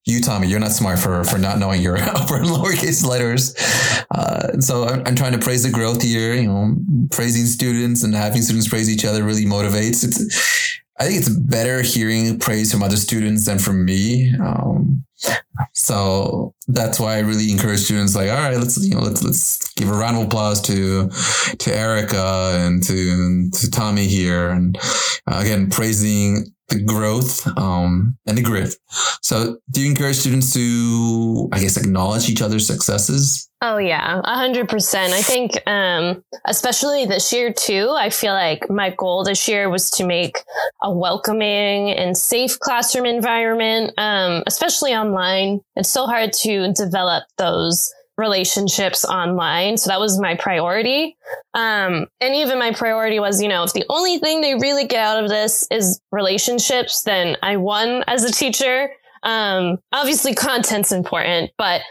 "You, 0.05 0.21
Tommy, 0.21 0.47
you're 0.47 0.59
not 0.59 0.71
smart 0.71 0.99
for 0.99 1.23
for 1.23 1.37
not 1.37 1.59
knowing 1.59 1.81
your 1.81 1.97
upper 2.01 2.37
and 2.37 2.47
lowercase 2.47 3.05
letters." 3.05 3.55
Uh, 4.11 4.59
so 4.59 4.85
I'm, 4.85 5.03
I'm, 5.05 5.15
trying 5.15 5.33
to 5.33 5.39
praise 5.39 5.63
the 5.63 5.69
growth 5.69 6.01
here. 6.01 6.33
You 6.33 6.47
know, 6.47 6.75
praising 7.11 7.45
students 7.45 8.03
and 8.03 8.15
having 8.15 8.41
students 8.41 8.67
praise 8.67 8.89
each 8.89 9.05
other 9.05 9.23
really 9.23 9.45
motivates. 9.45 10.03
It's 10.03 10.64
I 10.97 11.05
think 11.05 11.19
it's 11.19 11.29
better 11.29 11.81
hearing 11.81 12.39
praise 12.39 12.71
from 12.71 12.81
other 12.81 12.95
students 12.95 13.45
than 13.45 13.59
from 13.59 13.83
me. 13.83 14.33
Um, 14.39 15.03
so 15.73 16.53
that's 16.67 16.99
why 16.99 17.15
I 17.15 17.19
really 17.19 17.51
encourage 17.51 17.81
students 17.81 18.15
like, 18.15 18.29
all 18.29 18.37
right, 18.37 18.57
let's, 18.57 18.77
you 18.77 18.95
know, 18.95 19.01
let's, 19.01 19.23
let's 19.23 19.73
give 19.73 19.89
a 19.89 19.93
round 19.93 20.17
of 20.17 20.23
applause 20.23 20.61
to, 20.63 21.09
to 21.59 21.75
Erica 21.75 22.53
and 22.55 22.81
to, 22.83 23.49
to 23.49 23.71
Tommy 23.71 24.07
here. 24.07 24.49
And 24.49 24.77
uh, 25.27 25.39
again, 25.39 25.69
praising 25.69 26.45
the 26.69 26.81
growth 26.81 27.45
um, 27.57 28.17
and 28.25 28.37
the 28.37 28.41
grit. 28.41 28.75
So, 29.21 29.57
do 29.71 29.81
you 29.81 29.89
encourage 29.89 30.17
students 30.17 30.53
to, 30.53 31.49
I 31.51 31.59
guess, 31.59 31.77
acknowledge 31.77 32.29
each 32.29 32.41
other's 32.41 32.67
successes? 32.67 33.49
Oh 33.67 33.77
yeah, 33.77 34.21
a 34.23 34.35
hundred 34.35 34.69
percent. 34.69 35.11
I 35.11 35.23
think, 35.23 35.59
um, 35.65 36.23
especially 36.45 37.07
this 37.07 37.33
year 37.33 37.51
too. 37.51 37.89
I 37.97 38.11
feel 38.11 38.33
like 38.33 38.69
my 38.69 38.91
goal 38.91 39.23
this 39.23 39.47
year 39.47 39.71
was 39.71 39.89
to 39.91 40.05
make 40.05 40.37
a 40.83 40.93
welcoming 40.93 41.89
and 41.89 42.15
safe 42.15 42.59
classroom 42.59 43.07
environment, 43.07 43.91
um, 43.97 44.43
especially 44.45 44.93
online. 44.93 45.61
It's 45.75 45.89
so 45.89 46.05
hard 46.05 46.31
to 46.43 46.73
develop 46.73 47.23
those 47.39 47.91
relationships 48.17 49.03
online. 49.03 49.77
So 49.77 49.89
that 49.89 49.99
was 49.99 50.19
my 50.19 50.35
priority. 50.35 51.17
Um, 51.55 52.05
and 52.21 52.35
even 52.35 52.59
my 52.59 52.71
priority 52.71 53.19
was, 53.19 53.41
you 53.41 53.47
know, 53.47 53.63
if 53.63 53.73
the 53.73 53.85
only 53.89 54.19
thing 54.19 54.41
they 54.41 54.53
really 54.53 54.85
get 54.85 55.03
out 55.03 55.23
of 55.23 55.29
this 55.29 55.67
is 55.71 55.99
relationships, 56.11 57.01
then 57.01 57.35
I 57.41 57.57
won 57.57 58.03
as 58.05 58.23
a 58.23 58.31
teacher. 58.31 58.89
Um, 59.25 59.79
obviously 59.91 60.35
content's 60.35 60.91
important, 60.91 61.51
but 61.57 61.81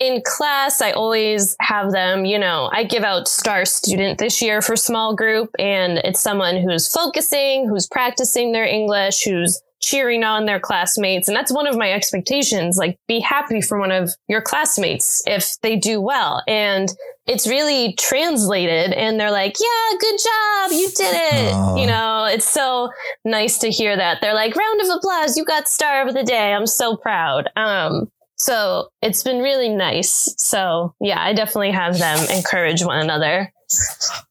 in 0.00 0.20
class, 0.26 0.82
I 0.82 0.90
always 0.90 1.54
have 1.60 1.92
them, 1.92 2.24
you 2.24 2.38
know, 2.38 2.68
I 2.72 2.82
give 2.82 3.04
out 3.04 3.28
star 3.28 3.64
student 3.64 4.18
this 4.18 4.42
year 4.42 4.60
for 4.60 4.74
small 4.74 5.14
group 5.14 5.50
and 5.60 5.98
it's 5.98 6.20
someone 6.20 6.56
who's 6.56 6.88
focusing, 6.88 7.68
who's 7.68 7.86
practicing 7.86 8.50
their 8.50 8.64
English, 8.64 9.22
who's 9.22 9.62
cheering 9.82 10.24
on 10.24 10.46
their 10.46 10.60
classmates. 10.60 11.28
And 11.28 11.36
that's 11.36 11.52
one 11.52 11.66
of 11.66 11.76
my 11.76 11.92
expectations. 11.92 12.78
Like, 12.78 12.98
be 13.08 13.20
happy 13.20 13.60
for 13.60 13.78
one 13.78 13.92
of 13.92 14.14
your 14.28 14.40
classmates 14.40 15.22
if 15.26 15.60
they 15.62 15.76
do 15.76 16.00
well. 16.00 16.42
And 16.46 16.88
it's 17.26 17.46
really 17.46 17.94
translated 17.98 18.92
and 18.92 19.18
they're 19.18 19.30
like, 19.30 19.56
yeah, 19.60 19.98
good 20.00 20.18
job. 20.18 20.72
You 20.72 20.88
did 20.88 21.14
it. 21.14 21.52
Aww. 21.52 21.80
You 21.80 21.86
know, 21.86 22.24
it's 22.24 22.48
so 22.48 22.90
nice 23.24 23.58
to 23.58 23.70
hear 23.70 23.96
that. 23.96 24.18
They're 24.20 24.34
like, 24.34 24.56
round 24.56 24.80
of 24.80 24.88
applause. 24.96 25.36
You 25.36 25.44
got 25.44 25.68
star 25.68 26.06
of 26.06 26.14
the 26.14 26.24
day. 26.24 26.52
I'm 26.52 26.66
so 26.66 26.96
proud. 26.96 27.50
Um, 27.56 28.10
so 28.36 28.88
it's 29.02 29.22
been 29.22 29.38
really 29.38 29.68
nice. 29.68 30.34
So 30.38 30.94
yeah, 31.00 31.22
I 31.22 31.32
definitely 31.32 31.72
have 31.72 31.98
them 31.98 32.18
encourage 32.30 32.84
one 32.84 32.98
another. 32.98 33.52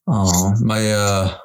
Oh, 0.07 0.53
my, 0.61 0.91
uh, 0.91 1.37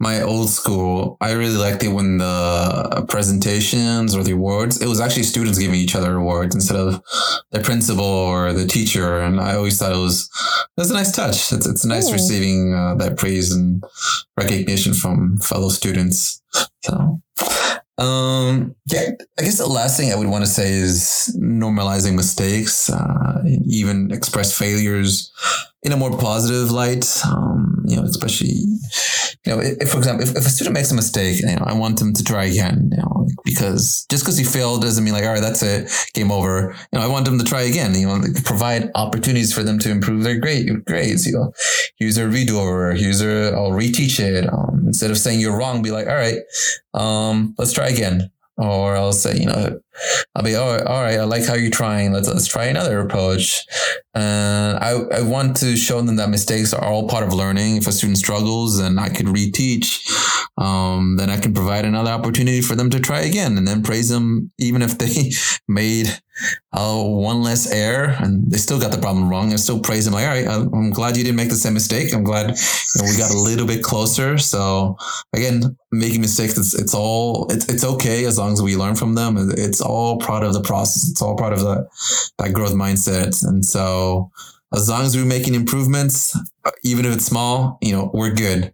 my 0.00 0.22
old 0.22 0.50
school, 0.50 1.16
I 1.20 1.32
really 1.32 1.56
liked 1.56 1.82
it 1.82 1.88
when 1.88 2.18
the 2.18 3.04
presentations 3.08 4.14
or 4.14 4.22
the 4.22 4.32
awards, 4.32 4.80
it 4.80 4.86
was 4.86 5.00
actually 5.00 5.24
students 5.24 5.58
giving 5.58 5.78
each 5.78 5.94
other 5.94 6.16
awards 6.16 6.54
instead 6.54 6.76
of 6.76 7.02
the 7.50 7.60
principal 7.60 8.04
or 8.04 8.52
the 8.52 8.66
teacher. 8.66 9.20
And 9.20 9.40
I 9.40 9.54
always 9.54 9.78
thought 9.78 9.92
it 9.92 9.98
was, 9.98 10.30
was 10.76 10.90
a 10.90 10.94
nice 10.94 11.12
touch. 11.12 11.52
It's, 11.52 11.66
it's 11.66 11.84
nice 11.84 12.08
Ooh. 12.08 12.14
receiving 12.14 12.74
uh, 12.74 12.94
that 12.96 13.16
praise 13.16 13.52
and 13.52 13.82
recognition 14.36 14.94
from 14.94 15.38
fellow 15.38 15.68
students. 15.68 16.42
So, 16.82 17.20
um, 17.98 18.76
yeah, 18.86 19.10
I 19.38 19.42
guess 19.42 19.58
the 19.58 19.66
last 19.66 19.98
thing 19.98 20.12
I 20.12 20.16
would 20.16 20.28
want 20.28 20.44
to 20.44 20.50
say 20.50 20.72
is 20.72 21.36
normalizing 21.38 22.14
mistakes, 22.14 22.88
uh, 22.90 23.42
even 23.66 24.12
express 24.12 24.56
failures 24.56 25.32
in 25.82 25.92
a 25.92 25.96
more 25.96 26.16
positive 26.16 26.70
light. 26.70 27.06
Um, 27.24 27.84
you 27.86 27.96
know, 27.96 28.02
especially, 28.02 28.50
you 29.46 29.46
know, 29.46 29.60
if, 29.60 29.90
for 29.90 29.98
example, 29.98 30.22
if, 30.22 30.36
if 30.36 30.44
a 30.44 30.50
student 30.50 30.74
makes 30.74 30.90
a 30.90 30.94
mistake, 30.94 31.40
you 31.40 31.46
know, 31.46 31.64
I 31.64 31.72
want 31.72 31.98
them 31.98 32.12
to 32.12 32.22
try 32.22 32.44
again, 32.44 32.90
you 32.92 32.98
know, 32.98 33.28
because 33.44 34.06
just 34.10 34.24
because 34.24 34.36
he 34.36 34.44
failed 34.44 34.82
doesn't 34.82 35.02
mean 35.02 35.14
like, 35.14 35.24
all 35.24 35.32
right, 35.32 35.40
that's 35.40 35.62
it, 35.62 35.90
game 36.12 36.30
over. 36.30 36.76
You 36.92 36.98
know, 36.98 37.04
I 37.04 37.08
want 37.08 37.24
them 37.24 37.38
to 37.38 37.44
try 37.44 37.62
again, 37.62 37.94
you 37.94 38.06
know, 38.06 38.16
like 38.16 38.44
provide 38.44 38.90
opportunities 38.94 39.54
for 39.54 39.62
them 39.62 39.78
to 39.78 39.90
improve 39.90 40.22
their 40.22 40.38
grade, 40.38 40.84
grades, 40.84 41.26
you 41.26 41.32
know, 41.32 41.52
here's 41.96 42.18
a 42.18 42.24
redo 42.24 42.60
over, 42.60 42.94
use 42.94 43.22
a, 43.22 43.52
I'll 43.54 43.70
reteach 43.70 44.20
it. 44.20 44.52
Um, 44.52 44.84
instead 44.86 45.10
of 45.10 45.16
saying 45.16 45.40
you're 45.40 45.56
wrong, 45.56 45.80
be 45.80 45.90
like, 45.90 46.08
all 46.08 46.14
right, 46.14 46.40
um, 46.92 47.54
let's 47.56 47.72
try 47.72 47.88
again. 47.88 48.30
Or 48.58 48.96
I'll 48.96 49.12
say, 49.12 49.38
you 49.38 49.46
know, 49.46 49.80
I'll 50.34 50.42
be, 50.42 50.56
oh, 50.56 50.82
all 50.84 51.02
right, 51.02 51.18
I 51.18 51.24
like 51.24 51.46
how 51.46 51.54
you're 51.54 51.70
trying. 51.70 52.12
Let's 52.12 52.28
let's 52.28 52.48
try 52.48 52.64
another 52.64 53.00
approach. 53.00 53.64
And 54.14 54.78
I, 54.78 54.90
I 55.12 55.22
want 55.22 55.56
to 55.58 55.76
show 55.76 56.02
them 56.02 56.16
that 56.16 56.28
mistakes 56.28 56.74
are 56.74 56.84
all 56.84 57.08
part 57.08 57.24
of 57.24 57.32
learning. 57.32 57.76
If 57.76 57.86
a 57.86 57.92
student 57.92 58.18
struggles, 58.18 58.78
then 58.78 58.98
I 58.98 59.10
could 59.10 59.26
reteach. 59.26 60.04
Um, 60.58 61.16
then 61.18 61.30
I 61.30 61.38
can 61.38 61.54
provide 61.54 61.84
another 61.84 62.10
opportunity 62.10 62.60
for 62.60 62.74
them 62.74 62.90
to 62.90 62.98
try 62.98 63.20
again, 63.20 63.56
and 63.56 63.66
then 63.66 63.84
praise 63.84 64.08
them 64.08 64.50
even 64.58 64.82
if 64.82 64.98
they 64.98 65.30
made 65.68 66.20
uh, 66.72 67.02
one 67.02 67.42
less 67.42 67.70
error 67.70 68.16
and 68.20 68.50
they 68.50 68.58
still 68.58 68.80
got 68.80 68.92
the 68.92 68.98
problem 68.98 69.28
wrong. 69.28 69.52
I 69.52 69.56
still 69.56 69.80
praise 69.80 70.04
them 70.04 70.14
like, 70.14 70.24
all 70.24 70.30
right, 70.30 70.46
I'm 70.72 70.90
glad 70.90 71.16
you 71.16 71.24
didn't 71.24 71.36
make 71.36 71.48
the 71.48 71.56
same 71.56 71.74
mistake. 71.74 72.12
I'm 72.14 72.24
glad 72.24 72.48
you 72.48 73.02
know, 73.02 73.08
we 73.08 73.16
got 73.16 73.30
a 73.30 73.38
little 73.38 73.66
bit 73.66 73.82
closer. 73.82 74.38
So 74.38 74.96
again, 75.32 75.76
making 75.92 76.20
mistakes, 76.20 76.58
it's, 76.58 76.74
it's 76.74 76.94
all, 76.94 77.46
it's, 77.50 77.68
it's 77.68 77.84
okay 77.84 78.24
as 78.24 78.38
long 78.38 78.52
as 78.52 78.62
we 78.62 78.76
learn 78.76 78.94
from 78.94 79.14
them. 79.14 79.36
It's 79.56 79.80
all 79.80 80.18
part 80.18 80.44
of 80.44 80.52
the 80.52 80.62
process. 80.62 81.10
It's 81.10 81.22
all 81.22 81.36
part 81.36 81.52
of 81.52 81.60
the, 81.60 81.88
that 82.38 82.52
growth 82.52 82.74
mindset. 82.74 83.46
And 83.46 83.64
so 83.64 84.30
as 84.74 84.88
long 84.88 85.02
as 85.02 85.16
we're 85.16 85.24
making 85.24 85.54
improvements, 85.54 86.36
even 86.82 87.06
if 87.06 87.14
it's 87.14 87.26
small, 87.26 87.78
you 87.80 87.92
know, 87.92 88.10
we're 88.12 88.34
good. 88.34 88.72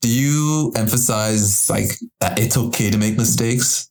do 0.00 0.08
you 0.08 0.72
emphasize 0.76 1.68
like 1.70 1.90
that 2.20 2.38
it's 2.38 2.56
okay 2.56 2.90
to 2.90 2.98
make 2.98 3.16
mistakes? 3.16 3.90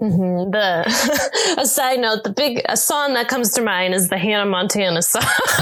Mm-hmm. 0.00 0.52
The 0.52 1.56
a 1.58 1.66
side 1.66 1.98
note, 1.98 2.22
the 2.22 2.30
big 2.30 2.62
a 2.68 2.76
song 2.76 3.14
that 3.14 3.26
comes 3.26 3.50
to 3.52 3.62
mind 3.62 3.94
is 3.94 4.08
the 4.08 4.18
Hannah 4.18 4.48
Montana 4.48 5.02
song. 5.02 5.22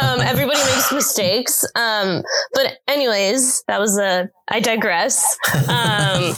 um, 0.00 0.20
everybody 0.20 0.58
makes 0.60 0.90
mistakes, 0.92 1.64
um, 1.74 2.22
but 2.54 2.78
anyways, 2.88 3.62
that 3.68 3.78
was 3.78 3.98
a. 3.98 4.30
I 4.48 4.60
digress. 4.60 5.36
Um, 5.68 6.34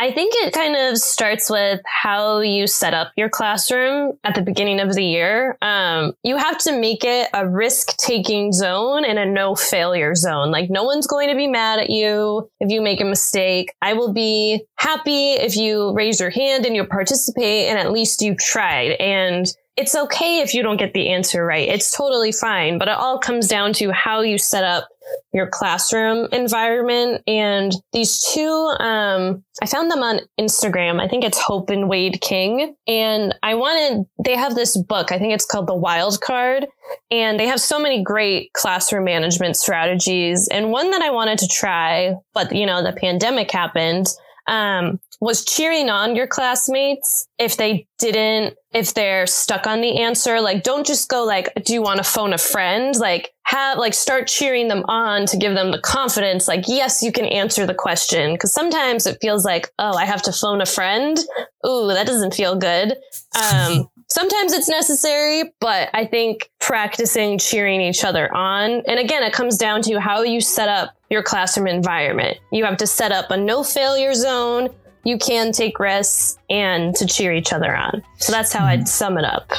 I 0.00 0.10
think 0.12 0.32
it 0.36 0.54
kind 0.54 0.76
of 0.76 0.96
starts 0.96 1.50
with 1.50 1.82
how 1.84 2.40
you 2.40 2.66
set 2.66 2.94
up 2.94 3.12
your 3.18 3.28
classroom 3.28 4.14
at 4.24 4.34
the 4.34 4.40
beginning 4.40 4.80
of 4.80 4.94
the 4.94 5.04
year. 5.04 5.58
Um, 5.60 6.14
you 6.22 6.38
have 6.38 6.56
to 6.60 6.72
make 6.72 7.04
it 7.04 7.28
a 7.34 7.46
risk 7.46 7.98
taking 7.98 8.50
zone 8.50 9.04
and 9.04 9.18
a 9.18 9.26
no 9.26 9.54
failure 9.54 10.14
zone. 10.14 10.50
Like, 10.50 10.70
no 10.70 10.84
one's 10.84 11.06
going 11.06 11.28
to 11.28 11.36
be 11.36 11.46
mad 11.46 11.80
at 11.80 11.90
you 11.90 12.48
if 12.60 12.70
you 12.70 12.80
make 12.80 13.02
a 13.02 13.04
mistake. 13.04 13.74
I 13.82 13.92
will 13.92 14.14
be 14.14 14.62
happy 14.76 15.32
if 15.32 15.54
you 15.54 15.92
raise 15.92 16.18
your 16.18 16.30
hand 16.30 16.64
and 16.64 16.74
you 16.74 16.86
participate 16.86 17.68
and 17.68 17.78
at 17.78 17.92
least 17.92 18.22
you 18.22 18.34
tried. 18.34 18.92
And 18.92 19.54
it's 19.76 19.94
okay 19.94 20.38
if 20.38 20.54
you 20.54 20.62
don't 20.62 20.78
get 20.78 20.94
the 20.94 21.10
answer 21.10 21.44
right. 21.44 21.68
It's 21.68 21.94
totally 21.94 22.32
fine, 22.32 22.78
but 22.78 22.88
it 22.88 22.96
all 22.96 23.18
comes 23.18 23.48
down 23.48 23.74
to 23.74 23.92
how 23.92 24.22
you 24.22 24.38
set 24.38 24.64
up 24.64 24.88
your 25.32 25.46
classroom 25.46 26.28
environment. 26.32 27.22
And 27.26 27.72
these 27.92 28.26
two, 28.32 28.74
um, 28.80 29.44
I 29.62 29.66
found 29.66 29.90
them 29.90 30.02
on 30.02 30.20
Instagram. 30.38 31.00
I 31.00 31.08
think 31.08 31.24
it's 31.24 31.40
Hope 31.40 31.70
and 31.70 31.88
Wade 31.88 32.20
King. 32.20 32.74
And 32.86 33.34
I 33.42 33.54
wanted, 33.54 34.06
they 34.24 34.36
have 34.36 34.54
this 34.54 34.76
book. 34.76 35.12
I 35.12 35.18
think 35.18 35.32
it's 35.32 35.46
called 35.46 35.66
The 35.66 35.74
Wild 35.74 36.20
Card. 36.20 36.66
And 37.10 37.38
they 37.38 37.46
have 37.46 37.60
so 37.60 37.78
many 37.78 38.02
great 38.02 38.52
classroom 38.52 39.04
management 39.04 39.56
strategies. 39.56 40.48
And 40.48 40.70
one 40.70 40.90
that 40.90 41.02
I 41.02 41.10
wanted 41.10 41.38
to 41.38 41.48
try, 41.48 42.14
but 42.34 42.54
you 42.54 42.66
know, 42.66 42.82
the 42.82 42.92
pandemic 42.92 43.50
happened. 43.50 44.06
Um, 44.46 44.98
was 45.20 45.44
cheering 45.44 45.90
on 45.90 46.16
your 46.16 46.26
classmates 46.26 47.28
if 47.38 47.56
they 47.58 47.86
didn't, 47.98 48.56
if 48.72 48.94
they're 48.94 49.26
stuck 49.26 49.66
on 49.66 49.82
the 49.82 50.00
answer. 50.00 50.40
Like, 50.40 50.62
don't 50.62 50.86
just 50.86 51.10
go 51.10 51.24
like, 51.24 51.52
do 51.64 51.74
you 51.74 51.82
want 51.82 51.98
to 51.98 52.04
phone 52.04 52.32
a 52.32 52.38
friend? 52.38 52.96
Like, 52.96 53.32
have, 53.42 53.76
like, 53.76 53.92
start 53.92 54.28
cheering 54.28 54.68
them 54.68 54.82
on 54.88 55.26
to 55.26 55.36
give 55.36 55.54
them 55.54 55.72
the 55.72 55.80
confidence, 55.80 56.48
like, 56.48 56.64
yes, 56.68 57.02
you 57.02 57.12
can 57.12 57.26
answer 57.26 57.66
the 57.66 57.74
question. 57.74 58.36
Cause 58.38 58.52
sometimes 58.52 59.06
it 59.06 59.18
feels 59.20 59.44
like, 59.44 59.70
oh, 59.78 59.94
I 59.94 60.06
have 60.06 60.22
to 60.22 60.32
phone 60.32 60.62
a 60.62 60.66
friend. 60.66 61.18
Ooh, 61.66 61.88
that 61.88 62.06
doesn't 62.06 62.32
feel 62.32 62.56
good. 62.56 62.96
Um, 63.36 63.90
sometimes 64.08 64.52
it's 64.52 64.68
necessary, 64.68 65.52
but 65.60 65.90
I 65.92 66.06
think 66.06 66.50
practicing 66.60 67.38
cheering 67.38 67.80
each 67.80 68.04
other 68.04 68.34
on. 68.34 68.82
And 68.86 68.98
again, 68.98 69.22
it 69.22 69.32
comes 69.32 69.58
down 69.58 69.82
to 69.82 70.00
how 70.00 70.22
you 70.22 70.40
set 70.40 70.68
up 70.68 70.94
your 71.10 71.22
classroom 71.22 71.66
environment. 71.66 72.38
You 72.52 72.64
have 72.64 72.76
to 72.78 72.86
set 72.86 73.10
up 73.12 73.30
a 73.30 73.36
no 73.36 73.64
failure 73.64 74.14
zone 74.14 74.70
you 75.04 75.18
can 75.18 75.52
take 75.52 75.78
risks 75.78 76.38
and 76.50 76.94
to 76.96 77.06
cheer 77.06 77.32
each 77.32 77.52
other 77.52 77.74
on. 77.74 78.02
So 78.18 78.32
that's 78.32 78.52
how 78.52 78.66
I'd 78.66 78.88
sum 78.88 79.16
it 79.16 79.24
up. 79.24 79.50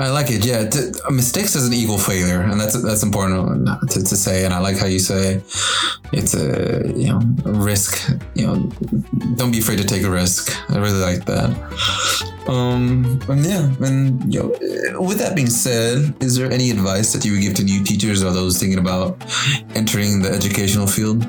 I 0.00 0.10
like 0.10 0.30
it. 0.30 0.44
Yeah, 0.44 0.68
t- 0.68 0.90
mistakes 1.10 1.54
doesn't 1.54 1.72
equal 1.72 1.98
failure, 1.98 2.40
and 2.40 2.60
that's 2.60 2.80
that's 2.82 3.04
important 3.04 3.68
to, 3.90 4.02
to 4.02 4.16
say. 4.16 4.44
And 4.44 4.52
I 4.52 4.58
like 4.58 4.76
how 4.76 4.86
you 4.86 4.98
say 4.98 5.40
it's 6.12 6.34
a 6.34 6.92
you 6.96 7.08
know 7.08 7.20
a 7.44 7.52
risk. 7.52 8.10
You 8.34 8.46
know, 8.46 8.56
don't 9.36 9.52
be 9.52 9.60
afraid 9.60 9.78
to 9.78 9.84
take 9.84 10.02
a 10.02 10.10
risk. 10.10 10.52
I 10.70 10.78
really 10.78 11.00
like 11.00 11.24
that. 11.26 11.50
Um, 12.48 13.20
and 13.28 13.44
yeah, 13.46 13.86
and 13.86 14.34
you 14.34 14.40
know, 14.90 15.00
with 15.00 15.18
that 15.18 15.34
being 15.34 15.48
said, 15.48 16.14
is 16.20 16.36
there 16.36 16.50
any 16.50 16.70
advice 16.70 17.12
that 17.12 17.24
you 17.24 17.32
would 17.32 17.40
give 17.40 17.54
to 17.54 17.64
new 17.64 17.82
teachers 17.84 18.22
or 18.22 18.32
those 18.32 18.58
thinking 18.58 18.80
about 18.80 19.16
entering 19.76 20.20
the 20.20 20.30
educational 20.30 20.86
field? 20.86 21.24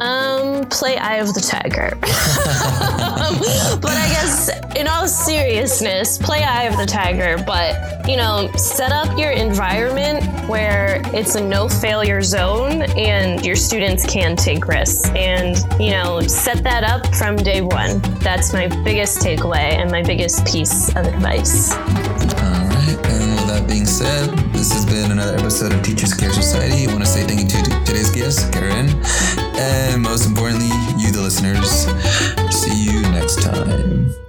Um, 0.00 0.66
play 0.70 0.96
Eye 0.96 1.16
of 1.16 1.34
the 1.34 1.40
Tiger. 1.40 1.96
but 3.80 3.92
I 3.92 4.08
guess, 4.08 4.50
in 4.76 4.86
all 4.88 5.06
seriousness, 5.08 6.18
play 6.18 6.42
Eye 6.42 6.64
of 6.64 6.76
the 6.76 6.86
Tiger. 6.86 7.42
But 7.46 8.08
you 8.08 8.16
know, 8.16 8.50
set 8.56 8.92
up 8.92 9.18
your 9.18 9.30
environment 9.30 10.24
where 10.48 11.00
it's 11.14 11.34
a 11.34 11.40
no 11.40 11.68
failure 11.68 12.22
zone, 12.22 12.82
and 12.96 13.44
your 13.44 13.56
students 13.56 14.04
can 14.06 14.36
take 14.36 14.66
risks. 14.66 15.08
And 15.10 15.56
you 15.80 15.90
know, 15.90 16.20
set 16.22 16.62
that 16.64 16.84
up 16.84 17.14
from 17.14 17.36
day 17.36 17.60
one. 17.60 18.00
That's 18.20 18.52
my 18.52 18.68
biggest 18.84 19.20
takeaway 19.20 19.72
and 19.74 19.90
my 19.90 20.02
biggest 20.02 20.46
piece 20.46 20.88
of 20.90 21.06
advice. 21.06 21.72
All 21.72 21.78
right. 21.78 22.98
And 23.06 23.34
with 23.36 23.48
that 23.48 23.64
being 23.68 23.86
said, 23.86 24.30
this 24.52 24.72
has 24.72 24.86
been 24.86 25.10
another 25.10 25.36
episode 25.36 25.72
of 25.72 25.82
Teachers 25.82 26.14
Care 26.14 26.32
Society. 26.32 26.86
I 26.88 26.92
want 26.92 27.04
to 27.04 27.10
say 27.10 27.24
thank 27.24 27.40
you 27.40 27.48
to 27.48 27.84
today's 27.84 28.10
guest, 28.10 28.52
Karen, 28.52 28.88
and 29.56 30.02
most 30.02 30.26
importantly, 30.26 30.70
listeners. 31.24 31.86
See 32.50 32.84
you 32.84 33.00
next 33.00 33.40
time. 33.42 34.23